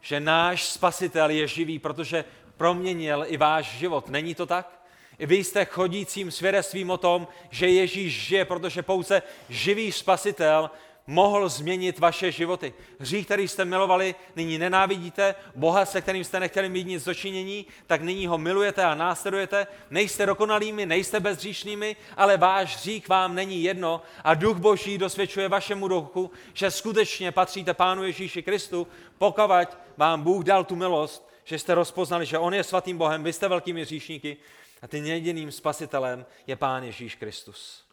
že 0.00 0.20
náš 0.20 0.64
spasitel 0.64 1.30
je 1.30 1.46
živý, 1.46 1.78
protože 1.78 2.24
proměnil 2.56 3.24
i 3.28 3.36
váš 3.36 3.66
život. 3.66 4.08
Není 4.08 4.34
to 4.34 4.46
tak? 4.46 4.77
Vy 5.18 5.36
jste 5.36 5.64
chodícím 5.64 6.30
svědectvím 6.30 6.90
o 6.90 6.96
tom, 6.96 7.28
že 7.50 7.68
Ježíš 7.68 8.22
žije, 8.22 8.44
protože 8.44 8.82
pouze 8.82 9.22
živý 9.48 9.92
spasitel 9.92 10.70
mohl 11.08 11.48
změnit 11.48 11.98
vaše 11.98 12.32
životy. 12.32 12.74
Hřích, 12.98 13.26
který 13.26 13.48
jste 13.48 13.64
milovali, 13.64 14.14
nyní 14.36 14.58
nenávidíte, 14.58 15.34
Boha, 15.54 15.86
se 15.86 16.00
kterým 16.00 16.24
jste 16.24 16.40
nechtěli 16.40 16.68
mít 16.68 16.86
nic 16.86 17.04
dočinění, 17.04 17.66
tak 17.86 18.02
nyní 18.02 18.26
ho 18.26 18.38
milujete 18.38 18.84
a 18.84 18.94
následujete. 18.94 19.66
Nejste 19.90 20.26
dokonalými, 20.26 20.86
nejste 20.86 21.20
bezříšnými, 21.20 21.96
ale 22.16 22.36
váš 22.36 22.76
hřích 22.76 23.08
vám 23.08 23.34
není 23.34 23.62
jedno 23.62 24.02
a 24.24 24.34
duch 24.34 24.56
Boží 24.56 24.98
dosvědčuje 24.98 25.48
vašemu 25.48 25.88
duchu, 25.88 26.30
že 26.54 26.70
skutečně 26.70 27.32
patříte 27.32 27.74
Pánu 27.74 28.04
Ježíši 28.04 28.42
Kristu, 28.42 28.86
pokud 29.18 29.68
vám 29.96 30.22
Bůh 30.22 30.44
dal 30.44 30.64
tu 30.64 30.76
milost, 30.76 31.28
že 31.44 31.58
jste 31.58 31.74
rozpoznali, 31.74 32.26
že 32.26 32.38
On 32.38 32.54
je 32.54 32.64
svatým 32.64 32.98
Bohem, 32.98 33.22
vy 33.22 33.32
jste 33.32 33.48
velkými 33.48 33.82
hříšníky 33.82 34.36
a 34.82 34.86
tím 34.86 35.04
jediným 35.04 35.52
spasitelem 35.52 36.26
je 36.46 36.56
Pán 36.56 36.82
Ježíš 36.82 37.14
Kristus. 37.14 37.88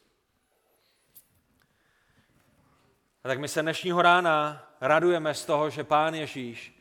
A 3.23 3.27
tak 3.27 3.39
my 3.39 3.47
se 3.47 3.61
dnešního 3.61 4.01
rána 4.01 4.67
radujeme 4.81 5.33
z 5.33 5.45
toho, 5.45 5.69
že 5.69 5.83
Pán 5.83 6.13
Ježíš 6.13 6.79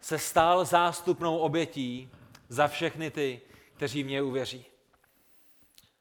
se 0.00 0.18
stal 0.18 0.64
zástupnou 0.64 1.38
obětí 1.38 2.10
za 2.48 2.68
všechny 2.68 3.10
ty, 3.10 3.40
kteří 3.76 4.02
v 4.02 4.06
něj 4.06 4.22
uvěří. 4.22 4.64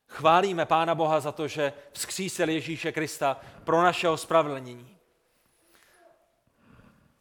Chválíme 0.08 0.66
Pána 0.66 0.96
Boha 0.96 1.20
za 1.20 1.32
to, 1.32 1.48
že 1.48 1.74
vzkřísil 1.92 2.50
Ježíše 2.50 2.92
Krista 2.92 3.42
pro 3.64 3.82
našeho 3.82 4.18
spravedlnění. 4.18 4.98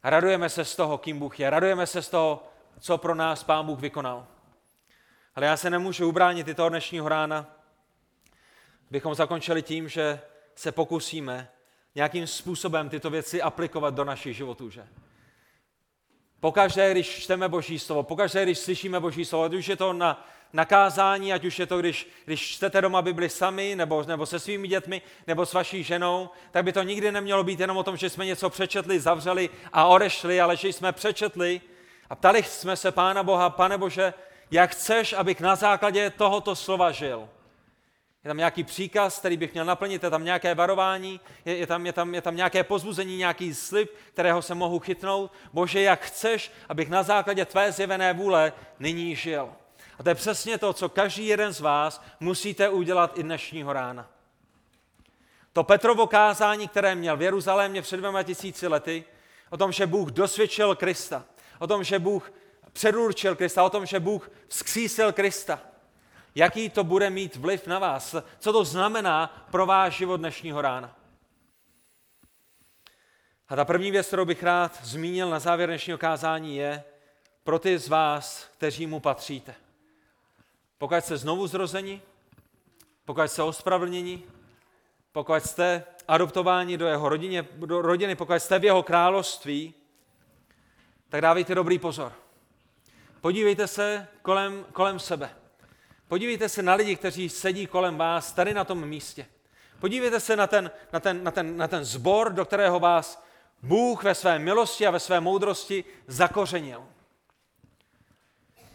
Radujeme 0.03 0.49
se 0.49 0.64
z 0.64 0.76
toho, 0.76 0.99
kým 0.99 1.18
Bůh 1.18 1.41
je. 1.41 1.51
Radujeme 1.51 1.87
se 1.87 2.03
z 2.03 2.09
toho, 2.09 2.49
co 2.80 2.99
pro 2.99 3.14
nás 3.14 3.45
Pán 3.45 3.66
Bůh 3.66 3.80
vykonal. 3.80 4.26
Ale 5.37 5.47
já 5.47 5.57
se 5.57 5.70
nemůžu 5.70 6.09
ubránit 6.09 6.49
i 6.49 6.55
toho 6.55 6.68
dnešního 6.68 7.09
rána, 7.09 7.47
bychom 8.91 9.14
zakončili 9.14 9.62
tím, 9.62 9.89
že 9.89 10.20
se 10.55 10.72
pokusíme 10.72 11.49
nějakým 11.95 12.26
způsobem 12.26 12.89
tyto 12.89 13.11
věci 13.11 13.43
aplikovat 13.43 13.95
do 13.95 14.05
našich 14.05 14.37
životů, 14.37 14.70
že? 14.70 14.89
Pokaždé, 16.41 16.91
když 16.91 17.09
čteme 17.09 17.49
Boží 17.49 17.78
slovo, 17.78 18.03
pokaždé, 18.03 18.43
když 18.43 18.59
slyšíme 18.59 19.01
Boží 19.01 19.24
slovo, 19.24 19.45
ať 19.45 19.55
už 19.55 19.68
je 19.68 19.76
to 19.76 19.93
na 19.93 20.28
nakázání, 20.53 21.32
ať 21.32 21.45
už 21.45 21.59
je 21.59 21.66
to, 21.66 21.78
když, 21.78 22.09
když 22.24 22.41
čtete 22.51 22.80
doma 22.80 23.03
Bibli 23.03 23.28
sami, 23.28 23.76
nebo, 23.76 24.03
nebo 24.03 24.26
se 24.26 24.39
svými 24.39 24.68
dětmi, 24.68 25.03
nebo 25.26 25.47
s 25.47 25.53
vaší 25.53 25.82
ženou, 25.82 26.30
tak 26.51 26.64
by 26.64 26.72
to 26.72 26.82
nikdy 26.82 27.12
nemělo 27.12 27.45
být 27.45 27.61
jenom 27.61 27.76
o 27.76 27.82
tom, 27.82 27.97
že 27.97 28.11
jsme 28.11 28.26
něco 28.26 28.51
přečetli, 28.51 29.01
zavřeli 29.01 29.51
a 29.72 29.87
odešli, 29.87 30.41
ale 30.41 30.57
že 30.57 30.68
jsme 30.68 30.93
přečetli 30.93 31.61
a 32.11 32.14
ptali 32.14 32.43
jsme 32.43 32.76
se 32.76 32.93
Pána 32.93 33.22
Boha, 33.22 33.51
Pane 33.51 33.78
Bože, 33.78 34.14
jak 34.51 34.70
chceš, 34.70 35.12
abych 35.12 35.40
na 35.40 35.57
základě 35.57 36.11
tohoto 36.11 36.57
slova 36.57 36.92
žil 36.92 37.28
je 38.26 38.28
tam 38.28 38.36
nějaký 38.36 38.64
příkaz, 38.64 39.18
který 39.18 39.36
bych 39.36 39.53
měl 39.53 39.64
naplnit, 39.64 40.03
je 40.03 40.11
tam 40.11 40.24
nějaké 40.24 40.55
varování, 40.55 41.20
je, 41.44 41.57
je, 41.57 41.66
tam, 41.66 41.86
je, 41.86 41.92
tam, 41.92 42.14
je 42.14 42.22
tam 42.22 42.36
nějaké 42.36 42.64
pozbuzení, 42.64 43.16
nějaký 43.16 43.55
slib, 43.55 43.90
kterého 44.12 44.42
se 44.42 44.55
mohu 44.55 44.78
chytnout. 44.78 45.32
Bože, 45.53 45.80
jak 45.80 46.01
chceš, 46.01 46.53
abych 46.68 46.88
na 46.88 47.03
základě 47.03 47.44
tvé 47.44 47.72
zjevené 47.72 48.12
vůle 48.12 48.53
nyní 48.78 49.16
žil. 49.16 49.53
A 49.99 50.03
to 50.03 50.09
je 50.09 50.14
přesně 50.14 50.59
to, 50.59 50.72
co 50.72 50.88
každý 50.88 51.26
jeden 51.26 51.53
z 51.53 51.61
vás 51.61 52.03
musíte 52.20 52.68
udělat 52.68 53.18
i 53.18 53.22
dnešního 53.22 53.72
rána. 53.72 54.11
To 55.53 55.64
Petrovo 55.64 56.07
kázání, 56.07 56.68
které 56.68 56.94
měl 56.94 57.16
v 57.16 57.22
Jeruzalémě 57.22 57.82
před 57.82 57.97
dvěma 57.97 58.22
tisíci 58.22 58.66
lety, 58.66 59.05
o 59.51 59.57
tom, 59.57 59.72
že 59.72 59.86
Bůh 59.86 60.11
dosvědčil 60.11 60.74
Krista, 60.74 61.24
o 61.59 61.66
tom, 61.66 61.84
že 61.84 61.99
Bůh 61.99 62.32
předurčil 62.77 63.37
Krista, 63.37 63.64
o 63.64 63.70
tom, 63.70 63.87
že 63.87 64.01
Bůh 64.01 64.31
vzkřísil 64.49 65.12
Krista– 65.12 65.61
jaký 66.37 66.70
to 66.70 66.85
bude 66.85 67.11
mít 67.11 67.37
vliv 67.37 67.66
na 67.66 67.79
vás, 67.79 68.14
co 68.39 68.53
to 68.53 68.64
znamená 68.64 69.47
pro 69.51 69.66
váš 69.66 69.97
život 69.97 70.16
dnešního 70.16 70.62
rána. 70.62 70.97
A 73.49 73.57
ta 73.57 73.64
první 73.64 73.91
věc, 73.91 74.07
kterou 74.07 74.24
bych 74.24 74.43
rád 74.43 74.85
zmínil 74.85 75.31
na 75.31 75.39
závěr 75.39 75.68
dnešního 75.68 75.99
kázání, 75.99 76.57
je 76.57 76.85
pro 77.45 77.59
ty 77.59 77.79
z 77.79 77.89
vás, 77.89 78.49
kteří 78.57 78.87
mu 78.87 79.01
patříte. 79.01 79.55
Pokud 80.79 81.05
jste 81.05 81.16
znovu 81.16 81.47
zrozeni, 81.47 82.03
pokud 83.05 83.22
jste 83.22 83.43
ospravedlněni, 83.43 84.22
pokud 85.12 85.43
jste 85.43 85.85
adoptováni 86.09 86.79
do 86.79 86.87
jeho 86.87 87.09
rodině, 87.09 87.49
do 87.53 87.83
rodiny, 87.83 88.16
pokud 88.16 88.35
jste 88.35 88.59
v 88.59 88.64
jeho 88.64 88.83
království, 88.83 89.74
tak 91.09 91.20
dávejte 91.20 91.55
dobrý 91.55 91.79
pozor. 91.79 92.26
Podívejte 93.27 93.66
se 93.66 94.09
kolem, 94.22 94.66
kolem 94.72 94.99
sebe. 94.99 95.31
Podívejte 96.09 96.49
se 96.49 96.62
na 96.62 96.74
lidi, 96.74 96.97
kteří 96.97 97.29
sedí 97.29 97.66
kolem 97.66 97.97
vás 97.97 98.33
tady 98.33 98.55
na 98.55 98.64
tom 98.64 98.89
místě. 98.89 99.27
Podívejte 99.81 100.20
se 100.20 100.37
na 100.37 100.47
ten, 100.47 100.70
na 100.93 101.01
ten, 101.01 101.24
na 101.24 101.31
ten, 101.31 101.57
na 101.57 101.68
ten 101.68 101.85
zbor, 101.85 102.33
do 102.33 102.45
kterého 102.45 102.81
vás 102.81 103.24
Bůh 103.62 104.05
ve 104.05 104.14
své 104.14 104.39
milosti 104.39 104.87
a 104.87 104.91
ve 104.91 105.01
své 105.01 105.20
moudrosti 105.20 105.85
zakořenil. 106.07 106.85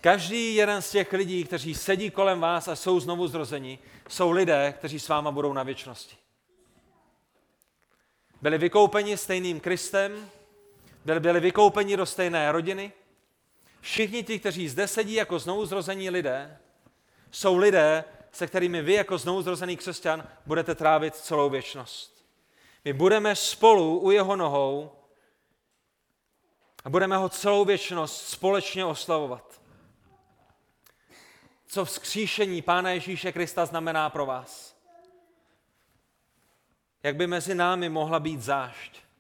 Každý 0.02 0.56
jeden 0.56 0.82
z 0.82 0.91
těch 0.91 1.14
lidí, 1.14 1.43
kteří 1.43 1.76
sedí 1.76 2.12
kolem 2.12 2.39
vás 2.39 2.68
a 2.68 2.76
jsou 2.76 2.99
znovu 2.99 3.28
zrozeni, 3.28 3.80
jsou 4.10 4.32
lidé, 4.32 4.74
kteří 4.78 4.99
s 4.99 5.10
váma 5.10 5.32
budou 5.32 5.54
na 5.54 5.64
věčnosti. 5.64 6.16
Byli 8.41 8.58
vykoupeni 8.58 9.18
stejným 9.18 9.60
Kristem, 9.60 10.30
byli, 11.06 11.20
byli 11.20 11.39
vykoupeni 11.39 11.97
do 11.97 12.06
stejné 12.06 12.52
rodiny. 12.52 12.91
Všichni 13.82 14.23
ti, 14.23 14.39
kteří 14.39 14.69
zde 14.69 14.88
sedí 14.88 15.13
jako 15.13 15.39
znovu 15.39 15.65
zrození 15.65 16.09
lidé, 16.09 16.57
jsou 17.32 17.57
lidé, 17.57 18.03
se 18.32 18.47
kterými 18.47 18.82
vy 18.82 18.93
jako 18.93 19.17
znovuzrozený 19.17 19.77
křesťan 19.77 20.27
budete 20.45 20.75
trávit 20.75 21.15
celou 21.15 21.49
věčnost. 21.49 22.25
My 22.86 22.93
budeme 22.93 23.36
spolu 23.36 23.99
u 23.99 24.11
jeho 24.11 24.36
nohou 24.36 24.91
a 26.84 26.89
budeme 26.89 27.17
ho 27.17 27.29
celou 27.29 27.65
věčnost 27.65 28.27
společně 28.27 28.86
oslavovat. 28.86 29.61
Co 31.67 31.86
vzkříšení 31.86 32.61
Pána 32.61 32.91
Ježíše 32.91 33.32
Krista 33.32 33.65
znamená 33.65 34.09
pro 34.09 34.25
vás? 34.25 34.75
Jak 37.03 37.15
by 37.15 37.27
mezi 37.27 37.55
námi 37.55 37.89
mohla 37.89 38.19
být 38.19 38.41
zášť? 38.41 39.11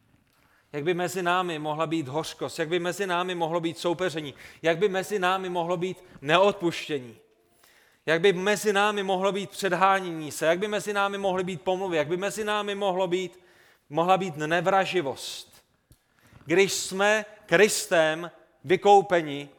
Jak 0.73 0.83
by 0.83 0.93
mezi 0.93 1.23
námi 1.23 1.59
mohla 1.59 1.87
být 1.87 2.07
hořkost? 2.07 2.59
Jak 2.59 2.69
by 2.69 2.79
mezi 2.79 3.07
námi 3.07 3.35
mohlo 3.35 3.59
být 3.59 3.77
soupeření? 3.77 4.33
Jak 4.61 4.77
by 4.77 4.89
mezi 4.89 5.19
námi 5.19 5.49
mohlo 5.49 5.77
být 5.77 6.03
neodpuštění? 6.21 7.17
Jak 8.05 8.21
by 8.21 8.33
mezi 8.33 8.73
námi 8.73 9.03
mohlo 9.03 9.31
být 9.31 9.49
předhánění 9.49 10.31
se, 10.31 10.45
jak 10.45 10.59
by 10.59 10.67
mezi 10.67 10.93
námi 10.93 11.17
mohly 11.17 11.43
být 11.43 11.61
pomluvy, 11.61 11.97
jak 11.97 12.07
by 12.07 12.17
mezi 12.17 12.43
námi 12.43 12.75
mohlo 12.75 13.07
být, 13.07 13.39
mohla 13.89 14.17
být 14.17 14.37
nevraživost. 14.37 15.63
Když 16.45 16.73
jsme 16.73 17.25
Kristem 17.45 18.31
vykoupeni, 18.63 19.49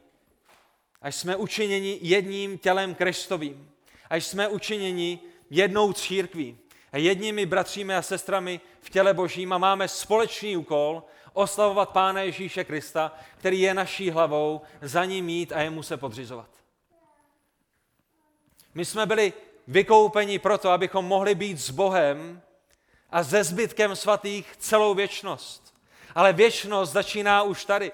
až 1.02 1.14
jsme 1.14 1.36
učiněni 1.36 1.98
jedním 2.02 2.58
tělem 2.58 2.94
Kristovým, 2.94 3.70
až 4.10 4.26
jsme 4.26 4.48
učiněni 4.48 5.18
jednou 5.50 5.92
církví 5.92 6.58
jedními 6.98 7.46
bratřími 7.46 7.94
a 7.94 8.02
sestrami 8.02 8.60
v 8.80 8.90
těle 8.90 9.14
Božím 9.14 9.52
a 9.52 9.58
máme 9.58 9.88
společný 9.88 10.56
úkol 10.56 11.02
oslavovat 11.32 11.90
Pána 11.90 12.20
Ježíše 12.22 12.64
Krista, 12.64 13.12
který 13.38 13.60
je 13.60 13.74
naší 13.74 14.10
hlavou, 14.10 14.60
za 14.82 15.04
ním 15.04 15.24
mít 15.24 15.52
a 15.52 15.60
jemu 15.60 15.82
se 15.82 15.96
podřizovat. 15.96 16.48
My 18.74 18.84
jsme 18.84 19.06
byli 19.06 19.32
vykoupeni 19.66 20.38
proto, 20.38 20.70
abychom 20.70 21.04
mohli 21.04 21.34
být 21.34 21.58
s 21.58 21.70
Bohem 21.70 22.42
a 23.10 23.24
se 23.24 23.44
zbytkem 23.44 23.96
svatých 23.96 24.56
celou 24.56 24.94
věčnost. 24.94 25.74
Ale 26.14 26.32
věčnost 26.32 26.92
začíná 26.92 27.42
už 27.42 27.64
tady. 27.64 27.92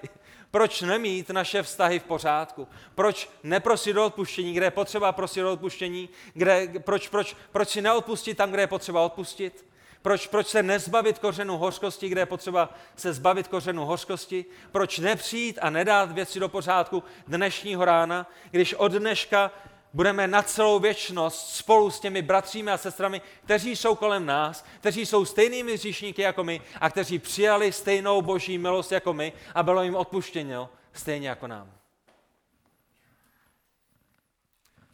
Proč 0.50 0.80
nemít 0.80 1.30
naše 1.30 1.62
vztahy 1.62 1.98
v 1.98 2.04
pořádku? 2.04 2.68
Proč 2.94 3.30
neprosit 3.42 3.96
o 3.96 4.06
odpuštění, 4.06 4.52
kde 4.52 4.66
je 4.66 4.70
potřeba 4.70 5.12
prosit 5.12 5.42
o 5.42 5.52
odpuštění? 5.52 6.08
Kde, 6.34 6.68
proč, 6.78 7.08
proč, 7.08 7.36
proč 7.52 7.68
si 7.68 7.82
neodpustit 7.82 8.36
tam, 8.36 8.50
kde 8.50 8.62
je 8.62 8.66
potřeba 8.66 9.00
odpustit? 9.00 9.68
Proč, 10.02 10.26
proč 10.26 10.46
se 10.46 10.62
nezbavit 10.62 11.18
kořenu 11.18 11.58
hořkosti, 11.58 12.08
kde 12.08 12.20
je 12.20 12.26
potřeba 12.26 12.74
se 12.96 13.12
zbavit 13.12 13.48
kořenu 13.48 13.84
hořkosti? 13.84 14.44
Proč 14.72 14.98
nepřijít 14.98 15.58
a 15.62 15.70
nedát 15.70 16.12
věci 16.12 16.40
do 16.40 16.48
pořádku 16.48 17.02
dnešního 17.26 17.84
rána, 17.84 18.26
když 18.50 18.74
od 18.74 18.92
dneška 18.92 19.50
budeme 19.92 20.26
na 20.28 20.42
celou 20.42 20.78
věčnost 20.78 21.56
spolu 21.56 21.90
s 21.90 22.00
těmi 22.00 22.22
bratřími 22.22 22.70
a 22.70 22.78
sestrami, 22.78 23.20
kteří 23.44 23.76
jsou 23.76 23.94
kolem 23.94 24.26
nás, 24.26 24.64
kteří 24.80 25.06
jsou 25.06 25.24
stejnými 25.24 25.76
říšníky 25.76 26.22
jako 26.22 26.44
my 26.44 26.60
a 26.80 26.90
kteří 26.90 27.18
přijali 27.18 27.72
stejnou 27.72 28.22
boží 28.22 28.58
milost 28.58 28.92
jako 28.92 29.12
my 29.12 29.32
a 29.54 29.62
bylo 29.62 29.82
jim 29.82 29.96
odpuštěno 29.96 30.70
stejně 30.92 31.28
jako 31.28 31.46
nám. 31.46 31.72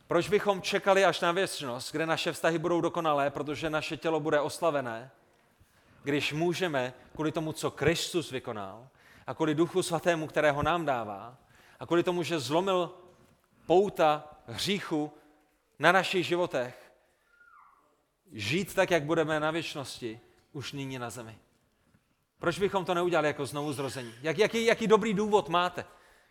Proč 0.07 0.29
bychom 0.29 0.63
čekali 0.63 1.05
až 1.05 1.21
na 1.21 1.33
věčnost, 1.33 1.93
kde 1.93 2.07
naše 2.07 2.33
vztahy 2.33 2.59
budou 2.59 2.81
dokonalé, 2.81 3.31
protože 3.31 3.71
naše 3.71 3.97
tělo 3.97 4.21
bude 4.21 4.41
oslavené, 4.41 5.11
když 6.03 6.33
můžeme 6.33 6.95
kvůli 7.15 7.33
tomu, 7.33 7.53
co 7.53 7.71
Kristus 7.71 8.31
vykonal 8.31 8.89
a 9.27 9.35
kvůli 9.35 9.55
Duchu 9.55 9.83
Svatému, 9.83 10.27
kterého 10.27 10.63
nám 10.63 10.85
dává 10.85 11.37
a 11.81 11.87
kvůli 11.87 12.03
tomu, 12.03 12.23
že 12.23 12.39
zlomil 12.39 12.91
pouta 13.67 14.34
hříchu 14.47 15.13
na 15.79 15.93
našich 15.93 16.27
životech, 16.27 16.93
žít 18.33 18.75
tak, 18.75 18.91
jak 18.91 19.03
budeme 19.03 19.41
na 19.41 19.51
věčnosti, 19.51 20.21
už 20.53 20.73
nyní 20.73 20.99
na 20.99 21.11
zemi. 21.11 21.39
Proč 22.39 22.59
bychom 22.59 22.85
to 22.85 22.95
neudělali 22.95 23.27
jako 23.29 23.47
znovu 23.47 23.73
zrození? 23.73 24.15
Jak, 24.23 24.39
jaký, 24.39 24.65
jaký 24.65 24.87
dobrý 24.87 25.15
důvod 25.15 25.49
máte? 25.49 25.85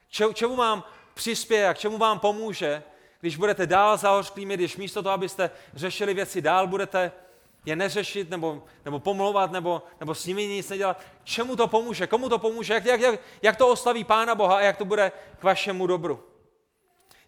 Če, 0.07 0.25
čemu 0.33 0.55
vám 0.55 0.83
přispěje 1.13 1.67
a 1.67 1.73
k 1.73 1.77
čemu 1.77 1.97
vám 1.97 2.19
pomůže, 2.19 2.83
když 3.19 3.37
budete 3.37 3.67
dál 3.67 3.97
zahořklými, 3.97 4.53
když 4.53 4.77
místo 4.77 5.03
toho, 5.03 5.13
abyste 5.13 5.51
řešili 5.73 6.13
věci 6.13 6.41
dál, 6.41 6.67
budete 6.67 7.11
je 7.65 7.75
neřešit 7.75 8.29
nebo, 8.29 8.63
nebo 8.85 8.99
pomlouvat 8.99 9.51
nebo, 9.51 9.81
nebo 9.99 10.15
s 10.15 10.25
nimi 10.25 10.47
nic 10.47 10.69
nedělat. 10.69 11.01
Čemu 11.23 11.55
to 11.55 11.67
pomůže? 11.67 12.07
Komu 12.07 12.29
to 12.29 12.39
pomůže? 12.39 12.73
Jak, 12.73 12.85
jak, 12.85 13.01
jak, 13.01 13.19
jak 13.41 13.55
to 13.55 13.67
oslaví 13.67 14.03
Pána 14.03 14.35
Boha 14.35 14.57
a 14.57 14.61
jak 14.61 14.77
to 14.77 14.85
bude 14.85 15.11
k 15.39 15.43
vašemu 15.43 15.87
dobru? 15.87 16.32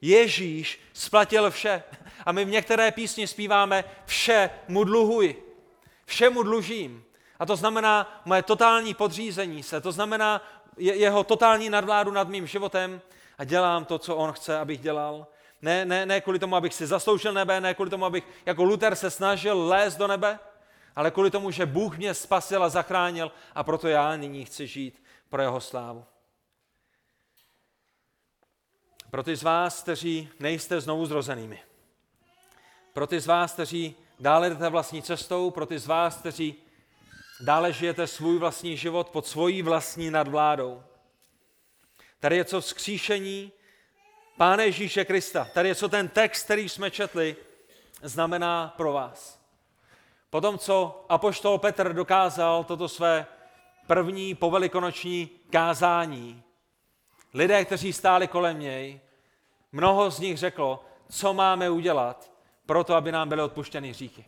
Ježíš 0.02 0.80
splatil 0.94 1.52
vše. 1.52 1.84
A 2.26 2.32
my 2.32 2.46
v 2.46 2.50
některé 2.50 2.92
písni 2.92 3.28
zpíváme 3.28 3.84
vše 4.06 4.50
mu 4.68 4.84
dluhuji. 4.84 5.58
Vše 6.06 6.30
mu 6.30 6.44
dlužím. 6.44 7.04
A 7.40 7.46
to 7.46 7.56
znamená 7.56 8.22
moje 8.26 8.44
totální 8.44 8.94
podřízení 8.94 9.64
se. 9.64 9.82
To 9.82 9.92
znamená 9.92 10.42
jeho 10.78 11.24
totální 11.24 11.70
nadvládu 11.70 12.12
nad 12.12 12.30
mým 12.30 12.48
životem 12.48 13.02
a 13.38 13.44
dělám 13.44 13.86
to, 13.86 14.00
co 14.00 14.16
on 14.16 14.34
chce, 14.34 14.58
abych 14.58 14.80
dělal. 14.80 15.28
Ne, 15.62 15.86
ne, 15.86 16.06
ne 16.06 16.22
kvůli 16.22 16.40
tomu, 16.40 16.56
abych 16.56 16.74
si 16.74 16.88
zasloužil 16.88 17.34
nebe, 17.34 17.62
ne 17.62 17.74
kvůli 17.74 17.90
tomu, 17.90 18.06
abych 18.06 18.24
jako 18.46 18.64
Luther 18.64 18.96
se 18.96 19.12
snažil 19.12 19.68
lézt 19.68 19.98
do 19.98 20.08
nebe, 20.08 20.40
ale 20.96 21.12
kvůli 21.12 21.32
tomu, 21.32 21.52
že 21.52 21.66
Bůh 21.66 21.98
mě 21.98 22.14
spasil 22.14 22.64
a 22.64 22.70
zachránil 22.70 23.32
a 23.56 23.64
proto 23.64 23.88
já 23.88 24.16
nyní 24.16 24.46
chci 24.46 24.68
žít 24.68 25.04
pro 25.30 25.42
jeho 25.42 25.62
slávu. 25.62 26.06
Pro 29.16 29.24
ty 29.24 29.36
z 29.36 29.44
vás, 29.44 29.84
kteří 29.84 30.30
nejste 30.40 30.82
znovu 30.82 31.06
zrozenými. 31.06 31.60
Pro 32.94 33.08
ty 33.08 33.20
z 33.20 33.28
vás, 33.28 33.54
kteří 33.54 33.96
dále 34.20 34.50
jdete 34.50 34.70
vlastní 34.70 35.02
cestou, 35.02 35.52
pro 35.52 35.66
ty 35.66 35.80
z 35.80 35.88
vás, 35.88 36.18
kteří 36.18 36.56
dále 37.40 37.74
žijete 37.74 38.08
svůj 38.08 38.38
vlastní 38.38 38.78
život 38.78 39.10
pod 39.10 39.28
svojí 39.28 39.62
vlastní 39.62 40.12
nadvládou. 40.12 40.84
Tady 42.20 42.38
je 42.38 42.46
co 42.46 42.62
vzkříšení 42.62 43.52
Páne 44.38 44.66
Ježíše 44.66 45.06
Krista. 45.06 45.48
Tady 45.54 45.70
je 45.70 45.76
co 45.76 45.90
ten 45.90 46.08
text, 46.08 46.44
který 46.44 46.70
jsme 46.70 46.92
četli, 46.92 47.36
znamená 48.02 48.74
pro 48.78 48.94
vás. 48.94 49.40
Potom, 50.30 50.58
co 50.58 51.06
apoštol 51.10 51.58
Petr 51.58 51.94
dokázal 51.94 52.64
toto 52.64 52.90
své 52.90 53.28
první 53.88 54.36
povelikonoční 54.36 55.30
kázání, 55.50 56.44
lidé, 57.34 57.66
kteří 57.66 57.94
stáli 57.94 58.28
kolem 58.28 58.60
něj, 58.60 59.02
mnoho 59.72 60.12
z 60.12 60.20
nich 60.20 60.38
řeklo, 60.38 60.86
co 61.10 61.34
máme 61.34 61.70
udělat 61.70 62.32
pro 62.66 62.84
to, 62.84 62.96
aby 62.96 63.12
nám 63.12 63.30
byly 63.30 63.42
odpuštěny 63.42 63.90
hříchy. 63.90 64.26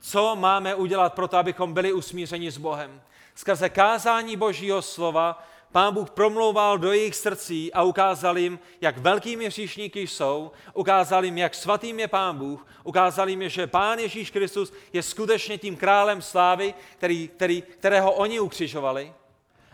Co 0.00 0.36
máme 0.36 0.74
udělat 0.74 1.14
pro 1.14 1.28
to, 1.28 1.36
abychom 1.36 1.74
byli 1.74 1.92
usmířeni 1.92 2.50
s 2.50 2.58
Bohem? 2.58 3.02
Skrze 3.34 3.68
kázání 3.68 4.36
Božího 4.36 4.82
slova 4.82 5.42
Pán 5.72 5.94
Bůh 5.94 6.10
promlouval 6.10 6.78
do 6.78 6.92
jejich 6.92 7.16
srdcí 7.16 7.72
a 7.72 7.82
ukázal 7.82 8.38
jim, 8.38 8.58
jak 8.80 8.98
velkými 8.98 9.46
hříšníky 9.46 10.06
jsou, 10.06 10.50
ukázal 10.74 11.24
jim, 11.24 11.38
jak 11.38 11.54
svatým 11.54 12.00
je 12.00 12.08
Pán 12.08 12.38
Bůh, 12.38 12.66
ukázal 12.84 13.28
jim, 13.28 13.48
že 13.48 13.66
Pán 13.66 13.98
Ježíš 13.98 14.30
Kristus 14.30 14.72
je 14.92 15.02
skutečně 15.02 15.58
tím 15.58 15.76
králem 15.76 16.22
slávy, 16.22 16.74
který, 16.96 17.28
který, 17.28 17.62
kterého 17.62 18.12
oni 18.12 18.40
ukřižovali. 18.40 19.12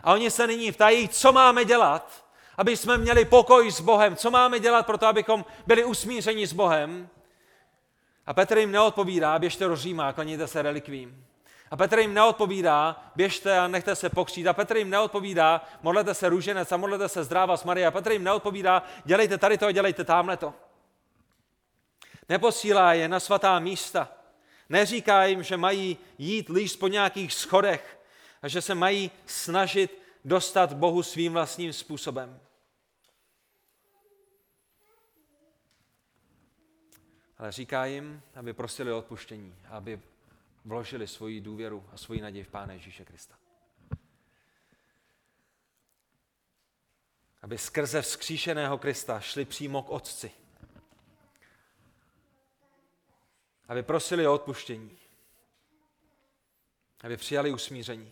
A 0.03 0.13
oni 0.13 0.31
se 0.31 0.47
nyní 0.47 0.71
ptají, 0.71 1.09
co 1.09 1.31
máme 1.31 1.65
dělat, 1.65 2.24
aby 2.57 2.77
jsme 2.77 2.97
měli 2.97 3.25
pokoj 3.25 3.71
s 3.71 3.81
Bohem, 3.81 4.15
co 4.15 4.31
máme 4.31 4.59
dělat 4.59 4.85
pro 4.85 4.97
to, 4.97 5.07
abychom 5.07 5.45
byli 5.67 5.83
usmířeni 5.83 6.47
s 6.47 6.53
Bohem. 6.53 7.09
A 8.25 8.33
Petr 8.33 8.57
jim 8.57 8.71
neodpovídá, 8.71 9.39
běžte 9.39 9.67
do 9.67 9.75
Říma, 9.75 10.13
klaněte 10.13 10.47
se 10.47 10.61
relikvím. 10.61 11.25
A 11.71 11.77
Petr 11.77 11.99
jim 11.99 12.13
neodpovídá, 12.13 13.11
běžte 13.15 13.59
a 13.59 13.67
nechte 13.67 13.95
se 13.95 14.09
pokřít. 14.09 14.47
A 14.47 14.53
Petr 14.53 14.77
jim 14.77 14.89
neodpovídá, 14.89 15.61
modlete 15.81 16.13
se 16.13 16.29
růženec 16.29 16.71
a 16.71 16.77
modlete 16.77 17.09
se 17.09 17.23
zdráva 17.23 17.57
s 17.57 17.63
Maria. 17.63 17.87
A 17.87 17.91
Petr 17.91 18.11
jim 18.11 18.23
neodpovídá, 18.23 18.83
dělejte 19.05 19.37
tady 19.37 19.57
to 19.57 19.65
a 19.65 19.71
dělejte 19.71 20.03
tamhle 20.03 20.37
to. 20.37 20.53
Neposílá 22.29 22.93
je 22.93 23.07
na 23.07 23.19
svatá 23.19 23.59
místa. 23.59 24.09
Neříká 24.69 25.25
jim, 25.25 25.43
že 25.43 25.57
mají 25.57 25.97
jít 26.17 26.49
líst 26.49 26.79
po 26.79 26.87
nějakých 26.87 27.33
schodech 27.33 27.99
a 28.41 28.47
že 28.47 28.61
se 28.61 28.75
mají 28.75 29.11
snažit 29.25 30.01
dostat 30.25 30.73
Bohu 30.73 31.03
svým 31.03 31.33
vlastním 31.33 31.73
způsobem. 31.73 32.39
Ale 37.37 37.51
říká 37.51 37.85
jim, 37.85 38.21
aby 38.35 38.53
prosili 38.53 38.91
o 38.91 38.97
odpuštění, 38.97 39.55
aby 39.69 40.01
vložili 40.65 41.07
svoji 41.07 41.41
důvěru 41.41 41.89
a 41.93 41.97
svoji 41.97 42.21
naději 42.21 42.43
v 42.43 42.49
Pána 42.49 42.73
Ježíše 42.73 43.05
Krista. 43.05 43.35
Aby 47.41 47.57
skrze 47.57 48.01
vzkříšeného 48.01 48.77
Krista 48.77 49.19
šli 49.19 49.45
přímo 49.45 49.83
k 49.83 49.89
Otci. 49.89 50.31
Aby 53.67 53.83
prosili 53.83 54.27
o 54.27 54.33
odpuštění. 54.33 54.97
Aby 57.01 57.17
přijali 57.17 57.51
usmíření. 57.51 58.11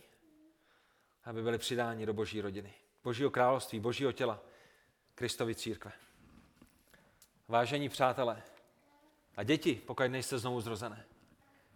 Aby 1.24 1.42
byli 1.42 1.58
přidáni 1.58 2.06
do 2.06 2.12
Boží 2.12 2.40
rodiny. 2.40 2.74
Božího 3.04 3.30
království, 3.30 3.80
Božího 3.80 4.12
těla, 4.12 4.40
Kristovi 5.14 5.54
církve. 5.54 5.92
Vážení 7.48 7.88
přátelé 7.88 8.42
a 9.36 9.42
děti, 9.42 9.82
pokud 9.86 10.02
nejste 10.08 10.38
znovu 10.38 10.60
zrozené. 10.60 11.04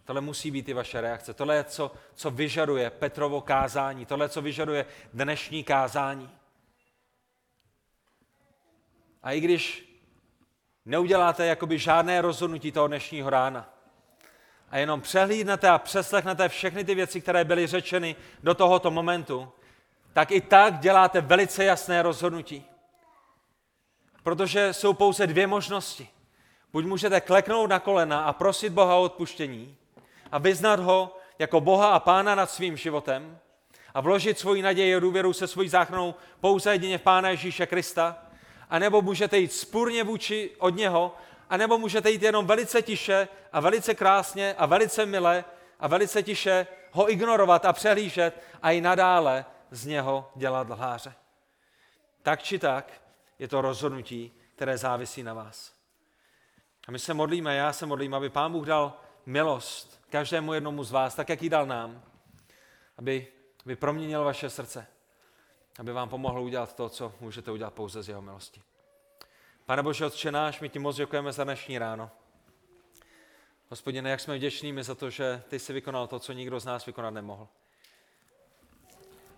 Tohle 0.05 0.21
musí 0.21 0.51
být 0.51 0.69
i 0.69 0.73
vaše 0.73 1.01
reakce. 1.01 1.33
Tohle 1.33 1.55
je, 1.55 1.63
co, 1.63 1.91
co 2.15 2.31
vyžaduje 2.31 2.89
Petrovo 2.89 3.41
kázání. 3.41 4.05
Tohle 4.05 4.29
co 4.29 4.41
vyžaduje 4.41 4.85
dnešní 5.13 5.63
kázání. 5.63 6.29
A 9.23 9.31
i 9.31 9.39
když 9.39 9.89
neuděláte 10.85 11.45
jakoby 11.45 11.79
žádné 11.79 12.21
rozhodnutí 12.21 12.71
toho 12.71 12.87
dnešního 12.87 13.29
rána 13.29 13.73
a 14.69 14.77
jenom 14.77 15.01
přehlídnete 15.01 15.69
a 15.69 15.77
přeslechnete 15.77 16.49
všechny 16.49 16.83
ty 16.83 16.95
věci, 16.95 17.21
které 17.21 17.45
byly 17.45 17.67
řečeny 17.67 18.15
do 18.43 18.55
tohoto 18.55 18.91
momentu, 18.91 19.51
tak 20.13 20.31
i 20.31 20.41
tak 20.41 20.79
děláte 20.79 21.21
velice 21.21 21.63
jasné 21.63 22.01
rozhodnutí. 22.01 22.65
Protože 24.23 24.73
jsou 24.73 24.93
pouze 24.93 25.27
dvě 25.27 25.47
možnosti. 25.47 26.09
Buď 26.73 26.85
můžete 26.85 27.21
kleknout 27.21 27.69
na 27.69 27.79
kolena 27.79 28.23
a 28.23 28.33
prosit 28.33 28.73
Boha 28.73 28.95
o 28.95 29.03
odpuštění, 29.03 29.75
a 30.31 30.37
vyznat 30.37 30.79
ho 30.79 31.17
jako 31.39 31.61
Boha 31.61 31.93
a 31.93 31.99
Pána 31.99 32.35
nad 32.35 32.51
svým 32.51 32.77
životem 32.77 33.39
a 33.93 34.01
vložit 34.01 34.39
svoji 34.39 34.61
naději 34.61 34.95
a 34.95 34.99
důvěru 34.99 35.33
se 35.33 35.47
svojí 35.47 35.69
záchranou 35.69 36.15
pouze 36.39 36.71
jedině 36.71 36.97
v 36.97 37.01
Pána 37.01 37.29
Ježíše 37.29 37.65
Krista, 37.65 38.17
a 38.69 38.79
nebo 38.79 39.01
můžete 39.01 39.37
jít 39.37 39.53
spůrně 39.53 40.03
vůči 40.03 40.51
od 40.57 40.75
něho, 40.75 41.15
a 41.49 41.57
nebo 41.57 41.77
můžete 41.77 42.11
jít 42.11 42.23
jenom 42.23 42.47
velice 42.47 42.81
tiše 42.81 43.27
a 43.51 43.59
velice 43.59 43.95
krásně 43.95 44.55
a 44.57 44.65
velice 44.65 45.05
mile 45.05 45.45
a 45.79 45.87
velice 45.87 46.23
tiše 46.23 46.67
ho 46.91 47.11
ignorovat 47.11 47.65
a 47.65 47.73
přehlížet 47.73 48.43
a 48.61 48.71
i 48.71 48.81
nadále 48.81 49.45
z 49.71 49.85
něho 49.85 50.31
dělat 50.35 50.69
lháře. 50.69 51.13
Tak 52.23 52.43
či 52.43 52.59
tak 52.59 53.01
je 53.39 53.47
to 53.47 53.61
rozhodnutí, 53.61 54.31
které 54.55 54.77
závisí 54.77 55.23
na 55.23 55.33
vás. 55.33 55.78
A 56.87 56.91
my 56.91 56.99
se 56.99 57.13
modlíme, 57.13 57.55
já 57.55 57.73
se 57.73 57.85
modlím, 57.85 58.13
aby 58.13 58.29
Pán 58.29 58.51
Bůh 58.51 58.65
dal 58.65 58.93
milost 59.25 60.01
každému 60.09 60.53
jednomu 60.53 60.83
z 60.83 60.91
vás, 60.91 61.15
tak 61.15 61.29
jak 61.29 61.41
ji 61.41 61.49
dal 61.49 61.65
nám, 61.65 62.03
aby, 62.97 63.27
aby 63.65 63.75
proměnil 63.75 64.23
vaše 64.23 64.49
srdce. 64.49 64.87
aby 65.79 65.93
vám 65.93 66.09
pomohl 66.09 66.41
udělat 66.41 66.75
to, 66.75 66.89
co 66.89 67.13
můžete 67.19 67.51
udělat 67.51 67.73
pouze 67.73 68.03
z 68.03 68.09
jeho 68.09 68.21
milosti. 68.21 68.61
Pane 69.65 69.83
Bože, 69.83 70.05
Otče 70.05 70.31
náš, 70.31 70.59
my 70.59 70.69
ti 70.69 70.79
moc 70.79 70.95
děkujeme 70.95 71.31
za 71.31 71.43
dnešní 71.43 71.77
ráno. 71.77 72.11
Hospodine, 73.69 74.09
jak 74.09 74.19
jsme 74.19 74.35
vděční 74.35 74.83
za 74.83 74.95
to, 74.95 75.09
že 75.09 75.43
ty 75.49 75.59
jsi 75.59 75.73
vykonal 75.73 76.07
to, 76.07 76.19
co 76.19 76.33
nikdo 76.33 76.59
z 76.59 76.65
nás 76.65 76.85
vykonat 76.85 77.13
nemohl. 77.13 77.47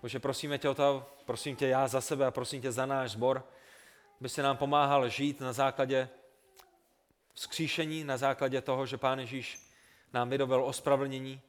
Bože, 0.02 0.20
prosíme 0.20 0.58
tě 0.58 0.68
o 0.68 0.74
to, 0.74 1.06
prosím 1.24 1.56
tě 1.56 1.68
já 1.68 1.88
za 1.88 2.00
sebe 2.00 2.26
a 2.26 2.30
prosím 2.30 2.62
tě 2.62 2.72
za 2.72 2.86
náš 2.86 3.10
sbor, 3.10 3.46
aby 4.20 4.28
se 4.28 4.42
nám 4.42 4.56
pomáhal 4.56 5.08
žít 5.08 5.40
na 5.40 5.52
základě 5.52 6.08
vzkříšení, 7.34 8.04
na 8.04 8.16
základě 8.16 8.60
toho, 8.60 8.86
že 8.86 8.96
Pán 8.96 9.18
Ježíš 9.18 9.72
nám 10.12 10.30
vydovil 10.30 10.64
ospravedlnění. 10.64 11.40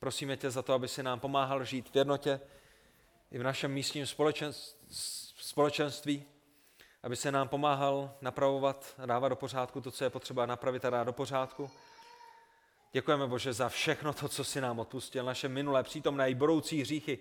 Prosíme 0.00 0.36
tě 0.36 0.50
za 0.50 0.62
to, 0.62 0.72
aby 0.72 0.88
si 0.88 1.02
nám 1.02 1.20
pomáhal 1.20 1.64
žít 1.64 1.90
v 1.90 1.96
jednotě 1.96 2.40
i 3.30 3.38
v 3.38 3.42
našem 3.42 3.72
místním 3.72 4.06
společenství, 5.36 6.24
aby 7.02 7.16
se 7.16 7.32
nám 7.32 7.48
pomáhal 7.48 8.14
napravovat, 8.20 8.94
dávat 9.06 9.28
do 9.28 9.36
pořádku 9.36 9.80
to, 9.80 9.90
co 9.90 10.04
je 10.04 10.10
potřeba 10.10 10.46
napravit 10.46 10.84
a 10.84 10.90
dát 10.90 11.04
do 11.04 11.12
pořádku. 11.12 11.70
Děkujeme, 12.92 13.26
Bože, 13.26 13.52
za 13.52 13.68
všechno 13.68 14.12
to, 14.12 14.28
co 14.28 14.44
si 14.44 14.60
nám 14.60 14.78
odpustil, 14.78 15.24
naše 15.24 15.48
minulé, 15.48 15.82
přítomné 15.82 16.30
i 16.30 16.34
budoucí 16.34 16.80
hříchy, 16.80 17.18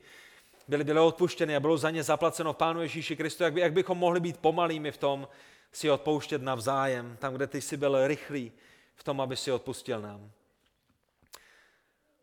byly, 0.68 0.84
byly 0.84 1.00
odpuštěny 1.00 1.56
a 1.56 1.60
bylo 1.60 1.78
za 1.78 1.90
ně 1.90 2.04
zaplaceno 2.04 2.54
Pánu 2.54 2.82
Ježíši 2.82 3.16
Kristu, 3.16 3.44
jak, 3.44 3.54
by, 3.54 3.62
jak 3.62 3.74
bychom 3.74 3.98
mohli 3.98 4.20
být 4.20 4.38
pomalými 4.38 4.92
v 4.92 4.98
tom 4.98 5.28
si 5.72 5.90
odpouštět 5.90 6.42
navzájem, 6.42 7.18
tam, 7.20 7.34
kde 7.34 7.48
ty 7.48 7.62
jsi 7.62 7.78
byl 7.78 8.08
rychlý 8.08 8.52
v 8.96 9.04
tom, 9.04 9.22
aby 9.22 9.36
si 9.36 9.52
odpustil 9.52 10.02
nám. 10.02 10.32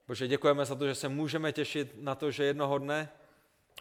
Bože, 0.08 0.28
děkujeme 0.28 0.64
za 0.64 0.74
to, 0.74 0.86
že 0.86 0.94
se 0.94 1.08
můžeme 1.08 1.52
těšit 1.52 2.02
na 2.02 2.14
to, 2.14 2.30
že 2.30 2.44
jednoho 2.44 2.78
dne 2.78 3.08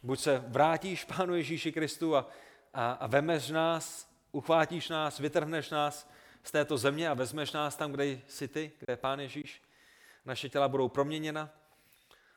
buď 0.03 0.19
se 0.19 0.43
vrátíš 0.47 1.05
Pánu 1.05 1.35
Ježíši 1.35 1.71
Kristu 1.71 2.15
a, 2.15 2.29
a, 2.73 2.91
a 2.91 3.07
vemeš 3.07 3.49
nás, 3.49 4.09
uchvátíš 4.31 4.89
nás, 4.89 5.19
vytrhneš 5.19 5.69
nás 5.69 6.09
z 6.43 6.51
této 6.51 6.77
země 6.77 7.09
a 7.09 7.13
vezmeš 7.13 7.51
nás 7.51 7.75
tam, 7.75 7.91
kde 7.91 8.05
jsi 8.27 8.47
ty, 8.47 8.71
kde 8.79 8.93
je 8.93 8.97
Pán 8.97 9.19
Ježíš. 9.19 9.61
Naše 10.25 10.49
těla 10.49 10.67
budou 10.67 10.89
proměněna, 10.89 11.49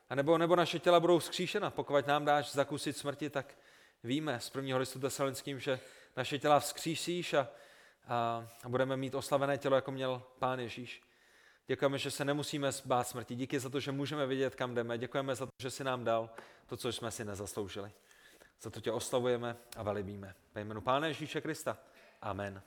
a 0.09 0.15
nebo, 0.15 0.37
nebo 0.37 0.55
naše 0.55 0.79
těla 0.79 0.99
budou 0.99 1.19
vzkříšena. 1.19 1.69
Pokud 1.69 2.07
nám 2.07 2.25
dáš 2.25 2.51
zakusit 2.51 2.97
smrti, 2.97 3.29
tak 3.29 3.57
víme 4.03 4.39
z 4.39 4.49
prvního 4.49 4.79
listu 4.79 4.99
tesalinským, 4.99 5.59
že 5.59 5.79
naše 6.17 6.39
těla 6.39 6.59
vzkřísíš 6.59 7.33
a, 7.33 7.47
a, 8.07 8.47
a 8.63 8.69
budeme 8.69 8.97
mít 8.97 9.15
oslavené 9.15 9.57
tělo, 9.57 9.75
jako 9.75 9.91
měl 9.91 10.23
Pán 10.39 10.59
Ježíš. 10.59 11.03
Děkujeme, 11.67 11.97
že 11.97 12.11
se 12.11 12.25
nemusíme 12.25 12.69
bát 12.85 13.07
smrti. 13.07 13.35
Díky 13.35 13.59
za 13.59 13.69
to, 13.69 13.79
že 13.79 13.91
můžeme 13.91 14.25
vidět, 14.25 14.55
kam 14.55 14.75
jdeme. 14.75 14.97
Děkujeme 14.97 15.35
za 15.35 15.45
to, 15.45 15.51
že 15.61 15.71
jsi 15.71 15.83
nám 15.83 16.03
dal 16.03 16.29
to, 16.67 16.77
co 16.77 16.93
jsme 16.93 17.11
si 17.11 17.25
nezasloužili. 17.25 17.91
Za 18.61 18.69
to 18.69 18.81
tě 18.81 18.91
oslavujeme 18.91 19.55
a 19.77 19.83
velibíme. 19.83 20.35
Ve 20.55 20.61
jménu 20.61 20.81
Pána 20.81 21.07
Ježíše 21.07 21.41
Krista. 21.41 21.77
Amen. 22.21 22.61